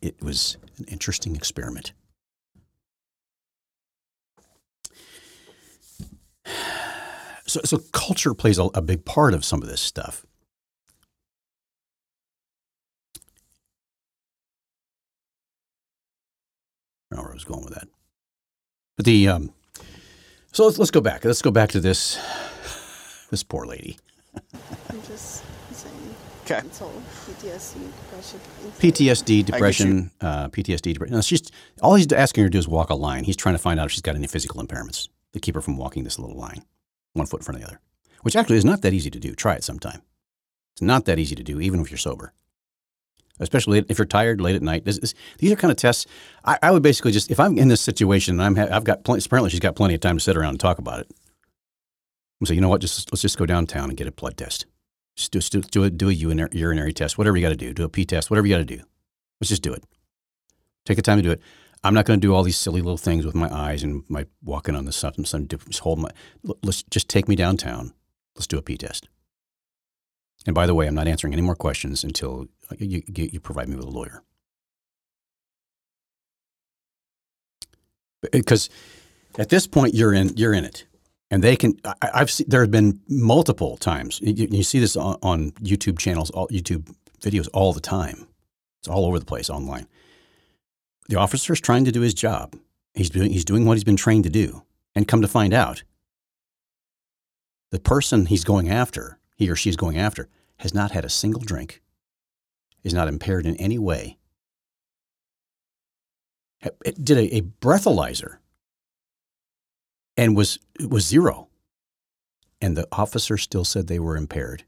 it 0.00 0.22
was 0.22 0.56
an 0.78 0.84
interesting 0.86 1.36
experiment. 1.36 1.92
So, 7.48 7.60
so 7.64 7.78
culture 7.92 8.34
plays 8.34 8.58
a, 8.58 8.64
a 8.74 8.82
big 8.82 9.04
part 9.04 9.32
of 9.32 9.44
some 9.44 9.62
of 9.62 9.68
this 9.68 9.80
stuff. 9.80 10.26
I 17.08 17.14
don't 17.14 17.18
know 17.18 17.22
where 17.22 17.30
I 17.30 17.34
was 17.34 17.44
going 17.44 17.64
with 17.64 17.74
that. 17.74 17.86
But 18.96 19.06
the 19.06 19.28
um, 19.28 19.52
so 20.50 20.64
let's 20.64 20.76
let's 20.78 20.90
go 20.90 21.00
back. 21.00 21.24
Let's 21.24 21.40
go 21.40 21.52
back 21.52 21.70
to 21.70 21.80
this 21.80 22.18
this 23.30 23.44
poor 23.44 23.64
lady. 23.64 23.96
I'm 24.90 25.02
just 25.02 25.44
saying. 25.72 26.14
Okay. 26.44 26.58
It's 26.64 26.80
all 26.80 26.92
PTSD, 27.26 27.74
depression. 27.84 28.40
PTSD, 28.78 29.44
depression, 29.44 30.10
uh, 30.20 30.48
PTSD, 30.48 30.92
depression. 30.92 31.14
No, 31.14 31.20
she's 31.20 31.50
all 31.82 31.96
he's 31.96 32.10
asking 32.12 32.44
her 32.44 32.48
to 32.48 32.52
do 32.52 32.58
is 32.58 32.68
walk 32.68 32.90
a 32.90 32.94
line. 32.94 33.24
He's 33.24 33.36
trying 33.36 33.54
to 33.54 33.58
find 33.60 33.80
out 33.80 33.86
if 33.86 33.92
she's 33.92 34.02
got 34.02 34.14
any 34.14 34.26
physical 34.26 34.62
impairments 34.62 35.08
that 35.32 35.42
keep 35.42 35.54
her 35.54 35.60
from 35.60 35.76
walking 35.76 36.04
this 36.04 36.18
little 36.18 36.36
line, 36.36 36.64
one 37.14 37.26
foot 37.26 37.40
in 37.40 37.44
front 37.44 37.56
of 37.56 37.62
the 37.62 37.68
other, 37.68 37.80
which 38.22 38.36
actually 38.36 38.58
is 38.58 38.64
not 38.64 38.82
that 38.82 38.92
easy 38.92 39.10
to 39.10 39.18
do. 39.18 39.34
Try 39.34 39.54
it 39.54 39.64
sometime. 39.64 40.02
It's 40.74 40.82
not 40.82 41.06
that 41.06 41.18
easy 41.18 41.34
to 41.34 41.42
do, 41.42 41.60
even 41.60 41.80
if 41.80 41.90
you're 41.90 41.98
sober. 41.98 42.32
Especially 43.40 43.84
if 43.88 43.98
you're 43.98 44.06
tired 44.06 44.40
late 44.40 44.56
at 44.56 44.62
night. 44.62 44.84
This, 44.84 44.98
this, 44.98 45.14
these 45.38 45.50
are 45.50 45.56
kind 45.56 45.70
of 45.70 45.76
tests. 45.76 46.06
I, 46.44 46.58
I, 46.62 46.70
would 46.70 46.82
basically 46.82 47.12
just, 47.12 47.30
if 47.30 47.40
I'm 47.40 47.58
in 47.58 47.68
this 47.68 47.80
situation 47.80 48.34
and 48.34 48.42
I'm, 48.42 48.56
ha- 48.56 48.74
I've 48.74 48.84
got 48.84 49.04
plenty, 49.04 49.22
apparently 49.24 49.50
she's 49.50 49.60
got 49.60 49.74
plenty 49.74 49.94
of 49.94 50.00
time 50.00 50.16
to 50.16 50.22
sit 50.22 50.36
around 50.36 50.50
and 50.50 50.60
talk 50.60 50.78
about 50.78 51.00
it. 51.00 51.10
I'm 52.40 52.46
say, 52.46 52.54
you 52.54 52.60
know 52.60 52.68
what? 52.68 52.80
Just 52.80 53.10
let's 53.12 53.22
just 53.22 53.38
go 53.38 53.46
downtown 53.46 53.88
and 53.88 53.96
get 53.96 54.06
a 54.06 54.12
blood 54.12 54.36
test. 54.36 54.66
Just 55.16 55.32
do, 55.32 55.40
do, 55.40 55.62
do 55.62 55.84
a, 55.84 55.90
do 55.90 56.08
a 56.10 56.12
urinary, 56.12 56.92
test, 56.92 57.16
whatever 57.16 57.36
you 57.38 57.42
got 57.42 57.48
to 57.48 57.56
do. 57.56 57.72
Do 57.72 57.84
a 57.84 57.88
pee 57.88 58.04
test, 58.04 58.30
whatever 58.30 58.46
you 58.46 58.54
got 58.54 58.58
to 58.58 58.76
do. 58.76 58.82
Let's 59.40 59.48
just 59.48 59.62
do 59.62 59.72
it. 59.72 59.82
Take 60.84 60.96
the 60.96 61.02
time 61.02 61.16
to 61.16 61.22
do 61.22 61.30
it. 61.30 61.40
I'm 61.82 61.94
not 61.94 62.04
going 62.04 62.20
to 62.20 62.26
do 62.26 62.34
all 62.34 62.42
these 62.42 62.56
silly 62.56 62.82
little 62.82 62.98
things 62.98 63.24
with 63.24 63.34
my 63.34 63.52
eyes 63.52 63.82
and 63.82 64.04
my 64.08 64.26
walking 64.42 64.74
on 64.74 64.84
the 64.84 64.92
sun. 64.92 65.24
sun 65.24 65.48
just 65.48 65.80
hold 65.80 65.98
my. 65.98 66.10
Let's 66.62 66.82
just 66.84 67.08
take 67.08 67.28
me 67.28 67.36
downtown. 67.36 67.94
Let's 68.34 68.46
do 68.46 68.58
a 68.58 68.62
pee 68.62 68.76
test. 68.76 69.08
And 70.46 70.54
by 70.54 70.66
the 70.66 70.74
way, 70.74 70.86
I'm 70.86 70.94
not 70.94 71.08
answering 71.08 71.32
any 71.32 71.42
more 71.42 71.56
questions 71.56 72.04
until 72.04 72.46
uh, 72.70 72.76
you, 72.78 73.02
you, 73.06 73.30
you 73.32 73.40
provide 73.40 73.68
me 73.68 73.76
with 73.76 73.86
a 73.86 73.90
lawyer. 73.90 74.22
Because 78.32 78.68
at 79.38 79.48
this 79.48 79.66
point, 79.66 79.94
you're 79.94 80.12
in 80.12 80.36
you're 80.36 80.52
in 80.52 80.64
it 80.64 80.86
and 81.30 81.42
they 81.42 81.56
can 81.56 81.76
I, 81.84 82.18
have 82.18 82.30
seen 82.30 82.48
there 82.48 82.60
have 82.60 82.70
been 82.70 83.00
multiple 83.08 83.76
times. 83.76 84.20
You, 84.22 84.48
you 84.50 84.62
see 84.62 84.78
this 84.78 84.96
on, 84.96 85.16
on, 85.22 85.50
youtube 85.52 85.98
channels 85.98 86.30
all, 86.30 86.48
youtube 86.48 86.92
videos 87.20 87.48
all 87.52 87.72
the 87.72 87.80
time. 87.80 88.26
It's 88.80 88.88
all 88.88 89.04
over 89.04 89.18
the 89.18 89.24
place 89.24 89.50
online. 89.50 89.86
The 91.08 91.16
officer 91.16 91.52
is 91.52 91.60
trying 91.60 91.84
to 91.84 91.92
do 91.92 92.00
his 92.00 92.14
job. 92.14 92.56
He's 92.94 93.10
doing, 93.10 93.32
he's 93.32 93.44
doing 93.44 93.64
what 93.64 93.74
he's 93.74 93.84
been 93.84 93.96
trained 93.96 94.24
to 94.24 94.30
do. 94.30 94.62
And 94.94 95.06
come 95.06 95.20
to 95.20 95.28
find 95.28 95.52
out 95.52 95.82
the 97.70 97.78
person 97.78 98.26
he's 98.26 98.44
going 98.44 98.70
after 98.70 99.18
he 99.36 99.50
or 99.50 99.56
she's 99.56 99.76
going 99.76 99.98
after 99.98 100.28
has 100.58 100.72
not 100.72 100.92
had 100.92 101.04
a 101.04 101.10
single 101.10 101.42
drink 101.42 101.82
is 102.82 102.94
not 102.94 103.08
impaired 103.08 103.44
in 103.44 103.56
any 103.56 103.78
way. 103.78 104.16
Did 107.02 107.18
a, 107.18 107.36
a 107.36 107.40
breathalyzer 107.42 108.38
and 110.16 110.36
was 110.36 110.58
was 110.88 111.06
zero. 111.06 111.48
And 112.60 112.76
the 112.76 112.88
officer 112.90 113.36
still 113.36 113.64
said 113.64 113.86
they 113.86 113.98
were 113.98 114.16
impaired 114.16 114.64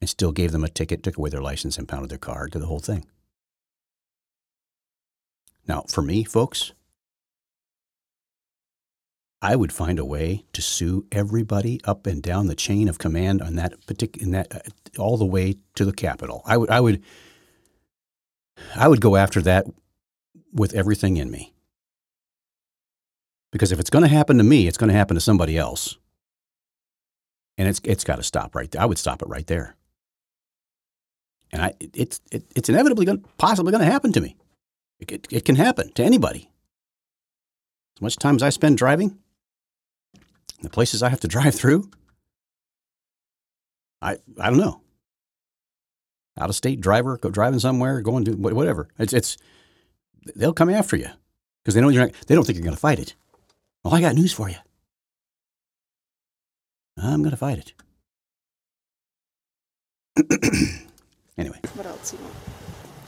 and 0.00 0.08
still 0.08 0.32
gave 0.32 0.52
them 0.52 0.64
a 0.64 0.68
ticket, 0.68 1.02
took 1.02 1.18
away 1.18 1.28
their 1.28 1.42
license, 1.42 1.76
and 1.76 1.86
pounded 1.86 2.10
their 2.10 2.18
car, 2.18 2.48
did 2.48 2.62
the 2.62 2.66
whole 2.66 2.80
thing. 2.80 3.04
Now, 5.68 5.84
for 5.88 6.00
me, 6.02 6.24
folks, 6.24 6.72
I 9.42 9.56
would 9.56 9.72
find 9.72 9.98
a 9.98 10.04
way 10.04 10.44
to 10.52 10.62
sue 10.62 11.06
everybody 11.12 11.80
up 11.84 12.06
and 12.06 12.22
down 12.22 12.46
the 12.46 12.54
chain 12.54 12.88
of 12.88 12.98
command 12.98 13.40
on 13.42 13.56
that 13.56 13.86
particular, 13.86 14.24
in 14.24 14.32
that, 14.32 14.54
uh, 14.54 14.60
all 14.98 15.16
the 15.16 15.24
way 15.24 15.56
to 15.74 15.84
the 15.84 15.92
Capitol. 15.92 16.42
I 16.46 16.56
would, 16.56 16.70
I 16.70 16.80
would, 16.80 17.02
I 18.74 18.88
would 18.88 19.00
go 19.00 19.16
after 19.16 19.40
that 19.42 19.66
with 20.52 20.74
everything 20.74 21.16
in 21.18 21.30
me. 21.30 21.54
Because 23.52 23.72
if 23.72 23.80
it's 23.80 23.90
going 23.90 24.02
to 24.02 24.08
happen 24.08 24.38
to 24.38 24.44
me, 24.44 24.66
it's 24.66 24.78
going 24.78 24.88
to 24.88 24.96
happen 24.96 25.16
to 25.16 25.20
somebody 25.20 25.58
else. 25.58 25.96
And 27.58 27.68
it's, 27.68 27.80
it's 27.84 28.04
got 28.04 28.16
to 28.16 28.22
stop 28.22 28.54
right 28.54 28.70
there. 28.70 28.80
I 28.80 28.86
would 28.86 28.98
stop 28.98 29.22
it 29.22 29.28
right 29.28 29.46
there. 29.46 29.76
And 31.52 31.62
I, 31.62 31.74
it's, 31.80 32.20
it, 32.30 32.44
it's 32.54 32.68
inevitably 32.68 33.06
going, 33.06 33.24
possibly 33.38 33.72
going 33.72 33.84
to 33.84 33.90
happen 33.90 34.12
to 34.12 34.20
me. 34.20 34.36
It, 35.00 35.10
it, 35.10 35.26
it 35.30 35.44
can 35.44 35.56
happen 35.56 35.92
to 35.94 36.04
anybody. 36.04 36.50
As 37.96 38.02
much 38.02 38.16
time 38.16 38.36
as 38.36 38.42
I 38.42 38.50
spend 38.50 38.78
driving, 38.78 39.18
the 40.62 40.70
places 40.70 41.02
I 41.02 41.08
have 41.08 41.20
to 41.20 41.28
drive 41.36 41.54
through, 41.54 41.90
I, 44.00 44.18
I 44.38 44.48
don't 44.48 44.60
know. 44.60 44.80
Out 46.38 46.48
of 46.48 46.56
state 46.56 46.80
driver, 46.80 47.18
go 47.18 47.30
driving 47.30 47.58
somewhere, 47.58 48.00
going 48.00 48.24
to 48.24 48.32
whatever. 48.32 48.88
It's, 48.98 49.12
it's, 49.12 49.36
they'll 50.36 50.54
come 50.54 50.70
after 50.70 50.96
you 50.96 51.08
because 51.62 51.74
they 51.74 51.80
know 51.80 51.88
you're 51.88 52.06
not, 52.06 52.14
they 52.26 52.34
don't 52.34 52.44
think 52.44 52.56
you're 52.56 52.64
going 52.64 52.74
to 52.74 52.80
fight 52.80 52.98
it. 52.98 53.14
Well, 53.84 53.94
I 53.94 54.00
got 54.00 54.14
news 54.14 54.32
for 54.32 54.48
you. 54.48 54.56
I'm 56.98 57.20
going 57.22 57.30
to 57.30 57.36
fight 57.36 57.58
it. 57.58 57.72
anyway. 61.38 61.58
What 61.74 61.86
else 61.86 62.12
you 62.12 62.18
want? 62.18 62.34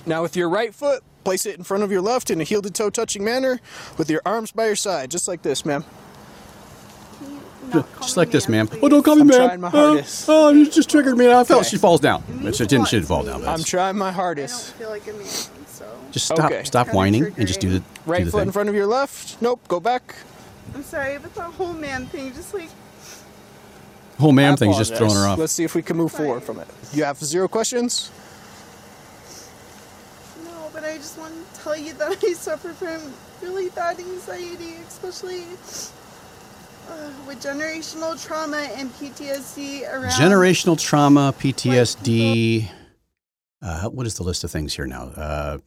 Now, 0.07 0.23
with 0.23 0.35
your 0.35 0.49
right 0.49 0.75
foot, 0.75 1.03
place 1.25 1.45
it 1.47 1.57
in 1.59 1.65
front 1.65 1.83
of 1.83 1.93
your 1.93 2.01
left 2.01 2.31
in 2.31 2.41
a 2.41 2.45
heel 2.45 2.63
to 2.63 2.71
toe 2.71 2.91
touching 2.91 3.23
manner 3.23 3.61
with 3.99 4.11
your 4.11 4.23
arms 4.25 4.51
by 4.51 4.67
your 4.67 4.77
side, 4.77 5.11
just 5.11 5.29
like 5.29 5.43
this, 5.43 5.65
ma'am. 5.67 5.85
Just 8.01 8.17
like 8.17 8.31
this, 8.31 8.49
ma'am. 8.49 8.69
Oh, 8.83 8.89
don't 8.89 9.03
call 9.03 9.17
me 9.17 9.25
ma'am. 9.25 9.47
Trying 9.49 9.61
my 9.61 9.69
oh, 9.69 9.71
hardest. 9.71 10.29
Oh, 10.29 10.47
oh, 10.47 10.51
you 10.51 10.69
just 10.71 10.91
triggered 10.91 11.17
me. 11.17 11.27
I 11.31 11.45
felt 11.45 11.61
Okay. 11.61 11.69
she 11.71 11.77
falls 11.79 12.01
down. 12.01 12.23
But 12.43 12.55
she 12.57 12.67
didn't. 12.67 12.89
She 12.89 12.97
didn't 12.97 13.09
fall 13.09 13.23
down. 13.25 13.41
but 13.41 13.49
I'm 13.49 13.55
it's- 13.55 13.69
trying 13.69 13.97
my 13.97 14.13
hardest. 14.13 14.75
I 14.77 14.79
don't 14.83 14.89
hardest. 14.89 15.05
feel 15.07 15.15
like 15.15 15.51
a 15.55 15.57
man, 15.59 15.67
so. 15.67 15.87
Just 16.11 16.27
stop. 16.27 16.51
Okay. 16.51 16.65
Stop 16.65 16.89
Kinda 16.89 16.97
whining 16.97 17.35
and 17.39 17.47
just 17.47 17.61
do 17.61 17.71
the 17.71 17.79
do 17.79 17.85
Right 18.05 18.25
the 18.25 18.31
foot 18.31 18.41
thing. 18.41 18.49
in 18.49 18.53
front 18.53 18.69
of 18.69 18.75
your 18.75 18.87
left. 18.87 19.41
Nope, 19.41 19.61
go 19.69 19.81
back. 19.81 20.17
I'm 20.75 20.83
sorry, 20.83 21.19
but 21.19 21.35
the 21.35 21.43
whole 21.43 21.73
man 21.73 22.07
thing, 22.07 22.33
just 22.33 22.55
like, 22.55 22.69
Whole 24.19 24.31
I 24.31 24.35
ma'am 24.35 24.57
thing's 24.57 24.79
just 24.79 24.95
throwing 24.95 25.15
her 25.15 25.27
off. 25.27 25.39
Let's 25.39 25.53
see 25.53 25.65
if 25.65 25.75
we 25.75 25.83
can 25.83 25.97
move 25.97 26.13
forward 26.13 26.43
from 26.43 26.61
it. 26.61 26.69
You 26.93 27.05
have 27.05 27.19
zero 27.19 27.49
questions? 27.49 28.11
no, 30.45 30.71
but 30.73 30.85
I 30.85 30.97
just 30.97 31.19
want 31.19 31.35
to 31.35 31.61
tell 31.61 31.77
you 31.77 31.93
that 31.95 32.19
I 32.25 32.33
suffer 32.35 32.73
from 32.73 33.13
really 33.43 33.71
bad 33.71 33.99
anxiety, 33.99 34.75
especially 34.87 35.43
uh, 36.89 37.11
with 37.27 37.43
generational 37.43 38.23
trauma 38.23 38.59
and 38.77 38.93
PTSD 38.95 39.93
around. 39.93 40.11
Generational 40.11 40.79
trauma, 40.79 41.35
PTSD. 41.39 42.71
Uh, 43.61 43.89
what 43.89 44.07
is 44.07 44.15
the 44.15 44.23
list 44.23 44.45
of 44.45 44.51
things 44.51 44.75
here 44.75 44.87
now? 44.87 45.05
Uh, 45.17 45.59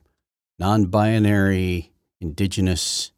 non-binary, 0.59 1.91
indigenous, 2.21 3.11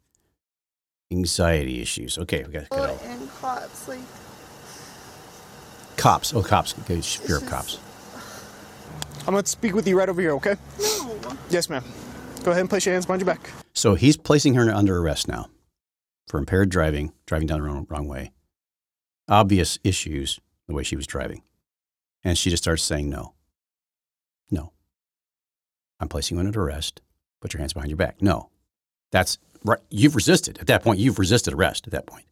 anxiety 1.10 1.80
issues. 1.80 2.18
Okay, 2.18 2.44
we 2.44 2.52
got 2.52 2.64
to 2.64 2.68
get 2.70 2.78
all. 2.78 2.98
and 3.04 3.30
cops, 3.40 3.88
like, 3.88 3.98
Cops. 5.96 6.32
Oh, 6.32 6.42
cops. 6.42 6.74
Okay, 6.80 7.00
fear 7.00 7.36
of 7.38 7.42
just- 7.42 7.50
cops. 7.50 7.78
I'm 9.26 9.32
going 9.34 9.42
to 9.44 9.50
speak 9.50 9.74
with 9.74 9.86
you 9.86 9.98
right 9.98 10.08
over 10.08 10.20
here, 10.20 10.32
okay? 10.34 10.56
no. 10.78 11.36
Yes, 11.50 11.68
ma'am. 11.68 11.84
Go 12.44 12.50
ahead 12.52 12.60
and 12.60 12.70
place 12.70 12.86
your 12.86 12.94
hands 12.94 13.04
behind 13.04 13.20
your 13.20 13.26
back. 13.26 13.50
So 13.74 13.94
he's 13.94 14.16
placing 14.16 14.54
her 14.54 14.70
under 14.70 14.96
arrest 14.98 15.28
now 15.28 15.48
for 16.28 16.38
impaired 16.38 16.70
driving, 16.70 17.12
driving 17.26 17.46
down 17.46 17.60
the 17.60 17.66
wrong, 17.66 17.86
wrong 17.90 18.06
way. 18.06 18.32
Obvious 19.28 19.78
issues 19.84 20.40
the 20.66 20.72
way 20.72 20.82
she 20.82 20.96
was 20.96 21.06
driving. 21.06 21.42
And 22.24 22.38
she 22.38 22.48
just 22.48 22.62
starts 22.62 22.82
saying 22.82 23.10
no. 23.10 23.34
No. 24.50 24.72
I'm 26.00 26.08
placing 26.08 26.38
you 26.38 26.40
under 26.44 26.62
arrest. 26.62 27.02
Put 27.42 27.52
your 27.52 27.58
hands 27.58 27.74
behind 27.74 27.90
your 27.90 27.98
back. 27.98 28.22
No. 28.22 28.48
That's 29.10 29.36
You've 29.90 30.14
resisted. 30.14 30.58
At 30.58 30.66
that 30.68 30.82
point, 30.82 30.98
you've 30.98 31.18
resisted 31.18 31.54
arrest 31.54 31.86
at 31.86 31.92
that 31.92 32.06
point. 32.06 32.24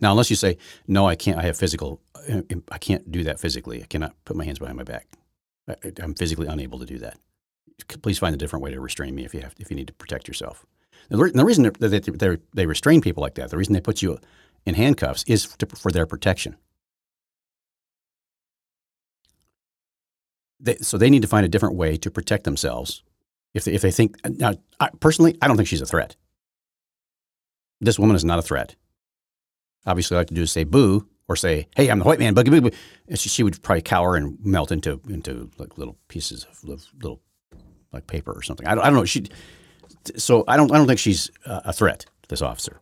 Now, 0.00 0.12
unless 0.12 0.30
you 0.30 0.36
say, 0.36 0.58
no, 0.86 1.08
I 1.08 1.16
can't, 1.16 1.38
I 1.38 1.42
have 1.42 1.56
physical, 1.56 2.00
uh, 2.14 2.42
I 2.70 2.78
can't 2.78 3.10
do 3.10 3.24
that 3.24 3.40
physically. 3.40 3.82
I 3.82 3.86
cannot 3.86 4.14
put 4.24 4.36
my 4.36 4.44
hands 4.44 4.58
behind 4.58 4.76
my 4.76 4.84
back. 4.84 5.06
I, 5.68 5.74
I'm 6.00 6.14
physically 6.14 6.46
unable 6.46 6.78
to 6.78 6.86
do 6.86 6.98
that. 6.98 7.18
Please 8.02 8.18
find 8.18 8.34
a 8.34 8.38
different 8.38 8.62
way 8.62 8.70
to 8.70 8.80
restrain 8.80 9.14
me 9.14 9.24
if 9.24 9.34
you 9.34 9.40
have, 9.40 9.54
if 9.58 9.70
you 9.70 9.76
need 9.76 9.88
to 9.88 9.92
protect 9.92 10.28
yourself. 10.28 10.64
The 11.10 11.16
the 11.34 11.44
reason 11.44 11.72
they, 11.78 12.00
they, 12.00 12.38
they 12.54 12.66
restrain 12.66 13.00
people 13.00 13.22
like 13.22 13.34
that, 13.34 13.50
the 13.50 13.56
reason 13.56 13.72
they 13.74 13.80
put 13.80 14.02
you 14.02 14.18
in 14.66 14.74
handcuffs 14.74 15.24
is 15.26 15.46
to, 15.56 15.66
for 15.66 15.90
their 15.90 16.06
protection. 16.06 16.56
They, 20.60 20.76
so 20.76 20.98
they 20.98 21.10
need 21.10 21.22
to 21.22 21.28
find 21.28 21.46
a 21.46 21.48
different 21.48 21.76
way 21.76 21.96
to 21.96 22.10
protect 22.10 22.44
themselves. 22.44 23.02
If 23.58 23.64
they, 23.64 23.72
if 23.74 23.82
they 23.82 23.90
think, 23.90 24.16
now, 24.24 24.54
I, 24.80 24.90
personally, 25.00 25.36
I 25.42 25.48
don't 25.48 25.56
think 25.56 25.68
she's 25.68 25.82
a 25.82 25.86
threat. 25.86 26.16
This 27.80 27.98
woman 27.98 28.16
is 28.16 28.24
not 28.24 28.38
a 28.38 28.42
threat. 28.42 28.74
Obviously, 29.86 30.14
all 30.14 30.18
I 30.18 30.22
have 30.22 30.28
to 30.28 30.34
do 30.34 30.42
is 30.42 30.52
say 30.52 30.64
boo 30.64 31.06
or 31.28 31.36
say, 31.36 31.68
hey, 31.76 31.90
I'm 31.90 31.98
the 31.98 32.04
white 32.04 32.18
man, 32.18 32.34
boogie, 32.34 32.48
boogie. 32.48 32.74
And 33.06 33.18
she, 33.18 33.28
she 33.28 33.42
would 33.42 33.62
probably 33.62 33.82
cower 33.82 34.16
and 34.16 34.38
melt 34.42 34.72
into, 34.72 35.00
into 35.08 35.50
like 35.58 35.76
little 35.76 35.98
pieces 36.08 36.44
of 36.44 36.64
little, 36.64 37.20
like 37.92 38.06
paper 38.06 38.32
or 38.32 38.42
something. 38.42 38.66
I 38.66 38.74
don't, 38.74 38.84
I 38.84 38.86
don't 38.86 38.96
know. 38.96 39.04
She, 39.04 39.26
so 40.16 40.44
I 40.48 40.56
don't, 40.56 40.72
I 40.72 40.78
don't 40.78 40.86
think 40.86 40.98
she's 40.98 41.30
a 41.44 41.72
threat 41.72 42.00
to 42.00 42.28
this 42.28 42.42
officer. 42.42 42.80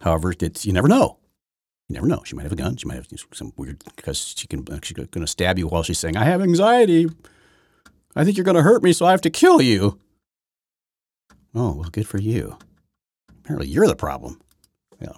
However, 0.00 0.34
it's, 0.40 0.66
you 0.66 0.72
never 0.72 0.88
know. 0.88 1.18
You 1.88 1.94
never 1.94 2.06
know. 2.06 2.22
She 2.24 2.34
might 2.34 2.44
have 2.44 2.52
a 2.52 2.56
gun. 2.56 2.76
She 2.76 2.86
might 2.86 2.94
have 2.94 3.08
some 3.32 3.52
weird 3.56 3.82
because 3.96 4.34
she 4.36 4.46
can 4.46 4.66
uh, 4.70 4.78
she's 4.82 4.96
going 4.96 5.08
to 5.08 5.26
stab 5.26 5.58
you 5.58 5.66
while 5.66 5.82
she's 5.82 5.98
saying, 5.98 6.16
"I 6.16 6.24
have 6.24 6.40
anxiety. 6.40 7.10
I 8.16 8.24
think 8.24 8.36
you're 8.36 8.44
going 8.44 8.56
to 8.56 8.62
hurt 8.62 8.82
me, 8.82 8.92
so 8.92 9.06
I 9.06 9.10
have 9.10 9.20
to 9.22 9.30
kill 9.30 9.60
you." 9.60 9.98
Oh 11.54 11.72
well, 11.76 11.88
good 11.90 12.06
for 12.08 12.18
you. 12.18 12.58
Apparently, 13.44 13.68
you're 13.68 13.86
the 13.86 13.94
problem. 13.96 14.40
Yeah. 15.00 15.12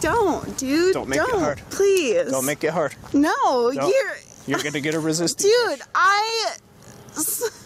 Don't, 0.00 0.56
dude. 0.56 0.94
Don't 0.94 1.08
make 1.08 1.20
it 1.20 1.26
don't, 1.26 1.40
hard. 1.40 1.58
Please. 1.70 2.30
Don't 2.30 2.46
make 2.46 2.64
it 2.64 2.70
hard. 2.72 2.94
No, 3.12 3.32
Don't. 3.72 3.74
you're. 3.74 4.16
You're 4.46 4.62
gonna 4.62 4.80
get 4.80 4.94
a 4.94 5.00
resistance. 5.00 5.42
Dude, 5.42 5.80
I. 5.94 6.54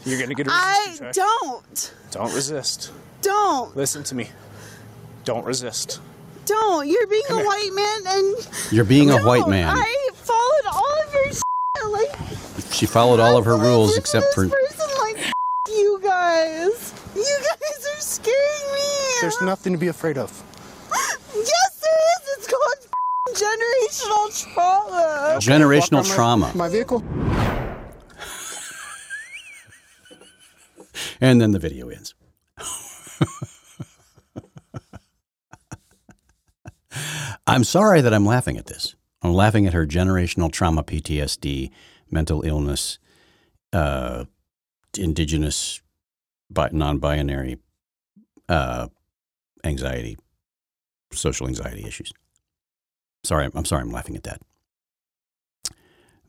You're 0.04 0.20
gonna 0.20 0.34
get 0.34 0.46
a 0.46 0.50
I 0.52 0.76
resistance. 0.88 1.16
check. 1.16 1.24
don't. 1.42 1.94
Don't 2.10 2.34
resist. 2.34 2.92
Don't. 3.22 3.76
Listen 3.76 4.02
to 4.04 4.14
me. 4.14 4.28
Don't 5.24 5.44
resist. 5.44 6.00
Don't. 6.46 6.88
You're 6.88 7.06
being 7.06 7.22
Come 7.28 7.38
a 7.38 7.40
here. 7.40 7.46
white 7.46 7.70
man 7.72 8.14
and. 8.14 8.48
You're 8.72 8.84
being 8.84 9.10
a 9.10 9.20
white 9.22 9.48
man. 9.48 9.68
I 9.76 10.08
followed 10.14 10.66
all 10.72 10.98
of 11.06 11.14
your 11.14 11.32
shit. 11.32 11.42
Like. 11.90 12.72
she 12.72 12.86
followed 12.86 13.20
all 13.20 13.36
of 13.36 13.44
her 13.44 13.56
rules 13.56 13.96
except 13.96 14.26
this 14.26 14.34
for 14.34 14.48
person 14.48 14.50
like 14.50 14.69
you 14.69 14.69
guys. 16.34 16.94
You 17.14 17.38
guys 17.42 17.86
are 17.86 18.00
scaring 18.00 18.74
me. 18.74 18.88
There's 19.20 19.40
nothing 19.42 19.72
to 19.72 19.78
be 19.78 19.88
afraid 19.88 20.16
of. 20.18 20.30
Yes, 21.34 21.80
there 21.80 22.00
is. 22.14 22.28
It's 22.38 22.46
called 22.46 22.80
generational 23.44 24.54
trauma. 24.54 25.38
generational 25.40 26.02
Walk 26.08 26.18
around 26.18 26.40
my- 26.40 26.50
trauma. 26.50 26.52
My 26.54 26.68
vehicle. 26.68 27.02
And 31.22 31.40
then 31.40 31.50
the 31.52 31.58
video 31.58 31.88
ends. 31.90 32.14
I'm 37.46 37.64
sorry 37.64 38.00
that 38.00 38.14
I'm 38.14 38.24
laughing 38.26 38.56
at 38.56 38.66
this. 38.66 38.94
I'm 39.22 39.32
laughing 39.34 39.66
at 39.66 39.72
her 39.74 39.86
generational 39.86 40.50
trauma, 40.50 40.82
PTSD, 40.82 41.70
mental 42.10 42.42
illness, 42.42 42.98
uh, 43.72 44.24
indigenous, 44.96 45.80
bi- 45.80 45.89
non-binary, 46.72 47.58
uh, 48.48 48.88
anxiety, 49.64 50.18
social 51.12 51.46
anxiety 51.46 51.84
issues. 51.86 52.12
Sorry, 53.24 53.48
I'm 53.54 53.64
sorry. 53.64 53.82
I'm 53.82 53.90
laughing 53.90 54.16
at 54.16 54.22
that, 54.24 54.40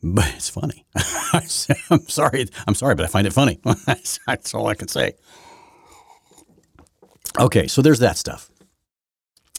but 0.04 0.28
it's 0.36 0.50
funny. 0.50 0.86
I'm 1.34 2.08
sorry. 2.08 2.48
I'm 2.68 2.76
sorry, 2.76 2.96
but 2.96 3.06
I 3.06 3.08
find 3.08 3.26
it 3.26 3.34
funny. 3.34 3.60
that's, 3.86 4.54
all 4.54 4.68
I 4.68 4.76
can 4.76 4.88
say. 4.88 5.14
Okay, 7.40 7.68
so 7.68 7.82
there's 7.82 8.00
that 8.00 8.18
stuff. 8.18 8.50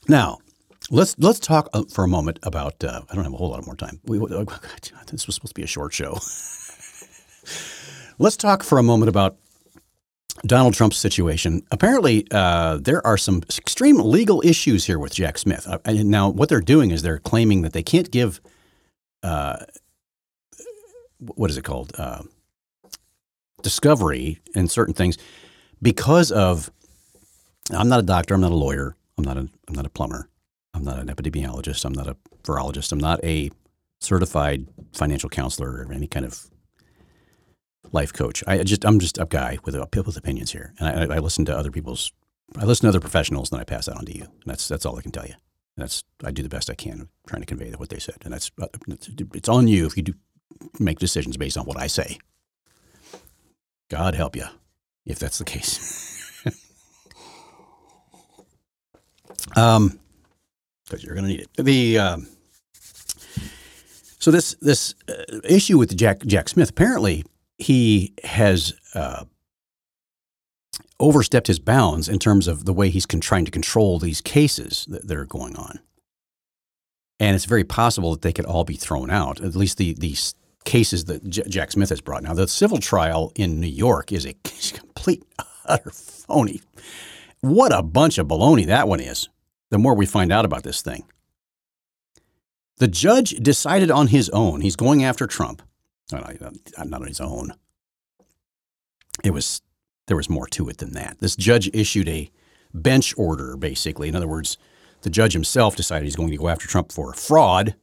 Now, 0.08 0.38
let's 0.90 1.18
let's 1.18 1.38
talk 1.40 1.68
uh, 1.72 1.84
for 1.90 2.04
a 2.04 2.08
moment 2.08 2.38
about. 2.42 2.82
Uh, 2.84 3.02
I 3.10 3.14
don't 3.14 3.24
have 3.24 3.32
a 3.32 3.36
whole 3.36 3.50
lot 3.50 3.64
more 3.64 3.76
time. 3.76 4.00
We, 4.04 4.18
oh, 4.18 4.44
God, 4.44 4.60
this 5.10 5.26
was 5.26 5.36
supposed 5.36 5.54
to 5.54 5.60
be 5.60 5.64
a 5.64 5.66
short 5.66 5.94
show. 5.94 6.18
let's 8.18 8.36
talk 8.36 8.62
for 8.62 8.78
a 8.78 8.82
moment 8.82 9.08
about 9.08 9.36
Donald 10.45 10.74
Trump's 10.74 10.97
situation. 10.97 11.62
Apparently, 11.70 12.26
uh, 12.30 12.78
there 12.78 13.07
are 13.07 13.16
some 13.18 13.43
extreme 13.57 13.99
legal 13.99 14.43
issues 14.45 14.87
here 14.87 14.99
with 14.99 15.14
Jack 15.14 15.39
Smith. 15.39 15.66
Uh, 15.68 15.78
now, 15.87 16.28
what 16.28 16.49
they're 16.49 16.61
doing 16.61 16.91
is 16.91 17.03
they're 17.03 17.18
claiming 17.18 17.62
that 17.62 17.72
they 17.72 17.83
can't 17.83 18.11
give. 18.11 18.41
Uh, 19.22 19.59
what 21.18 21.51
is 21.51 21.57
it 21.57 21.62
called? 21.62 21.93
Uh, 21.97 22.22
discovery 23.62 24.41
in 24.55 24.68
certain 24.68 24.95
things 24.95 25.18
because 25.80 26.33
of. 26.33 26.70
I'm 27.70 27.89
not 27.89 28.01
a 28.01 28.03
doctor. 28.03 28.35
I'm 28.35 28.41
not 28.41 28.53
a 28.53 28.57
lawyer. 28.57 28.97
I'm 29.16 29.24
not 29.24 29.37
a. 29.37 29.49
I'm 29.68 29.74
not 29.74 29.87
a 29.87 29.91
plumber. 29.91 30.28
I'm 30.74 30.85
not 30.85 30.99
an 30.99 31.09
epidemiologist. 31.09 31.85
I'm 31.85 31.93
not 31.93 32.09
a 32.09 32.16
virologist. 32.43 32.91
I'm 32.91 32.99
not 32.99 33.22
a 33.22 33.51
certified 34.01 34.66
financial 34.93 35.28
counselor 35.28 35.87
or 35.87 35.93
any 35.93 36.09
kind 36.09 36.26
of 36.26 36.51
life 37.91 38.12
coach. 38.12 38.45
I 38.47 38.62
just 38.62 38.85
I'm 38.85 38.99
just 38.99 39.18
a 39.18 39.26
guy 39.26 39.59
with 39.64 39.74
a, 39.74 39.89
with 40.05 40.16
opinions 40.16 40.53
here, 40.53 40.74
and 40.78 41.12
I, 41.12 41.16
I 41.16 41.18
listen 41.18 41.45
to 41.47 41.57
other 41.57 41.70
people's. 41.70 42.12
I 42.59 42.64
listen 42.64 42.83
to 42.83 42.89
other 42.89 43.01
professionals, 43.01 43.51
and 43.51 43.61
I 43.61 43.64
pass 43.64 43.87
that 43.87 43.97
on 43.97 44.05
to 44.05 44.16
you. 44.16 44.24
And 44.24 44.43
that's 44.47 44.68
that's 44.68 44.87
all 44.87 44.99
I 44.99 45.03
can 45.03 45.12
tell 45.12 45.26
you. 45.26 45.35
And 45.76 45.85
that's 45.85 46.05
I 46.22 46.30
do 46.30 46.43
the 46.43 46.49
best 46.49 46.70
I 46.70 46.74
can 46.74 47.09
trying 47.26 47.43
to 47.43 47.47
convey 47.47 47.70
what 47.72 47.89
they 47.89 47.99
said, 47.99 48.16
and 48.24 48.33
that's 48.33 48.51
it's, 48.89 49.11
it's 49.35 49.49
on 49.49 49.68
you 49.68 49.87
if 49.87 49.97
you 49.97 50.03
do 50.03 50.14
make 50.78 50.99
decisions 50.99 51.37
based 51.37 51.57
on 51.57 51.66
what 51.66 51.78
I 51.78 51.87
say. 51.87 52.18
God 53.91 54.14
help 54.14 54.37
you 54.37 54.45
if 55.05 55.18
that's 55.18 55.39
the 55.39 55.45
case. 55.45 56.43
um, 59.57 59.99
because 60.85 61.05
you're 61.05 61.14
going 61.14 61.26
to 61.26 61.30
need 61.30 61.41
it. 61.41 61.49
The 61.57 61.99
um, 61.99 62.28
so 64.18 64.30
this 64.30 64.55
this 64.61 64.95
uh, 65.09 65.41
issue 65.45 65.78
with 65.78 65.97
Jack 65.97 66.24
Jack 66.26 66.49
Smith 66.49 66.70
apparently 66.70 67.24
he 67.62 68.14
has 68.24 68.74
uh, 68.94 69.24
overstepped 70.98 71.46
his 71.46 71.58
bounds 71.58 72.08
in 72.08 72.18
terms 72.18 72.48
of 72.48 72.64
the 72.64 72.72
way 72.72 72.90
he's 72.90 73.06
con- 73.06 73.20
trying 73.20 73.44
to 73.44 73.50
control 73.50 73.98
these 73.98 74.20
cases 74.20 74.86
that, 74.88 75.06
that 75.06 75.16
are 75.16 75.24
going 75.24 75.56
on, 75.56 75.78
and 77.20 77.34
it's 77.34 77.44
very 77.44 77.64
possible 77.64 78.12
that 78.12 78.22
they 78.22 78.32
could 78.32 78.46
all 78.46 78.64
be 78.64 78.76
thrown 78.76 79.10
out. 79.10 79.40
At 79.40 79.56
least 79.56 79.78
the 79.78 79.94
these 79.94 80.34
cases 80.64 81.06
that 81.06 81.28
J- 81.28 81.44
Jack 81.48 81.72
Smith 81.72 81.90
has 81.90 82.00
brought. 82.00 82.22
Now 82.22 82.34
the 82.34 82.48
civil 82.48 82.78
trial 82.78 83.32
in 83.34 83.60
New 83.60 83.66
York 83.66 84.12
is 84.12 84.26
a 84.26 84.34
complete 84.74 85.24
utter 85.66 85.90
phony. 85.90 86.60
What 87.40 87.72
a 87.72 87.82
bunch 87.82 88.18
of 88.18 88.28
baloney 88.28 88.66
that 88.66 88.88
one 88.88 89.00
is. 89.00 89.28
The 89.70 89.78
more 89.78 89.94
we 89.94 90.06
find 90.06 90.32
out 90.32 90.44
about 90.44 90.62
this 90.62 90.82
thing. 90.82 91.04
The 92.78 92.88
judge 92.88 93.30
decided 93.30 93.90
on 93.90 94.08
his 94.08 94.28
own. 94.30 94.60
He's 94.60 94.76
going 94.76 95.02
after 95.04 95.26
Trump. 95.26 95.62
No, 96.12 96.20
no, 96.40 96.50
Not 96.84 97.02
on 97.02 97.08
his 97.08 97.20
own. 97.20 97.54
It 99.24 99.30
was 99.30 99.62
there 100.06 100.16
was 100.16 100.28
more 100.28 100.46
to 100.48 100.68
it 100.68 100.78
than 100.78 100.92
that. 100.92 101.18
This 101.20 101.36
judge 101.36 101.70
issued 101.72 102.08
a 102.08 102.30
bench 102.74 103.14
order, 103.16 103.56
basically. 103.56 104.08
In 104.08 104.16
other 104.16 104.28
words, 104.28 104.58
the 105.02 105.10
judge 105.10 105.32
himself 105.32 105.76
decided 105.76 106.04
he's 106.04 106.16
going 106.16 106.30
to 106.30 106.36
go 106.36 106.48
after 106.48 106.66
Trump 106.66 106.92
for 106.92 107.12
fraud, 107.14 107.74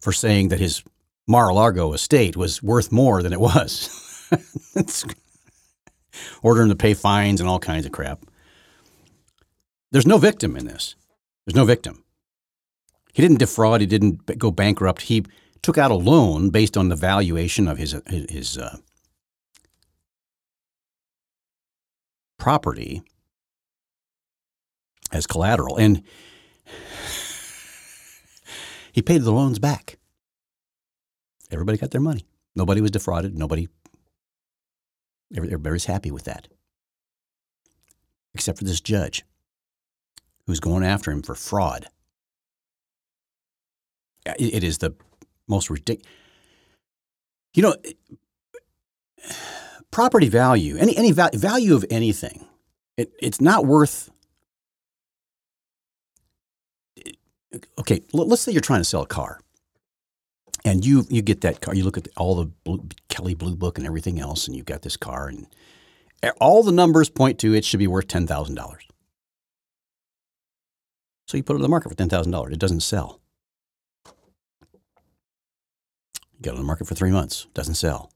for 0.00 0.12
saying 0.12 0.48
that 0.48 0.60
his 0.60 0.82
Mar-a-Lago 1.26 1.92
estate 1.92 2.36
was 2.36 2.62
worth 2.62 2.90
more 2.90 3.22
than 3.22 3.32
it 3.32 3.40
was. 3.40 3.88
Order 6.42 6.62
him 6.62 6.68
to 6.70 6.76
pay 6.76 6.94
fines 6.94 7.40
and 7.40 7.48
all 7.48 7.58
kinds 7.58 7.86
of 7.86 7.92
crap. 7.92 8.24
There's 9.92 10.06
no 10.06 10.18
victim 10.18 10.56
in 10.56 10.66
this. 10.66 10.96
There's 11.46 11.56
no 11.56 11.64
victim. 11.64 12.04
He 13.12 13.22
didn't 13.22 13.38
defraud. 13.38 13.80
He 13.80 13.86
didn't 13.86 14.38
go 14.38 14.50
bankrupt. 14.50 15.02
He 15.02 15.24
took 15.62 15.78
out 15.78 15.90
a 15.90 15.94
loan 15.94 16.50
based 16.50 16.76
on 16.76 16.88
the 16.88 16.96
valuation 16.96 17.68
of 17.68 17.78
his 17.78 17.94
his, 18.08 18.56
uh, 18.58 18.76
property 22.38 23.02
as 25.12 25.26
collateral, 25.26 25.76
and 25.76 26.02
he 28.92 29.02
paid 29.02 29.22
the 29.22 29.32
loans 29.32 29.58
back. 29.58 29.98
Everybody 31.50 31.78
got 31.78 31.90
their 31.90 32.00
money. 32.00 32.24
Nobody 32.54 32.80
was 32.80 32.90
defrauded. 32.90 33.36
Nobody. 33.36 33.68
every- 35.36 35.48
Everybody's 35.48 35.84
happy 35.86 36.10
with 36.10 36.24
that, 36.24 36.48
except 38.34 38.58
for 38.58 38.64
this 38.64 38.80
judge 38.80 39.24
who's 40.46 40.60
going 40.60 40.84
after 40.84 41.10
him 41.10 41.22
for 41.22 41.34
fraud. 41.34 41.86
It 44.38 44.62
is 44.62 44.78
the 44.78 44.94
most 45.50 45.68
ridiculous. 45.70 46.10
You 47.54 47.62
know, 47.64 47.76
property 49.90 50.28
value, 50.28 50.76
any 50.76 50.96
any 50.96 51.12
val- 51.12 51.30
value 51.34 51.74
of 51.74 51.84
anything, 51.90 52.46
it, 52.96 53.12
it's 53.20 53.40
not 53.40 53.66
worth. 53.66 54.10
Okay, 57.78 58.02
let's 58.12 58.42
say 58.42 58.52
you're 58.52 58.60
trying 58.60 58.80
to 58.80 58.84
sell 58.84 59.02
a 59.02 59.06
car, 59.06 59.40
and 60.64 60.86
you 60.86 61.04
you 61.10 61.22
get 61.22 61.40
that 61.42 61.60
car. 61.60 61.74
You 61.74 61.84
look 61.84 61.98
at 61.98 62.08
all 62.16 62.36
the 62.36 62.46
blue, 62.64 62.88
Kelley 63.08 63.34
Blue 63.34 63.56
Book 63.56 63.76
and 63.76 63.86
everything 63.86 64.20
else, 64.20 64.46
and 64.46 64.56
you've 64.56 64.66
got 64.66 64.82
this 64.82 64.96
car, 64.96 65.28
and 65.28 65.46
all 66.40 66.62
the 66.62 66.72
numbers 66.72 67.10
point 67.10 67.38
to 67.40 67.54
it 67.54 67.64
should 67.64 67.78
be 67.80 67.88
worth 67.88 68.06
ten 68.08 68.26
thousand 68.26 68.54
dollars. 68.54 68.86
So 71.26 71.36
you 71.36 71.42
put 71.42 71.54
it 71.54 71.56
on 71.56 71.62
the 71.62 71.68
market 71.68 71.88
for 71.88 71.96
ten 71.96 72.08
thousand 72.08 72.32
dollars. 72.32 72.52
It 72.52 72.60
doesn't 72.60 72.80
sell. 72.80 73.20
Got 76.42 76.52
on 76.52 76.58
the 76.58 76.64
market 76.64 76.86
for 76.86 76.94
three 76.94 77.10
months. 77.10 77.46
Doesn't 77.54 77.74
sell. 77.74 78.10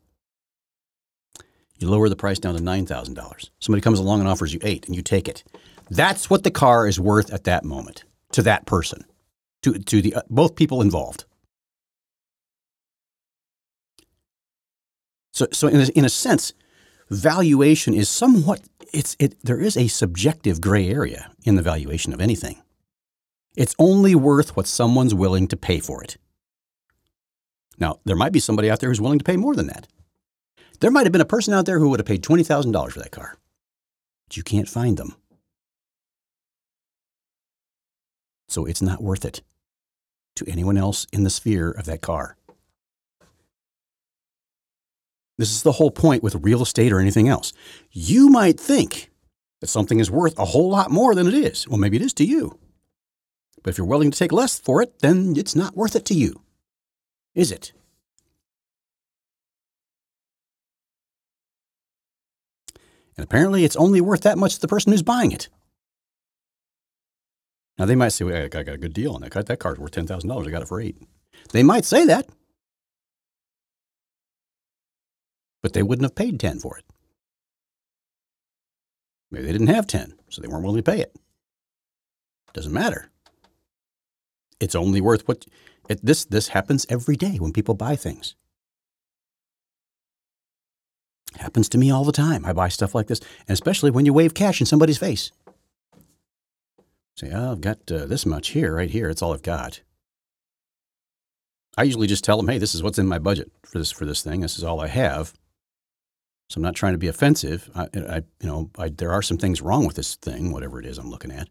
You 1.78 1.90
lower 1.90 2.08
the 2.08 2.16
price 2.16 2.38
down 2.38 2.54
to 2.54 2.62
nine 2.62 2.86
thousand 2.86 3.14
dollars. 3.14 3.50
Somebody 3.58 3.82
comes 3.82 3.98
along 3.98 4.20
and 4.20 4.28
offers 4.28 4.54
you 4.54 4.60
eight, 4.62 4.86
and 4.86 4.96
you 4.96 5.02
take 5.02 5.28
it. 5.28 5.44
That's 5.90 6.30
what 6.30 6.44
the 6.44 6.50
car 6.50 6.86
is 6.86 6.98
worth 6.98 7.32
at 7.32 7.44
that 7.44 7.64
moment 7.64 8.04
to 8.32 8.42
that 8.42 8.64
person, 8.64 9.04
to 9.62 9.78
to 9.78 10.00
the 10.00 10.14
uh, 10.14 10.22
both 10.30 10.56
people 10.56 10.80
involved. 10.80 11.24
So, 15.32 15.48
so 15.52 15.66
in 15.66 15.80
a, 15.80 15.86
in 15.98 16.04
a 16.04 16.08
sense, 16.08 16.52
valuation 17.10 17.92
is 17.92 18.08
somewhat 18.08 18.62
it's 18.92 19.16
it. 19.18 19.34
There 19.42 19.60
is 19.60 19.76
a 19.76 19.88
subjective 19.88 20.60
gray 20.60 20.88
area 20.88 21.30
in 21.44 21.56
the 21.56 21.62
valuation 21.62 22.14
of 22.14 22.20
anything. 22.20 22.62
It's 23.56 23.74
only 23.78 24.14
worth 24.14 24.56
what 24.56 24.66
someone's 24.66 25.14
willing 25.14 25.48
to 25.48 25.56
pay 25.56 25.80
for 25.80 26.02
it. 26.02 26.16
Now, 27.78 28.00
there 28.04 28.16
might 28.16 28.32
be 28.32 28.40
somebody 28.40 28.70
out 28.70 28.80
there 28.80 28.88
who's 28.88 29.00
willing 29.00 29.18
to 29.18 29.24
pay 29.24 29.36
more 29.36 29.54
than 29.54 29.66
that. 29.68 29.86
There 30.80 30.90
might 30.90 31.06
have 31.06 31.12
been 31.12 31.20
a 31.20 31.26
person 31.26 31.54
out 31.54 31.66
there 31.66 31.78
who 31.78 31.88
would 31.88 32.00
have 32.00 32.06
paid 32.06 32.22
$20,000 32.22 32.92
for 32.92 32.98
that 32.98 33.10
car, 33.10 33.36
but 34.26 34.36
you 34.36 34.42
can't 34.42 34.68
find 34.68 34.96
them. 34.96 35.16
So 38.48 38.64
it's 38.66 38.82
not 38.82 39.02
worth 39.02 39.24
it 39.24 39.42
to 40.36 40.44
anyone 40.48 40.76
else 40.76 41.06
in 41.12 41.24
the 41.24 41.30
sphere 41.30 41.70
of 41.70 41.86
that 41.86 42.02
car. 42.02 42.36
This 45.38 45.50
is 45.50 45.62
the 45.62 45.72
whole 45.72 45.90
point 45.90 46.22
with 46.22 46.36
real 46.36 46.62
estate 46.62 46.92
or 46.92 47.00
anything 47.00 47.28
else. 47.28 47.52
You 47.90 48.28
might 48.28 48.60
think 48.60 49.10
that 49.60 49.66
something 49.66 49.98
is 49.98 50.10
worth 50.10 50.38
a 50.38 50.44
whole 50.44 50.70
lot 50.70 50.90
more 50.90 51.14
than 51.14 51.26
it 51.26 51.34
is. 51.34 51.66
Well, 51.66 51.78
maybe 51.78 51.96
it 51.96 52.02
is 52.02 52.14
to 52.14 52.24
you. 52.24 52.58
But 53.62 53.70
if 53.70 53.78
you're 53.78 53.86
willing 53.86 54.10
to 54.10 54.18
take 54.18 54.30
less 54.30 54.60
for 54.60 54.82
it, 54.82 55.00
then 55.00 55.34
it's 55.36 55.56
not 55.56 55.76
worth 55.76 55.96
it 55.96 56.04
to 56.06 56.14
you. 56.14 56.43
Is 57.34 57.50
it? 57.50 57.72
And 63.16 63.24
apparently 63.24 63.64
it's 63.64 63.76
only 63.76 64.00
worth 64.00 64.22
that 64.22 64.38
much 64.38 64.56
to 64.56 64.60
the 64.60 64.68
person 64.68 64.92
who's 64.92 65.02
buying 65.02 65.32
it. 65.32 65.48
Now 67.78 67.86
they 67.86 67.94
might 67.94 68.08
say, 68.10 68.24
well, 68.24 68.44
I 68.44 68.48
got 68.48 68.68
a 68.68 68.78
good 68.78 68.92
deal 68.92 69.14
on 69.14 69.22
that. 69.22 69.46
That 69.46 69.58
car's 69.58 69.78
worth 69.78 69.92
ten 69.92 70.06
thousand 70.06 70.28
dollars. 70.28 70.46
I 70.46 70.50
got 70.50 70.62
it 70.62 70.68
for 70.68 70.80
eight. 70.80 70.96
They 71.52 71.62
might 71.62 71.84
say 71.84 72.06
that. 72.06 72.28
But 75.62 75.72
they 75.72 75.82
wouldn't 75.82 76.04
have 76.04 76.14
paid 76.14 76.38
ten 76.38 76.60
for 76.60 76.76
it. 76.78 76.84
Maybe 79.30 79.46
they 79.46 79.52
didn't 79.52 79.68
have 79.68 79.86
ten, 79.86 80.14
so 80.28 80.40
they 80.40 80.48
weren't 80.48 80.62
willing 80.64 80.82
to 80.82 80.90
pay 80.90 81.00
it. 81.00 81.16
Doesn't 82.52 82.72
matter. 82.72 83.10
It's 84.60 84.76
only 84.76 85.00
worth 85.00 85.26
what 85.26 85.46
it, 85.88 86.04
this 86.04 86.24
this 86.24 86.48
happens 86.48 86.86
every 86.88 87.16
day 87.16 87.36
when 87.38 87.52
people 87.52 87.74
buy 87.74 87.96
things. 87.96 88.34
Happens 91.36 91.68
to 91.70 91.78
me 91.78 91.90
all 91.90 92.04
the 92.04 92.12
time. 92.12 92.44
I 92.44 92.52
buy 92.52 92.68
stuff 92.68 92.94
like 92.94 93.08
this, 93.08 93.20
and 93.48 93.50
especially 93.50 93.90
when 93.90 94.06
you 94.06 94.12
wave 94.12 94.34
cash 94.34 94.60
in 94.60 94.66
somebody's 94.66 94.98
face. 94.98 95.32
Say, 97.16 97.30
oh, 97.32 97.52
I've 97.52 97.60
got 97.60 97.90
uh, 97.90 98.06
this 98.06 98.26
much 98.26 98.48
here, 98.48 98.74
right 98.74 98.90
here. 98.90 99.08
It's 99.08 99.22
all 99.22 99.32
I've 99.32 99.42
got. 99.42 99.82
I 101.76 101.82
usually 101.84 102.06
just 102.06 102.24
tell 102.24 102.36
them, 102.36 102.48
hey, 102.48 102.58
this 102.58 102.74
is 102.74 102.82
what's 102.82 102.98
in 102.98 103.06
my 103.06 103.18
budget 103.18 103.50
for 103.64 103.78
this 103.78 103.90
for 103.90 104.04
this 104.04 104.22
thing. 104.22 104.40
This 104.40 104.58
is 104.58 104.64
all 104.64 104.80
I 104.80 104.88
have. 104.88 105.32
So 106.50 106.58
I'm 106.58 106.62
not 106.62 106.76
trying 106.76 106.92
to 106.92 106.98
be 106.98 107.08
offensive. 107.08 107.70
I, 107.74 107.88
I 107.96 108.16
you 108.40 108.48
know, 108.48 108.70
I, 108.78 108.90
there 108.90 109.12
are 109.12 109.22
some 109.22 109.38
things 109.38 109.62
wrong 109.62 109.86
with 109.86 109.96
this 109.96 110.14
thing, 110.16 110.52
whatever 110.52 110.78
it 110.78 110.86
is 110.86 110.98
I'm 110.98 111.10
looking 111.10 111.32
at. 111.32 111.48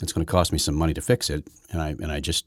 It's 0.00 0.12
going 0.12 0.26
to 0.26 0.30
cost 0.30 0.52
me 0.52 0.58
some 0.58 0.74
money 0.74 0.94
to 0.94 1.00
fix 1.00 1.30
it, 1.30 1.48
and 1.70 1.80
I 1.80 1.90
and 1.90 2.12
I 2.12 2.20
just 2.20 2.46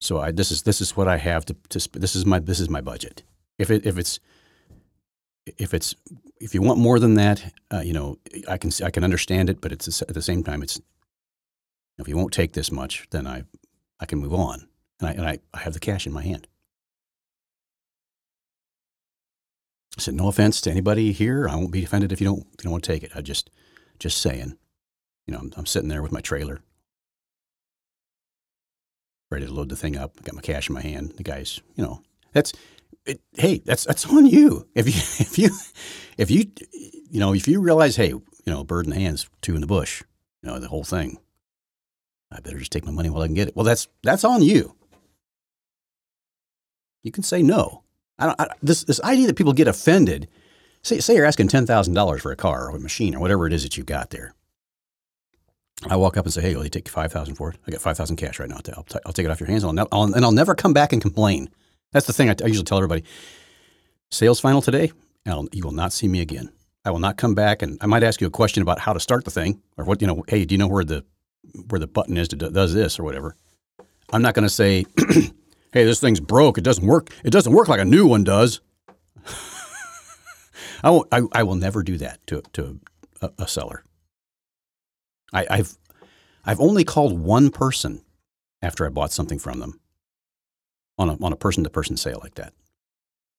so 0.00 0.18
I 0.18 0.32
this 0.32 0.50
is 0.50 0.62
this 0.62 0.80
is 0.80 0.96
what 0.96 1.08
I 1.08 1.18
have 1.18 1.44
to, 1.46 1.56
to 1.70 1.88
this 1.98 2.16
is 2.16 2.24
my 2.24 2.38
this 2.38 2.60
is 2.60 2.70
my 2.70 2.80
budget. 2.80 3.22
If 3.58 3.70
it 3.70 3.86
if 3.86 3.98
it's 3.98 4.18
if 5.58 5.74
it's 5.74 5.94
if 6.40 6.54
you 6.54 6.62
want 6.62 6.78
more 6.78 6.98
than 6.98 7.14
that, 7.14 7.52
uh, 7.72 7.80
you 7.80 7.92
know, 7.92 8.18
I 8.48 8.56
can 8.56 8.70
I 8.82 8.90
can 8.90 9.04
understand 9.04 9.50
it, 9.50 9.60
but 9.60 9.72
it's 9.72 10.02
at 10.02 10.14
the 10.14 10.22
same 10.22 10.42
time, 10.42 10.62
it's 10.62 10.80
if 11.98 12.08
you 12.08 12.16
won't 12.16 12.32
take 12.32 12.52
this 12.52 12.72
much, 12.72 13.06
then 13.10 13.26
I 13.26 13.44
I 14.00 14.06
can 14.06 14.18
move 14.18 14.32
on, 14.32 14.66
and 15.00 15.08
I 15.08 15.12
and 15.12 15.26
I, 15.26 15.38
I 15.52 15.58
have 15.60 15.74
the 15.74 15.80
cash 15.80 16.06
in 16.06 16.12
my 16.12 16.22
hand. 16.22 16.46
I 19.98 20.00
said, 20.00 20.14
no 20.14 20.28
offense 20.28 20.60
to 20.62 20.70
anybody 20.70 21.12
here. 21.12 21.48
I 21.48 21.56
won't 21.56 21.72
be 21.72 21.84
offended 21.84 22.12
if 22.12 22.20
you 22.20 22.26
don't 22.26 22.46
if 22.54 22.60
you 22.60 22.64
don't 22.64 22.72
want 22.72 22.84
to 22.84 22.92
take 22.92 23.02
it. 23.02 23.12
I 23.14 23.20
just 23.20 23.50
just 23.98 24.18
saying, 24.18 24.56
you 25.26 25.34
know, 25.34 25.40
I'm, 25.40 25.52
I'm 25.56 25.66
sitting 25.66 25.90
there 25.90 26.02
with 26.02 26.12
my 26.12 26.20
trailer, 26.20 26.62
ready 29.30 29.46
to 29.46 29.52
load 29.52 29.68
the 29.68 29.76
thing 29.76 29.96
up. 29.96 30.12
I 30.18 30.22
Got 30.22 30.34
my 30.34 30.40
cash 30.40 30.68
in 30.68 30.74
my 30.74 30.82
hand. 30.82 31.14
The 31.16 31.22
guy's, 31.22 31.60
you 31.76 31.84
know, 31.84 32.02
that's 32.32 32.52
it, 33.06 33.20
hey, 33.34 33.62
that's 33.64 33.84
that's 33.84 34.06
on 34.06 34.26
you. 34.26 34.66
If 34.74 34.86
you 34.86 34.92
if 35.24 35.38
you 35.38 35.50
if 36.18 36.30
you 36.30 36.50
you 37.10 37.20
know 37.20 37.34
if 37.34 37.48
you 37.48 37.60
realize, 37.60 37.96
hey, 37.96 38.08
you 38.08 38.24
know, 38.46 38.64
bird 38.64 38.86
in 38.86 38.90
the 38.90 39.00
hands, 39.00 39.28
two 39.42 39.54
in 39.54 39.60
the 39.60 39.66
bush, 39.66 40.02
you 40.42 40.50
know, 40.50 40.58
the 40.58 40.68
whole 40.68 40.84
thing. 40.84 41.18
I 42.32 42.38
better 42.40 42.58
just 42.58 42.70
take 42.70 42.84
my 42.84 42.92
money 42.92 43.10
while 43.10 43.22
I 43.22 43.26
can 43.26 43.34
get 43.34 43.48
it. 43.48 43.56
Well, 43.56 43.64
that's 43.64 43.88
that's 44.02 44.24
on 44.24 44.42
you. 44.42 44.76
You 47.02 47.10
can 47.10 47.22
say 47.22 47.42
no. 47.42 47.82
I 48.18 48.26
don't. 48.26 48.40
I, 48.40 48.48
this 48.62 48.84
this 48.84 49.00
idea 49.02 49.26
that 49.26 49.36
people 49.36 49.52
get 49.52 49.68
offended. 49.68 50.28
Say 50.82 51.00
say 51.00 51.16
you're 51.16 51.26
asking 51.26 51.48
ten 51.48 51.66
thousand 51.66 51.94
dollars 51.94 52.22
for 52.22 52.30
a 52.30 52.36
car 52.36 52.70
or 52.70 52.76
a 52.76 52.80
machine 52.80 53.14
or 53.14 53.20
whatever 53.20 53.46
it 53.46 53.52
is 53.52 53.62
that 53.64 53.76
you've 53.76 53.86
got 53.86 54.10
there. 54.10 54.34
I 55.88 55.96
walk 55.96 56.16
up 56.16 56.26
and 56.26 56.32
say, 56.32 56.42
"Hey, 56.42 56.54
will 56.54 56.64
you 56.64 56.70
take 56.70 56.88
five 56.88 57.10
thousand 57.12 57.36
for 57.36 57.50
it? 57.50 57.56
I 57.66 57.70
got 57.70 57.80
five 57.80 57.96
thousand 57.96 58.16
cash 58.16 58.38
right 58.38 58.48
now. 58.48 58.56
I'll, 58.76 58.82
t- 58.82 58.98
I'll 59.06 59.12
take 59.12 59.24
it 59.24 59.30
off 59.30 59.40
your 59.40 59.48
hands, 59.48 59.64
and 59.64 59.78
I'll, 59.80 59.84
ne- 59.84 59.88
I'll, 59.92 60.14
and 60.14 60.24
I'll 60.24 60.32
never 60.32 60.54
come 60.54 60.72
back 60.72 60.92
and 60.92 61.00
complain." 61.00 61.48
That's 61.92 62.06
the 62.06 62.12
thing 62.12 62.28
I, 62.30 62.34
t- 62.34 62.44
I 62.44 62.48
usually 62.48 62.64
tell 62.64 62.78
everybody. 62.78 63.02
Sales 64.10 64.40
final 64.40 64.60
today, 64.62 64.92
and 65.24 65.48
you 65.52 65.64
will 65.64 65.72
not 65.72 65.92
see 65.92 66.06
me 66.08 66.20
again. 66.20 66.50
I 66.84 66.90
will 66.90 66.98
not 66.98 67.16
come 67.16 67.34
back, 67.34 67.62
and 67.62 67.78
I 67.80 67.86
might 67.86 68.02
ask 68.02 68.20
you 68.20 68.26
a 68.26 68.30
question 68.30 68.62
about 68.62 68.78
how 68.78 68.92
to 68.92 69.00
start 69.00 69.24
the 69.24 69.30
thing, 69.30 69.60
or 69.76 69.84
what 69.84 70.00
you 70.00 70.06
know. 70.06 70.22
Hey, 70.28 70.44
do 70.44 70.54
you 70.54 70.58
know 70.58 70.68
where 70.68 70.84
the 70.84 71.04
where 71.68 71.78
the 71.78 71.86
button 71.86 72.16
is 72.16 72.28
to 72.28 72.36
do, 72.36 72.50
does 72.50 72.74
this 72.74 72.98
or 72.98 73.04
whatever? 73.04 73.36
I'm 74.12 74.22
not 74.22 74.34
going 74.34 74.44
to 74.46 74.50
say, 74.50 74.84
"Hey, 75.72 75.84
this 75.84 76.00
thing's 76.00 76.20
broke. 76.20 76.58
It 76.58 76.64
doesn't 76.64 76.86
work. 76.86 77.10
It 77.24 77.30
doesn't 77.30 77.52
work 77.52 77.68
like 77.68 77.80
a 77.80 77.84
new 77.84 78.06
one 78.06 78.24
does." 78.24 78.60
I, 80.82 80.90
won't, 80.90 81.08
I, 81.12 81.22
I 81.32 81.42
will 81.42 81.56
never 81.56 81.82
do 81.82 81.96
that 81.98 82.26
to 82.28 82.42
to 82.52 82.80
a, 83.22 83.30
a 83.38 83.48
seller. 83.48 83.82
I, 85.32 85.46
I've 85.50 85.78
I've 86.44 86.60
only 86.60 86.84
called 86.84 87.18
one 87.18 87.50
person 87.50 88.02
after 88.62 88.86
I 88.86 88.88
bought 88.88 89.12
something 89.12 89.38
from 89.38 89.60
them 89.60 89.80
on 90.98 91.10
a 91.10 91.22
on 91.22 91.32
a 91.32 91.36
person 91.36 91.64
to 91.64 91.70
person 91.70 91.96
sale 91.96 92.20
like 92.22 92.34
that, 92.34 92.52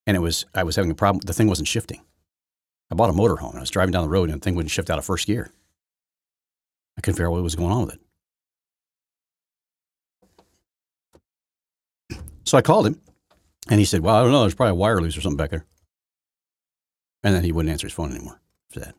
and 0.07 0.15
it 0.15 0.21
was 0.21 0.45
I 0.53 0.63
was 0.63 0.75
having 0.75 0.91
a 0.91 0.95
problem. 0.95 1.21
The 1.25 1.33
thing 1.33 1.47
wasn't 1.47 1.67
shifting. 1.67 2.01
I 2.91 2.95
bought 2.95 3.09
a 3.09 3.13
motorhome. 3.13 3.55
I 3.55 3.59
was 3.61 3.69
driving 3.69 3.93
down 3.93 4.03
the 4.03 4.09
road, 4.09 4.29
and 4.29 4.39
the 4.39 4.43
thing 4.43 4.55
wouldn't 4.55 4.71
shift 4.71 4.89
out 4.89 4.99
of 4.99 5.05
first 5.05 5.27
gear. 5.27 5.51
I 6.97 7.01
couldn't 7.01 7.15
figure 7.15 7.27
out 7.27 7.31
what 7.31 7.43
was 7.43 7.55
going 7.55 7.71
on 7.71 7.85
with 7.85 7.95
it. 7.95 8.01
So 12.43 12.57
I 12.57 12.61
called 12.61 12.87
him, 12.87 12.99
and 13.69 13.79
he 13.79 13.85
said, 13.85 14.01
"Well, 14.01 14.15
I 14.15 14.23
don't 14.23 14.31
know. 14.31 14.41
There's 14.41 14.55
probably 14.55 14.71
a 14.71 14.75
wire 14.75 14.99
loose 14.99 15.17
or 15.17 15.21
something 15.21 15.37
back 15.37 15.51
there." 15.51 15.65
And 17.23 17.35
then 17.35 17.43
he 17.43 17.51
wouldn't 17.51 17.71
answer 17.71 17.87
his 17.87 17.93
phone 17.93 18.11
anymore 18.11 18.41
for 18.69 18.79
that. 18.79 18.95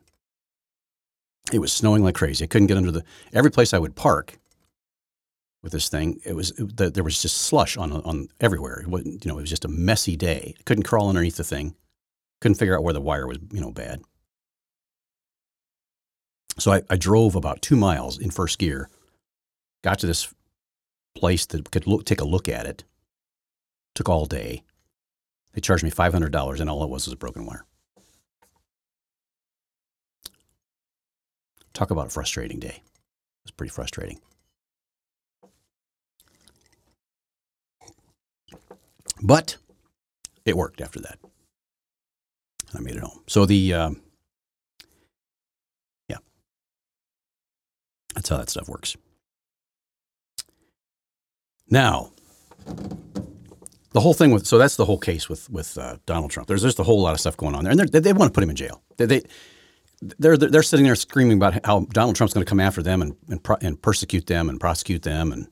It 1.51 1.59
was 1.59 1.73
snowing 1.73 2.03
like 2.03 2.15
crazy. 2.15 2.45
I 2.45 2.47
couldn't 2.47 2.67
get 2.67 2.77
under 2.77 2.91
the 2.91 3.03
every 3.33 3.51
place 3.51 3.73
I 3.73 3.79
would 3.79 3.95
park 3.95 4.39
with 5.61 5.71
this 5.71 5.89
thing. 5.89 6.19
It 6.25 6.35
was 6.35 6.51
it, 6.51 6.77
the, 6.77 6.89
there 6.89 7.03
was 7.03 7.21
just 7.21 7.37
slush 7.37 7.77
on 7.77 7.91
on 7.91 8.29
everywhere. 8.39 8.81
It 8.81 8.87
wasn't, 8.87 9.23
you 9.23 9.31
know, 9.31 9.37
it 9.37 9.41
was 9.41 9.49
just 9.49 9.65
a 9.65 9.69
messy 9.69 10.15
day. 10.15 10.55
Couldn't 10.65 10.83
crawl 10.83 11.09
underneath 11.09 11.37
the 11.37 11.43
thing. 11.43 11.75
Couldn't 12.41 12.57
figure 12.57 12.75
out 12.75 12.83
where 12.83 12.93
the 12.93 13.01
wire 13.01 13.27
was, 13.27 13.37
you 13.51 13.61
know, 13.61 13.71
bad. 13.71 14.01
So 16.59 16.71
I, 16.71 16.81
I 16.89 16.97
drove 16.97 17.35
about 17.35 17.61
two 17.61 17.75
miles 17.75 18.19
in 18.19 18.29
first 18.29 18.59
gear. 18.59 18.89
Got 19.83 19.99
to 19.99 20.07
this 20.07 20.33
place 21.15 21.45
that 21.47 21.71
could 21.71 21.87
look, 21.87 22.05
take 22.05 22.21
a 22.21 22.25
look 22.25 22.47
at 22.47 22.65
it. 22.65 22.83
Took 23.95 24.09
all 24.09 24.25
day. 24.25 24.63
They 25.53 25.61
charged 25.61 25.83
me 25.83 25.89
five 25.89 26.13
hundred 26.13 26.31
dollars, 26.31 26.59
and 26.59 26.69
all 26.69 26.83
it 26.83 26.89
was 26.89 27.05
was 27.05 27.13
a 27.13 27.17
broken 27.17 27.45
wire. 27.45 27.65
Talk 31.73 31.91
about 31.91 32.07
a 32.07 32.09
frustrating 32.09 32.59
day. 32.59 32.81
It 32.83 33.45
was 33.45 33.51
pretty 33.51 33.71
frustrating. 33.71 34.19
But 39.21 39.57
it 40.45 40.57
worked 40.57 40.81
after 40.81 40.99
that. 41.01 41.17
I 42.75 42.79
made 42.79 42.95
it 42.95 43.01
home. 43.01 43.23
So 43.27 43.45
the 43.45 43.73
um, 43.73 44.01
yeah, 46.09 46.17
that's 48.13 48.29
how 48.29 48.37
that 48.37 48.49
stuff 48.49 48.67
works. 48.67 48.97
Now, 51.69 52.11
the 53.91 53.99
whole 53.99 54.13
thing 54.13 54.31
with 54.31 54.45
so 54.45 54.57
that's 54.57 54.75
the 54.75 54.85
whole 54.85 54.97
case 54.97 55.29
with 55.29 55.49
with 55.49 55.77
uh, 55.77 55.97
Donald 56.05 56.31
Trump. 56.31 56.47
There's 56.47 56.63
just 56.63 56.79
a 56.79 56.83
whole 56.83 57.01
lot 57.01 57.13
of 57.13 57.19
stuff 57.19 57.37
going 57.37 57.55
on 57.55 57.63
there, 57.63 57.71
and 57.71 57.79
they, 57.79 57.99
they 57.99 58.13
want 58.13 58.31
to 58.31 58.35
put 58.35 58.43
him 58.43 58.49
in 58.49 58.55
jail. 58.55 58.81
They, 58.97 59.05
they 59.05 59.21
they're 60.19 60.37
they're 60.37 60.63
sitting 60.63 60.85
there 60.85 60.95
screaming 60.95 61.37
about 61.37 61.65
how 61.65 61.81
Donald 61.91 62.15
Trump's 62.15 62.33
going 62.33 62.45
to 62.45 62.49
come 62.49 62.59
after 62.59 62.81
them 62.81 63.01
and 63.01 63.15
and, 63.29 63.43
pro- 63.43 63.57
and 63.61 63.81
persecute 63.81 64.27
them 64.27 64.49
and 64.49 64.59
prosecute 64.59 65.03
them 65.03 65.31
and 65.31 65.47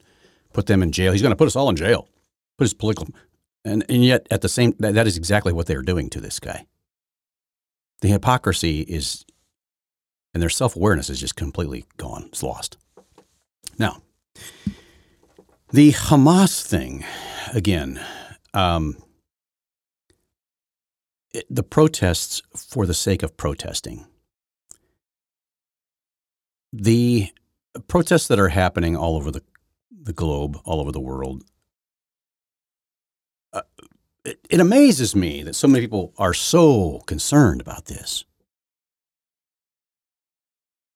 put 0.53 0.67
them 0.67 0.83
in 0.83 0.91
jail. 0.91 1.11
He's 1.11 1.21
going 1.21 1.31
to 1.31 1.37
put 1.37 1.47
us 1.47 1.55
all 1.55 1.69
in 1.69 1.75
jail. 1.75 2.07
Put 2.57 2.65
his 2.65 2.73
political 2.73 3.07
and 3.63 3.85
and 3.89 4.03
yet 4.03 4.27
at 4.31 4.41
the 4.41 4.49
same 4.49 4.75
that, 4.79 4.93
that 4.95 5.07
is 5.07 5.17
exactly 5.17 5.53
what 5.53 5.67
they're 5.67 5.81
doing 5.81 6.09
to 6.11 6.21
this 6.21 6.39
guy. 6.39 6.65
The 8.01 8.07
hypocrisy 8.07 8.81
is 8.81 9.25
and 10.33 10.41
their 10.41 10.49
self 10.49 10.75
awareness 10.75 11.09
is 11.09 11.19
just 11.19 11.35
completely 11.35 11.85
gone. 11.97 12.25
It's 12.27 12.43
lost. 12.43 12.77
Now, 13.77 14.01
the 15.71 15.91
Hamas 15.93 16.65
thing, 16.65 17.05
again, 17.53 17.99
um, 18.53 18.97
it, 21.33 21.45
the 21.49 21.63
protests 21.63 22.41
for 22.55 22.85
the 22.85 22.93
sake 22.93 23.23
of 23.23 23.37
protesting. 23.37 24.05
The 26.73 27.31
protests 27.87 28.27
that 28.27 28.39
are 28.39 28.49
happening 28.49 28.95
all 28.95 29.15
over 29.15 29.31
the, 29.31 29.43
the 29.91 30.13
globe, 30.13 30.57
all 30.63 30.79
over 30.79 30.91
the 30.91 30.99
world, 30.99 31.43
uh, 33.53 33.61
it, 34.23 34.39
it 34.49 34.59
amazes 34.59 35.15
me 35.15 35.43
that 35.43 35.55
so 35.55 35.67
many 35.67 35.85
people 35.85 36.13
are 36.17 36.33
so 36.33 36.99
concerned 37.05 37.61
about 37.61 37.85
this. 37.85 38.25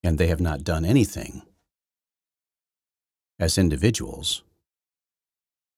And 0.04 0.18
they 0.18 0.28
have 0.28 0.42
not 0.42 0.64
done 0.64 0.86
anything 0.86 1.42
as 3.40 3.58
individuals. 3.58 4.44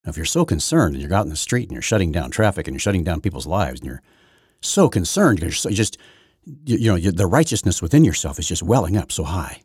Now, 0.03 0.11
if 0.11 0.17
you're 0.17 0.25
so 0.25 0.45
concerned 0.45 0.95
and 0.95 1.01
you're 1.01 1.13
out 1.13 1.25
in 1.25 1.29
the 1.29 1.35
street 1.35 1.63
and 1.63 1.71
you're 1.71 1.81
shutting 1.81 2.11
down 2.11 2.29
traffic 2.29 2.67
and 2.67 2.75
you're 2.75 2.79
shutting 2.79 3.03
down 3.03 3.21
people's 3.21 3.47
lives 3.47 3.79
and 3.79 3.87
you're 3.87 4.01
so 4.61 4.89
concerned 4.89 5.39
because 5.39 5.63
you're 5.63 5.71
so, 5.71 5.75
just, 5.75 5.97
you, 6.65 6.77
you 6.77 6.89
know, 6.89 6.95
you, 6.95 7.11
the 7.11 7.25
righteousness 7.25 7.81
within 7.81 8.03
yourself 8.03 8.37
is 8.37 8.47
just 8.47 8.63
welling 8.63 8.97
up 8.97 9.11
so 9.11 9.23
high. 9.23 9.61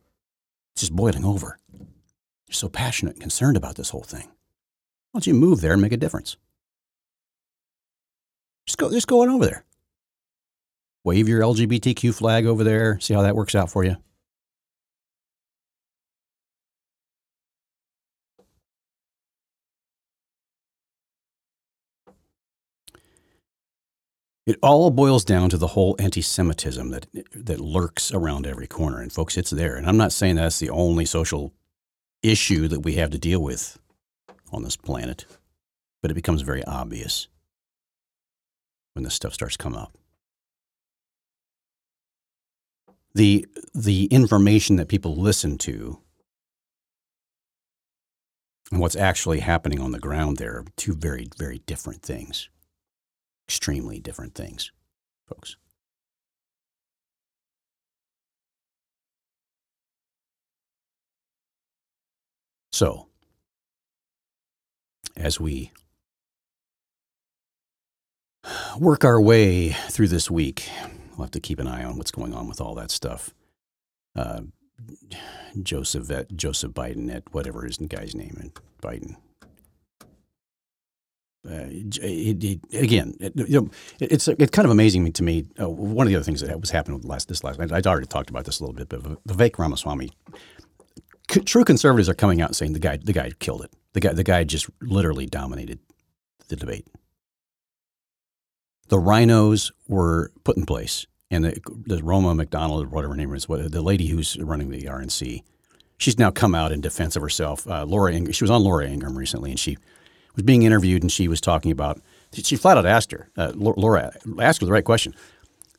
It's 0.75 0.83
just 0.83 0.97
boiling 0.97 1.25
over. 1.25 1.59
You're 1.73 2.55
so 2.55 2.69
passionate 2.69 3.15
and 3.15 3.21
concerned 3.21 3.57
about 3.57 3.77
this 3.77 3.91
whole 3.91 4.03
thing. 4.03 4.29
Why 5.13 5.19
don't 5.19 5.27
you 5.27 5.35
move 5.35 5.61
there 5.61 5.73
and 5.73 5.83
make 5.83 5.93
a 5.93 5.97
difference? 5.97 6.37
Just 8.67 8.79
go, 8.79 8.91
just 8.91 9.07
go 9.07 9.23
on 9.23 9.31
over 9.31 9.45
there. 9.45 9.65
Wave 11.05 11.29
your 11.29 11.41
LGBTQ 11.43 12.15
flag 12.15 12.47
over 12.47 12.63
there. 12.63 13.01
See 13.01 13.15
how 13.15 13.23
that 13.23 13.37
works 13.37 13.55
out 13.55 13.71
for 13.71 13.85
you. 13.85 13.97
It 24.45 24.59
all 24.61 24.91
boils 24.91 25.25
down 25.25 25.51
to 25.51 25.57
the 25.57 25.69
whole 25.69 25.95
anti-Semitism 26.01 26.91
that 26.91 27.07
that 27.33 27.61
lurks 27.61 28.11
around 28.13 28.47
every 28.47 28.67
corner, 28.67 29.01
and 29.01 29.13
folks, 29.13 29.37
it's 29.37 29.51
there. 29.51 29.77
And 29.77 29.87
I'm 29.87 29.97
not 29.97 30.13
saying 30.13 30.37
that's 30.37 30.59
the 30.59 30.71
only 30.71 31.05
social 31.05 31.53
issue 32.23 32.67
that 32.69 32.81
we 32.81 32.95
have 32.95 33.11
to 33.11 33.19
deal 33.19 33.41
with 33.41 33.79
on 34.53 34.63
this 34.63 34.77
planet, 34.77 35.27
but 36.01 36.11
it 36.11 36.15
becomes 36.15 36.43
very 36.43 36.65
obvious 36.65 37.29
when 38.95 39.05
this 39.05 39.15
stuff 39.15 39.35
starts 39.35 39.57
coming 39.57 39.79
up. 39.79 39.97
The 43.15 43.47
the 43.75 44.07
information 44.07 44.77
that 44.77 44.89
people 44.89 45.15
listen 45.15 45.59
to 45.59 45.99
and 48.71 48.81
what's 48.81 48.97
actually 48.97 49.41
happening 49.41 49.81
on 49.81 49.93
the 49.93 49.99
ground 49.99 50.39
there 50.39 50.57
are 50.57 50.65
two 50.77 50.95
very 50.95 51.29
very 51.37 51.59
different 51.67 52.03
things 52.03 52.49
extremely 53.53 54.01
different 54.01 54.35
things, 54.35 54.73
folks. 55.29 55.57
So, 62.73 63.09
as 65.19 65.39
we 65.39 65.71
work 68.79 69.05
our 69.05 69.21
way 69.21 69.69
through 69.91 70.09
this 70.09 70.31
week, 70.31 70.67
we'll 71.11 71.27
have 71.27 71.31
to 71.33 71.39
keep 71.39 71.59
an 71.59 71.67
eye 71.67 71.85
on 71.85 71.99
what's 71.99 72.11
going 72.11 72.33
on 72.33 72.49
with 72.49 72.59
all 72.59 72.75
that 72.77 72.91
stuff. 72.91 73.35
Uh, 74.17 74.41
Joseph 75.63 76.11
Joseph 76.35 76.73
Biden 76.73 77.15
at 77.15 77.35
whatever 77.35 77.67
his 77.67 77.77
guy's 77.77 78.15
name, 78.15 78.51
Biden 78.83 79.17
uh, 81.45 81.67
it, 81.71 82.45
it, 82.45 82.61
again, 82.75 83.15
it, 83.19 83.33
you 83.37 83.61
know, 83.61 83.71
it's 83.99 84.29
it's 84.29 84.51
kind 84.51 84.65
of 84.65 84.71
amazing 84.71 85.13
to 85.13 85.23
me. 85.25 85.45
Uh, 85.61 85.69
one 85.69 86.07
of 86.07 86.11
the 86.11 86.15
other 86.17 86.25
things 86.25 86.41
that 86.41 86.61
was 86.61 86.71
happening 86.71 86.97
with 86.97 87.05
last 87.05 87.29
this 87.29 87.43
last 87.43 87.59
night, 87.59 87.73
I'd 87.73 87.87
already 87.87 88.07
talked 88.07 88.31
about 88.31 88.45
this 88.45 88.61
a 88.61 88.65
little 88.65 88.75
bit, 88.77 88.89
but 88.89 89.03
Vivek 89.27 89.59
Ramaswamy, 89.59 90.11
c- 91.31 91.41
true 91.41 91.65
conservatives 91.65 92.09
are 92.09 92.15
coming 92.15 92.41
out 92.41 92.55
saying 92.55 92.75
the 92.75 92.79
guy 92.79 92.97
the 92.97 93.13
guy 93.13 93.31
killed 93.41 93.65
it. 93.65 93.73
The 93.93 94.01
guy 94.01 94.13
the 94.13 94.23
guy 94.23 94.45
just 94.45 94.71
literally 94.81 95.27
dominated 95.27 95.81
the 96.47 96.55
debate. 96.55 96.87
The 98.89 98.99
RINOs 98.99 99.73
were 99.89 100.31
put 100.45 100.57
in 100.57 100.65
place, 100.65 101.07
and 101.31 101.45
the, 101.45 101.61
the 101.87 102.05
Roma 102.05 102.35
McDonald 102.37 102.87
whatever 102.93 103.15
her 103.15 103.17
name 103.17 103.35
is, 103.35 103.47
the 103.47 103.83
lady 103.83 104.07
who's 104.07 104.39
running 104.39 104.71
the 104.71 104.83
RNC, 104.83 105.43
she's 105.99 106.19
now 106.19 106.31
come 106.31 106.55
out 106.55 106.71
in 106.71 106.81
defense 106.81 107.17
of 107.17 107.23
herself. 107.23 107.67
Uh, 107.67 107.85
Laura, 107.85 108.13
Ing- 108.13 108.31
she 108.31 108.45
was 108.45 108.51
on 108.51 108.63
Laura 108.63 108.87
Ingraham 108.87 109.19
recently, 109.19 109.51
and 109.51 109.59
she 109.59 109.77
was 110.35 110.45
being 110.45 110.63
interviewed, 110.63 111.03
and 111.03 111.11
she 111.11 111.29
was 111.29 111.41
talking 111.41 111.71
about. 111.71 112.01
She 112.33 112.57
flat 112.57 112.79
out 112.79 112.87
asked 112.87 113.13
her, 113.13 113.29
uh, 113.37 113.53
Laura 113.55 114.11
asked 114.41 114.63
her 114.63 114.67
the 114.67 114.73
right 114.73 114.85
question. 114.85 115.15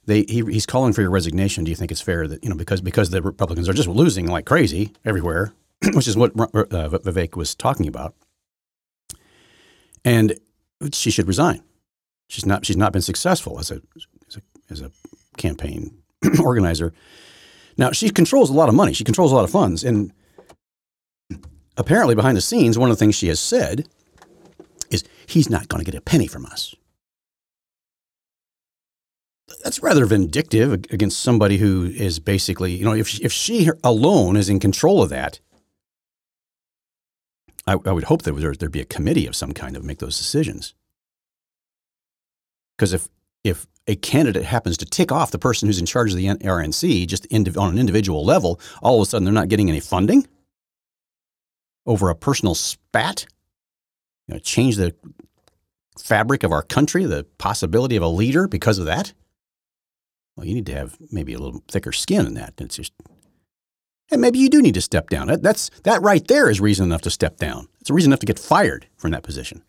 They, 0.05 0.23
he, 0.27 0.43
he's 0.45 0.67
calling 0.67 0.93
for 0.93 1.01
your 1.01 1.09
resignation. 1.09 1.63
Do 1.63 1.71
you 1.71 1.75
think 1.75 1.91
it's 1.91 2.01
fair 2.01 2.27
that 2.27 2.43
you 2.43 2.49
know 2.49 2.55
because 2.55 2.81
because 2.81 3.09
the 3.09 3.21
Republicans 3.21 3.67
are 3.69 3.73
just 3.73 3.87
losing 3.87 4.27
like 4.27 4.45
crazy 4.45 4.91
everywhere, 5.03 5.53
which 5.93 6.07
is 6.07 6.15
what 6.15 6.31
uh, 6.31 6.89
Vivek 6.89 7.35
was 7.35 7.55
talking 7.55 7.87
about, 7.87 8.13
and 10.05 10.37
she 10.91 11.09
should 11.09 11.27
resign. 11.27 11.63
She's 12.27 12.45
not 12.45 12.65
she's 12.65 12.77
not 12.77 12.93
been 12.93 13.01
successful 13.01 13.59
as 13.59 13.71
a 13.71 13.81
as 14.27 14.37
a, 14.37 14.41
as 14.69 14.81
a 14.81 14.91
campaign 15.37 15.97
organizer. 16.39 16.93
Now 17.77 17.91
she 17.91 18.09
controls 18.09 18.49
a 18.49 18.53
lot 18.53 18.69
of 18.69 18.75
money. 18.75 18.93
She 18.93 19.03
controls 19.03 19.31
a 19.31 19.35
lot 19.35 19.43
of 19.45 19.49
funds, 19.49 19.83
and 19.83 20.11
apparently 21.77 22.15
behind 22.15 22.37
the 22.37 22.41
scenes, 22.41 22.77
one 22.77 22.89
of 22.89 22.95
the 22.95 22.99
things 22.99 23.15
she 23.15 23.29
has 23.29 23.39
said 23.39 23.87
he's 25.26 25.49
not 25.49 25.67
going 25.67 25.84
to 25.84 25.89
get 25.89 25.97
a 25.97 26.01
penny 26.01 26.28
from 26.28 26.45
us. 26.45 26.76
That's 29.63 29.82
rather 29.82 30.05
vindictive 30.05 30.74
against 30.74 31.19
somebody 31.19 31.57
who 31.57 31.86
is 31.86 32.19
basically, 32.19 32.74
you 32.74 32.86
know, 32.86 32.93
if, 32.93 33.19
if 33.21 33.32
she 33.32 33.69
alone 33.84 34.36
is 34.36 34.49
in 34.49 34.59
control 34.59 35.01
of 35.01 35.09
that, 35.09 35.39
I, 37.65 37.74
I 37.86 37.91
would 37.91 38.05
hope 38.05 38.24
that 38.24 38.34
there, 38.34 38.53
there'd 38.53 38.71
be 38.71 38.82
a 38.82 38.86
committee 38.86 39.28
of 39.28 39.36
some 39.36 39.53
kind 39.53 39.76
to 39.76 39.82
make 39.82 39.99
those 39.99 40.17
decisions. 40.17 40.74
Because 42.78 42.93
if, 42.93 43.07
if 43.43 43.67
a 43.88 43.95
candidate 43.95 44.43
happens 44.43 44.78
to 44.78 44.86
tick 44.86 45.11
off 45.11 45.32
the 45.32 45.39
person 45.39 45.67
who's 45.67 45.80
in 45.80 45.86
charge 45.86 46.11
of 46.11 46.17
the 46.17 46.28
RNC 46.28 47.07
just 47.07 47.28
on 47.32 47.71
an 47.71 47.80
individual 47.80 48.26
level, 48.26 48.59
all 48.82 49.01
of 49.01 49.07
a 49.07 49.09
sudden 49.09 49.26
they're 49.26 49.34
not 49.34 49.49
getting 49.49 49.69
any 49.69 49.80
funding 49.80 50.28
over 51.86 52.09
a 52.09 52.15
personal 52.15 52.55
spat 52.55 53.26
you 54.28 54.34
know, 54.34 54.39
change 54.39 54.78
the 54.78 54.95
fabric 55.97 56.43
of 56.43 56.51
our 56.51 56.63
country, 56.63 57.05
the 57.05 57.26
possibility 57.38 57.95
of 57.95 58.03
a 58.03 58.07
leader 58.07 58.47
because 58.47 58.80
of 58.80 58.86
that? 58.86 59.13
Well, 60.36 60.47
you 60.47 60.55
need 60.55 60.65
to 60.67 60.74
have 60.74 60.97
maybe 61.11 61.34
a 61.34 61.39
little 61.39 61.63
thicker 61.67 61.91
skin 61.91 62.26
than 62.26 62.34
that. 62.36 62.53
It's 62.57 62.78
just, 62.78 62.93
and 64.11 64.21
maybe 64.21 64.39
you 64.39 64.49
do 64.49 64.61
need 64.61 64.74
to 64.74 64.82
step 64.82 65.09
down. 65.09 65.28
That, 65.28 65.43
that's 65.43 65.69
that 65.84 66.01
right 66.01 66.28
there 66.28 66.49
is 66.49 66.59
reason 66.59 66.86
enough 66.86 67.01
to 67.01 67.11
step 67.11 67.38
down. 67.38 67.67
It's 67.82 67.89
a 67.89 67.93
reason 67.93 68.09
enough 68.11 68.19
to 68.21 68.26
get 68.26 68.39
fired 68.39 68.88
from 68.97 69.11
that 69.11 69.24
position. 69.24 69.63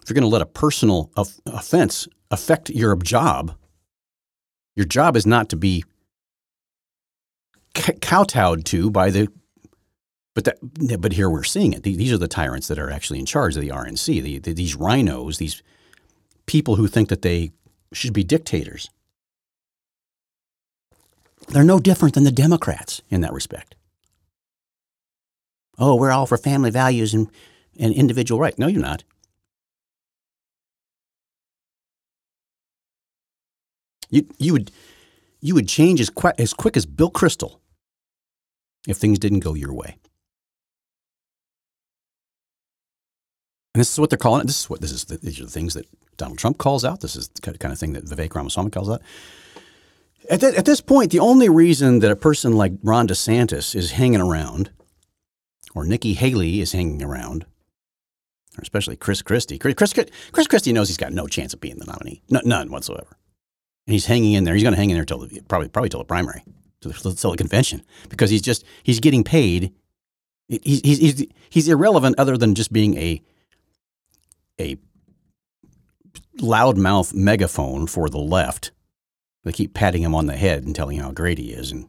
If 0.00 0.08
you're 0.08 0.14
going 0.14 0.22
to 0.22 0.28
let 0.28 0.42
a 0.42 0.46
personal 0.46 1.10
offense 1.46 2.08
affect 2.30 2.70
your 2.70 2.96
job, 2.96 3.54
your 4.76 4.86
job 4.86 5.16
is 5.16 5.26
not 5.26 5.48
to 5.50 5.56
be 5.56 5.84
kowtowed 8.00 8.64
to 8.66 8.90
by 8.90 9.10
the 9.10 9.28
but 10.38 10.44
that, 10.44 11.00
but 11.00 11.14
here 11.14 11.28
we're 11.28 11.42
seeing 11.42 11.72
it. 11.72 11.82
These 11.82 12.12
are 12.12 12.16
the 12.16 12.28
tyrants 12.28 12.68
that 12.68 12.78
are 12.78 12.92
actually 12.92 13.18
in 13.18 13.26
charge 13.26 13.56
of 13.56 13.60
the 13.60 13.70
RNC. 13.70 14.22
The, 14.22 14.38
the, 14.38 14.52
these 14.52 14.76
RINOs, 14.76 15.38
these 15.38 15.64
people 16.46 16.76
who 16.76 16.86
think 16.86 17.08
that 17.08 17.22
they 17.22 17.50
should 17.92 18.12
be 18.12 18.22
dictators. 18.22 18.88
They're 21.48 21.64
no 21.64 21.80
different 21.80 22.14
than 22.14 22.22
the 22.22 22.30
Democrats 22.30 23.02
in 23.10 23.20
that 23.22 23.32
respect. 23.32 23.74
Oh, 25.76 25.96
we're 25.96 26.12
all 26.12 26.26
for 26.26 26.38
family 26.38 26.70
values 26.70 27.14
and, 27.14 27.28
and 27.76 27.92
individual 27.92 28.38
rights. 28.40 28.58
No, 28.58 28.68
you're 28.68 28.80
not. 28.80 29.02
You 34.08 34.28
you 34.38 34.52
would 34.52 34.70
you 35.40 35.56
would 35.56 35.66
change 35.66 36.00
as 36.00 36.10
quick 36.10 36.36
as 36.38 36.54
quick 36.54 36.76
as 36.76 36.86
Bill 36.86 37.10
Kristol 37.10 37.58
if 38.86 38.98
things 38.98 39.18
didn't 39.18 39.40
go 39.40 39.54
your 39.54 39.74
way. 39.74 39.96
And 43.74 43.80
this 43.80 43.92
is 43.92 44.00
what 44.00 44.10
they're 44.10 44.18
calling 44.18 44.42
it. 44.42 44.46
This 44.46 44.60
is 44.60 44.70
what 44.70 44.80
this 44.80 44.92
is. 44.92 45.04
These 45.04 45.40
are 45.40 45.44
the 45.44 45.50
things 45.50 45.74
that 45.74 45.86
Donald 46.16 46.38
Trump 46.38 46.58
calls 46.58 46.84
out. 46.84 47.00
This 47.00 47.16
is 47.16 47.28
the 47.28 47.40
kind 47.40 47.72
of 47.72 47.78
thing 47.78 47.92
that 47.92 48.04
Vivek 48.04 48.34
Ramaswamy 48.34 48.70
calls 48.70 48.90
out. 48.90 49.02
At, 50.30 50.42
at 50.42 50.64
this 50.64 50.80
point, 50.80 51.10
the 51.10 51.20
only 51.20 51.48
reason 51.48 52.00
that 52.00 52.10
a 52.10 52.16
person 52.16 52.54
like 52.54 52.72
Ron 52.82 53.08
DeSantis 53.08 53.74
is 53.74 53.92
hanging 53.92 54.20
around, 54.20 54.70
or 55.74 55.84
Nikki 55.84 56.14
Haley 56.14 56.60
is 56.60 56.72
hanging 56.72 57.02
around, 57.02 57.44
or 58.58 58.62
especially 58.62 58.96
Chris 58.96 59.22
Christie, 59.22 59.58
Chris, 59.58 59.74
Chris, 59.74 59.94
Chris 60.32 60.46
Christie 60.46 60.72
knows 60.72 60.88
he's 60.88 60.96
got 60.96 61.12
no 61.12 61.28
chance 61.28 61.54
of 61.54 61.60
being 61.60 61.78
the 61.78 61.86
nominee, 61.86 62.22
no, 62.28 62.40
none 62.44 62.70
whatsoever, 62.70 63.16
and 63.86 63.92
he's 63.92 64.06
hanging 64.06 64.32
in 64.32 64.44
there. 64.44 64.54
He's 64.54 64.64
going 64.64 64.74
to 64.74 64.78
hang 64.78 64.90
in 64.90 64.96
there 64.96 65.04
till 65.04 65.20
the, 65.20 65.40
probably 65.48 65.68
probably 65.68 65.88
till 65.88 66.00
the 66.00 66.04
primary, 66.04 66.42
till 66.80 66.90
the, 66.90 67.14
till 67.14 67.30
the 67.30 67.36
convention, 67.36 67.82
because 68.08 68.28
he's 68.28 68.42
just 68.42 68.64
he's 68.82 69.00
getting 69.00 69.24
paid. 69.24 69.72
He's, 70.48 70.80
he's, 70.80 70.98
he's, 70.98 71.26
he's 71.48 71.68
irrelevant 71.68 72.18
other 72.18 72.36
than 72.36 72.54
just 72.54 72.72
being 72.72 72.96
a 72.98 73.22
a 74.60 74.76
loudmouth 76.38 77.14
megaphone 77.14 77.86
for 77.86 78.08
the 78.08 78.18
left. 78.18 78.72
They 79.44 79.52
keep 79.52 79.74
patting 79.74 80.02
him 80.02 80.14
on 80.14 80.26
the 80.26 80.36
head 80.36 80.64
and 80.64 80.74
telling 80.74 80.96
him 80.96 81.04
how 81.04 81.12
great 81.12 81.38
he 81.38 81.52
is, 81.52 81.70
and 81.70 81.88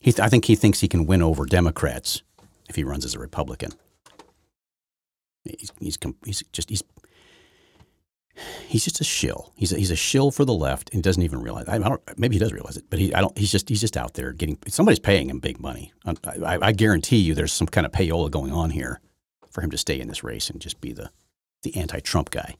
he 0.00 0.12
th- 0.12 0.20
I 0.20 0.28
think 0.28 0.46
he 0.46 0.56
thinks 0.56 0.80
he 0.80 0.88
can 0.88 1.06
win 1.06 1.22
over 1.22 1.46
Democrats 1.46 2.22
if 2.68 2.76
he 2.76 2.84
runs 2.84 3.04
as 3.04 3.14
a 3.14 3.18
Republican. 3.18 3.72
He's 5.44 5.72
he's, 5.78 5.98
he's 6.24 6.42
just 6.52 6.70
he's 6.70 6.82
he's 8.66 8.84
just 8.84 9.00
a 9.00 9.04
shill. 9.04 9.52
He's 9.56 9.72
a, 9.72 9.76
he's 9.76 9.90
a 9.90 9.96
shill 9.96 10.30
for 10.30 10.44
the 10.44 10.54
left 10.54 10.92
and 10.92 11.02
doesn't 11.02 11.22
even 11.22 11.42
realize. 11.42 11.68
I, 11.68 11.78
don't. 11.78 12.00
Maybe 12.18 12.36
he 12.36 12.40
does 12.40 12.52
realize 12.52 12.76
it, 12.76 12.84
but 12.90 12.98
he 12.98 13.14
I 13.14 13.20
don't. 13.20 13.36
He's 13.36 13.52
just 13.52 13.68
he's 13.68 13.80
just 13.80 13.96
out 13.96 14.14
there 14.14 14.32
getting 14.32 14.58
somebody's 14.68 14.98
paying 14.98 15.30
him 15.30 15.38
big 15.38 15.60
money. 15.60 15.92
I, 16.04 16.14
I, 16.44 16.58
I 16.62 16.72
guarantee 16.72 17.18
you, 17.18 17.34
there's 17.34 17.52
some 17.52 17.66
kind 17.66 17.86
of 17.86 17.92
payola 17.92 18.30
going 18.30 18.52
on 18.52 18.70
here 18.70 19.00
for 19.50 19.62
him 19.62 19.70
to 19.70 19.78
stay 19.78 20.00
in 20.00 20.08
this 20.08 20.24
race 20.24 20.48
and 20.50 20.60
just 20.60 20.80
be 20.80 20.92
the 20.92 21.10
the 21.62 21.76
anti-Trump 21.76 22.30
guy. 22.30 22.56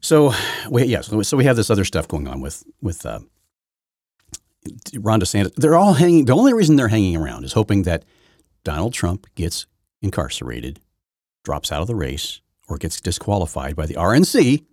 So, 0.00 0.32
we, 0.70 0.84
yeah, 0.84 1.00
so, 1.00 1.20
so 1.22 1.36
we 1.36 1.44
have 1.44 1.56
this 1.56 1.68
other 1.68 1.84
stuff 1.84 2.06
going 2.06 2.28
on 2.28 2.40
with 2.40 2.62
with 2.80 3.04
uh, 3.04 3.20
Ron 4.98 5.20
DeSantis. 5.20 5.52
They're 5.56 5.76
all 5.76 5.94
hanging. 5.94 6.26
The 6.26 6.34
only 6.34 6.52
reason 6.52 6.76
they're 6.76 6.88
hanging 6.88 7.16
around 7.16 7.44
is 7.44 7.52
hoping 7.54 7.82
that 7.82 8.04
Donald 8.62 8.92
Trump 8.92 9.26
gets 9.34 9.66
incarcerated, 10.02 10.80
drops 11.44 11.72
out 11.72 11.80
of 11.80 11.88
the 11.88 11.96
race, 11.96 12.40
or 12.68 12.76
gets 12.76 13.00
disqualified 13.00 13.74
by 13.74 13.86
the 13.86 13.94
RNC. 13.94 14.64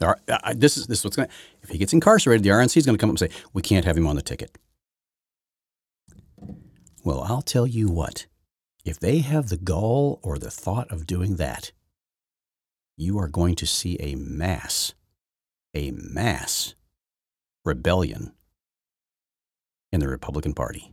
Uh, 0.00 0.14
this 0.54 0.76
is 0.76 0.86
this 0.86 1.00
is 1.00 1.04
what's 1.04 1.16
going. 1.16 1.28
If 1.62 1.70
he 1.70 1.78
gets 1.78 1.92
incarcerated, 1.92 2.42
the 2.42 2.50
RNC 2.50 2.76
is 2.76 2.86
going 2.86 2.96
to 2.96 3.00
come 3.00 3.10
up 3.10 3.20
and 3.20 3.30
say 3.30 3.38
we 3.52 3.62
can't 3.62 3.84
have 3.84 3.96
him 3.96 4.06
on 4.06 4.16
the 4.16 4.22
ticket. 4.22 4.56
Well, 7.06 7.22
I'll 7.22 7.40
tell 7.40 7.68
you 7.68 7.88
what. 7.88 8.26
If 8.84 8.98
they 8.98 9.20
have 9.20 9.48
the 9.48 9.56
gall 9.56 10.18
or 10.24 10.40
the 10.40 10.50
thought 10.50 10.90
of 10.90 11.06
doing 11.06 11.36
that, 11.36 11.70
you 12.96 13.16
are 13.20 13.28
going 13.28 13.54
to 13.56 13.64
see 13.64 13.96
a 14.00 14.16
mass, 14.16 14.92
a 15.72 15.92
mass 15.92 16.74
rebellion 17.64 18.32
in 19.92 20.00
the 20.00 20.08
Republican 20.08 20.52
Party. 20.52 20.90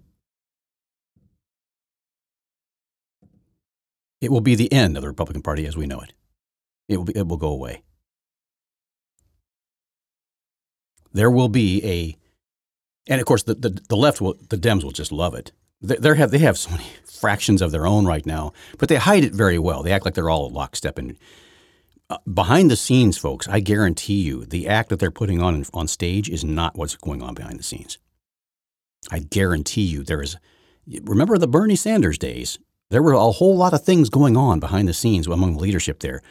It 4.22 4.30
will 4.30 4.40
be 4.40 4.54
the 4.54 4.72
end 4.72 4.96
of 4.96 5.02
the 5.02 5.10
Republican 5.10 5.42
Party 5.42 5.66
as 5.66 5.76
we 5.76 5.88
know 5.88 6.00
it. 6.00 6.14
It 6.88 6.98
will, 6.98 7.06
be, 7.06 7.18
it 7.18 7.28
will 7.28 7.38
go 7.38 7.50
away. 7.50 7.82
There 11.12 11.32
will 11.32 11.50
be 11.50 11.84
a, 11.84 12.18
and 13.12 13.20
of 13.20 13.26
course, 13.26 13.42
the, 13.42 13.56
the, 13.56 13.82
the 13.90 13.98
left 13.98 14.22
will, 14.22 14.36
the 14.50 14.60
Dems 14.60 14.84
will 14.84 14.92
just 14.92 15.12
love 15.12 15.34
it 15.34 15.52
they 15.84 16.16
have 16.16 16.32
they 16.32 16.40
have 16.40 16.58
so 16.58 16.72
many 16.72 16.86
fractions 17.06 17.62
of 17.62 17.72
their 17.72 17.86
own 17.86 18.06
right 18.06 18.26
now, 18.26 18.54
but 18.78 18.90
they 18.90 18.96
hide 18.96 19.24
it 19.24 19.34
very 19.34 19.60
well. 19.60 19.84
They 19.84 19.92
act 19.92 20.06
like 20.06 20.14
they're 20.14 20.30
all 20.30 20.50
lockstep 20.50 20.98
and 20.98 21.18
uh, 22.10 22.18
behind 22.32 22.72
the 22.72 22.76
scenes, 22.76 23.18
folks. 23.18 23.48
I 23.48 23.60
guarantee 23.60 24.22
you, 24.22 24.46
the 24.46 24.68
act 24.68 24.90
that 24.90 25.00
they're 25.00 25.12
putting 25.12 25.42
on 25.42 25.66
on 25.74 25.88
stage 25.88 26.30
is 26.30 26.44
not 26.44 26.76
what's 26.76 26.96
going 26.96 27.22
on 27.22 27.34
behind 27.34 27.60
the 27.60 27.64
scenes. 27.64 27.98
I 29.12 29.20
guarantee 29.20 29.84
you, 29.84 30.04
there 30.04 30.22
is. 30.22 30.38
Remember 31.04 31.38
the 31.38 31.48
Bernie 31.48 31.76
Sanders 31.76 32.18
days? 32.18 32.60
There 32.90 33.02
were 33.02 33.14
a 33.14 33.32
whole 33.32 33.56
lot 33.58 33.74
of 33.74 33.84
things 33.84 34.10
going 34.10 34.38
on 34.38 34.60
behind 34.60 34.88
the 34.88 34.94
scenes 34.94 35.28
among 35.28 35.54
the 35.54 35.60
leadership 35.60 36.00
there. 36.00 36.22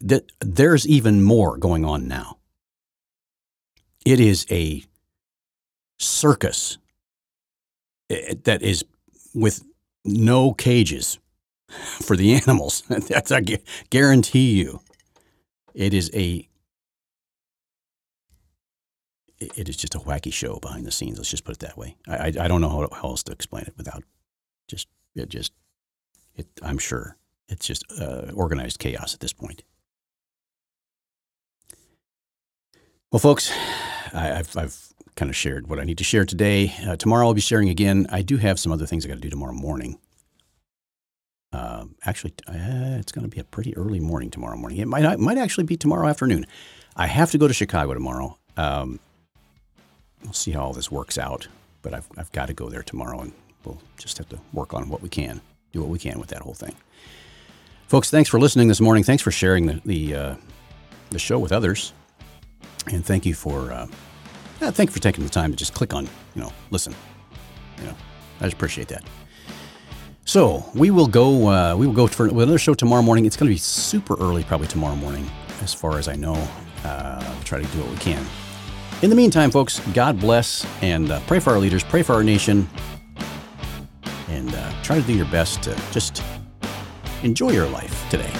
That 0.00 0.30
there's 0.40 0.86
even 0.86 1.22
more 1.22 1.56
going 1.56 1.84
on 1.84 2.06
now. 2.06 2.38
It 4.04 4.20
is 4.20 4.46
a 4.50 4.84
circus 5.98 6.78
that 8.08 8.62
is 8.62 8.84
with 9.34 9.64
no 10.04 10.52
cages 10.52 11.18
for 11.68 12.16
the 12.16 12.34
animals. 12.46 12.82
That's 12.88 13.30
I 13.30 13.42
guarantee 13.90 14.52
you. 14.52 14.80
It 15.74 15.94
is 15.94 16.10
a 16.14 16.48
it 19.40 19.68
is 19.68 19.76
just 19.76 19.94
a 19.94 20.00
wacky 20.00 20.32
show 20.32 20.58
behind 20.58 20.84
the 20.84 20.90
scenes. 20.90 21.18
Let's 21.18 21.30
just 21.30 21.44
put 21.44 21.56
it 21.56 21.60
that 21.60 21.76
way. 21.76 21.96
I, 22.08 22.16
I, 22.16 22.26
I 22.26 22.48
don't 22.48 22.60
know 22.60 22.68
how, 22.68 23.08
else 23.08 23.22
to 23.24 23.32
explain 23.32 23.64
it 23.64 23.74
without 23.76 24.02
just 24.66 24.88
it 25.14 25.28
just 25.28 25.52
it. 26.34 26.46
I'm 26.62 26.78
sure 26.78 27.16
it's 27.48 27.66
just 27.66 27.84
uh, 28.00 28.32
organized 28.34 28.78
chaos 28.78 29.14
at 29.14 29.20
this 29.20 29.32
point. 29.32 29.62
Well, 33.10 33.20
folks, 33.20 33.50
I, 34.12 34.26
have 34.26 34.56
I've 34.56 34.87
kind 35.18 35.30
of 35.30 35.36
shared 35.36 35.66
what 35.66 35.80
I 35.80 35.84
need 35.84 35.98
to 35.98 36.04
share 36.04 36.24
today. 36.24 36.72
Uh, 36.86 36.94
tomorrow 36.94 37.26
I'll 37.26 37.34
be 37.34 37.40
sharing 37.40 37.68
again. 37.68 38.06
I 38.08 38.22
do 38.22 38.36
have 38.36 38.58
some 38.58 38.70
other 38.70 38.86
things 38.86 39.04
I 39.04 39.08
got 39.08 39.14
to 39.14 39.20
do 39.20 39.28
tomorrow 39.28 39.52
morning. 39.52 39.98
Uh, 41.52 41.86
actually, 42.04 42.34
uh, 42.46 42.98
it's 43.00 43.10
going 43.10 43.28
to 43.28 43.34
be 43.34 43.40
a 43.40 43.44
pretty 43.44 43.76
early 43.76 43.98
morning 43.98 44.30
tomorrow 44.30 44.56
morning. 44.56 44.78
It 44.78 44.86
might 44.86 45.18
might 45.18 45.38
actually 45.38 45.64
be 45.64 45.76
tomorrow 45.76 46.06
afternoon. 46.08 46.46
I 46.94 47.08
have 47.08 47.32
to 47.32 47.38
go 47.38 47.48
to 47.48 47.54
Chicago 47.54 47.94
tomorrow. 47.94 48.38
Um, 48.56 49.00
we'll 50.22 50.34
see 50.34 50.52
how 50.52 50.62
all 50.62 50.72
this 50.72 50.90
works 50.90 51.18
out, 51.18 51.48
but 51.82 51.94
I've 51.94 52.06
I've 52.16 52.30
got 52.32 52.46
to 52.46 52.54
go 52.54 52.68
there 52.68 52.82
tomorrow, 52.82 53.20
and 53.20 53.32
we'll 53.64 53.80
just 53.96 54.18
have 54.18 54.28
to 54.28 54.38
work 54.52 54.72
on 54.72 54.88
what 54.88 55.02
we 55.02 55.08
can, 55.08 55.40
do 55.72 55.80
what 55.80 55.88
we 55.88 55.98
can 55.98 56.20
with 56.20 56.28
that 56.28 56.42
whole 56.42 56.54
thing. 56.54 56.76
Folks, 57.88 58.10
thanks 58.10 58.28
for 58.28 58.38
listening 58.38 58.68
this 58.68 58.80
morning. 58.80 59.02
Thanks 59.02 59.22
for 59.22 59.32
sharing 59.32 59.66
the 59.66 59.80
the, 59.84 60.14
uh, 60.14 60.34
the 61.10 61.18
show 61.18 61.38
with 61.38 61.50
others, 61.50 61.92
and 62.92 63.04
thank 63.04 63.24
you 63.26 63.34
for 63.34 63.72
uh, 63.72 63.86
yeah, 64.60 64.70
thank 64.70 64.90
you 64.90 64.94
for 64.94 65.00
taking 65.00 65.24
the 65.24 65.30
time 65.30 65.50
to 65.50 65.56
just 65.56 65.74
click 65.74 65.94
on, 65.94 66.04
you 66.34 66.42
know, 66.42 66.52
listen. 66.70 66.94
You 67.78 67.84
know, 67.84 67.94
I 68.40 68.44
just 68.44 68.54
appreciate 68.54 68.88
that. 68.88 69.04
So 70.24 70.64
we 70.74 70.90
will 70.90 71.06
go. 71.06 71.48
Uh, 71.48 71.74
we 71.76 71.86
will 71.86 71.94
go 71.94 72.06
for 72.06 72.26
another 72.26 72.58
show 72.58 72.74
tomorrow 72.74 73.02
morning. 73.02 73.24
It's 73.24 73.36
going 73.36 73.48
to 73.48 73.54
be 73.54 73.58
super 73.58 74.14
early, 74.20 74.44
probably 74.44 74.66
tomorrow 74.66 74.96
morning, 74.96 75.28
as 75.62 75.72
far 75.72 75.98
as 75.98 76.06
I 76.06 76.16
know. 76.16 76.34
Uh, 76.84 77.24
we'll 77.26 77.42
try 77.44 77.60
to 77.60 77.66
do 77.72 77.80
what 77.80 77.90
we 77.90 77.96
can. 77.96 78.24
In 79.00 79.10
the 79.10 79.16
meantime, 79.16 79.50
folks, 79.50 79.80
God 79.94 80.18
bless 80.20 80.66
and 80.82 81.10
uh, 81.10 81.20
pray 81.26 81.38
for 81.38 81.50
our 81.50 81.58
leaders, 81.58 81.84
pray 81.84 82.02
for 82.02 82.14
our 82.14 82.24
nation, 82.24 82.68
and 84.28 84.52
uh, 84.52 84.82
try 84.82 85.00
to 85.00 85.06
do 85.06 85.14
your 85.14 85.26
best 85.26 85.62
to 85.62 85.80
just 85.92 86.22
enjoy 87.22 87.50
your 87.50 87.68
life 87.68 88.08
today 88.10 88.30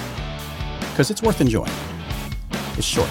because 0.79 1.09
it's 1.09 1.21
worth 1.21 1.41
enjoying. 1.41 1.71
It's 2.77 2.85
short. 2.85 3.09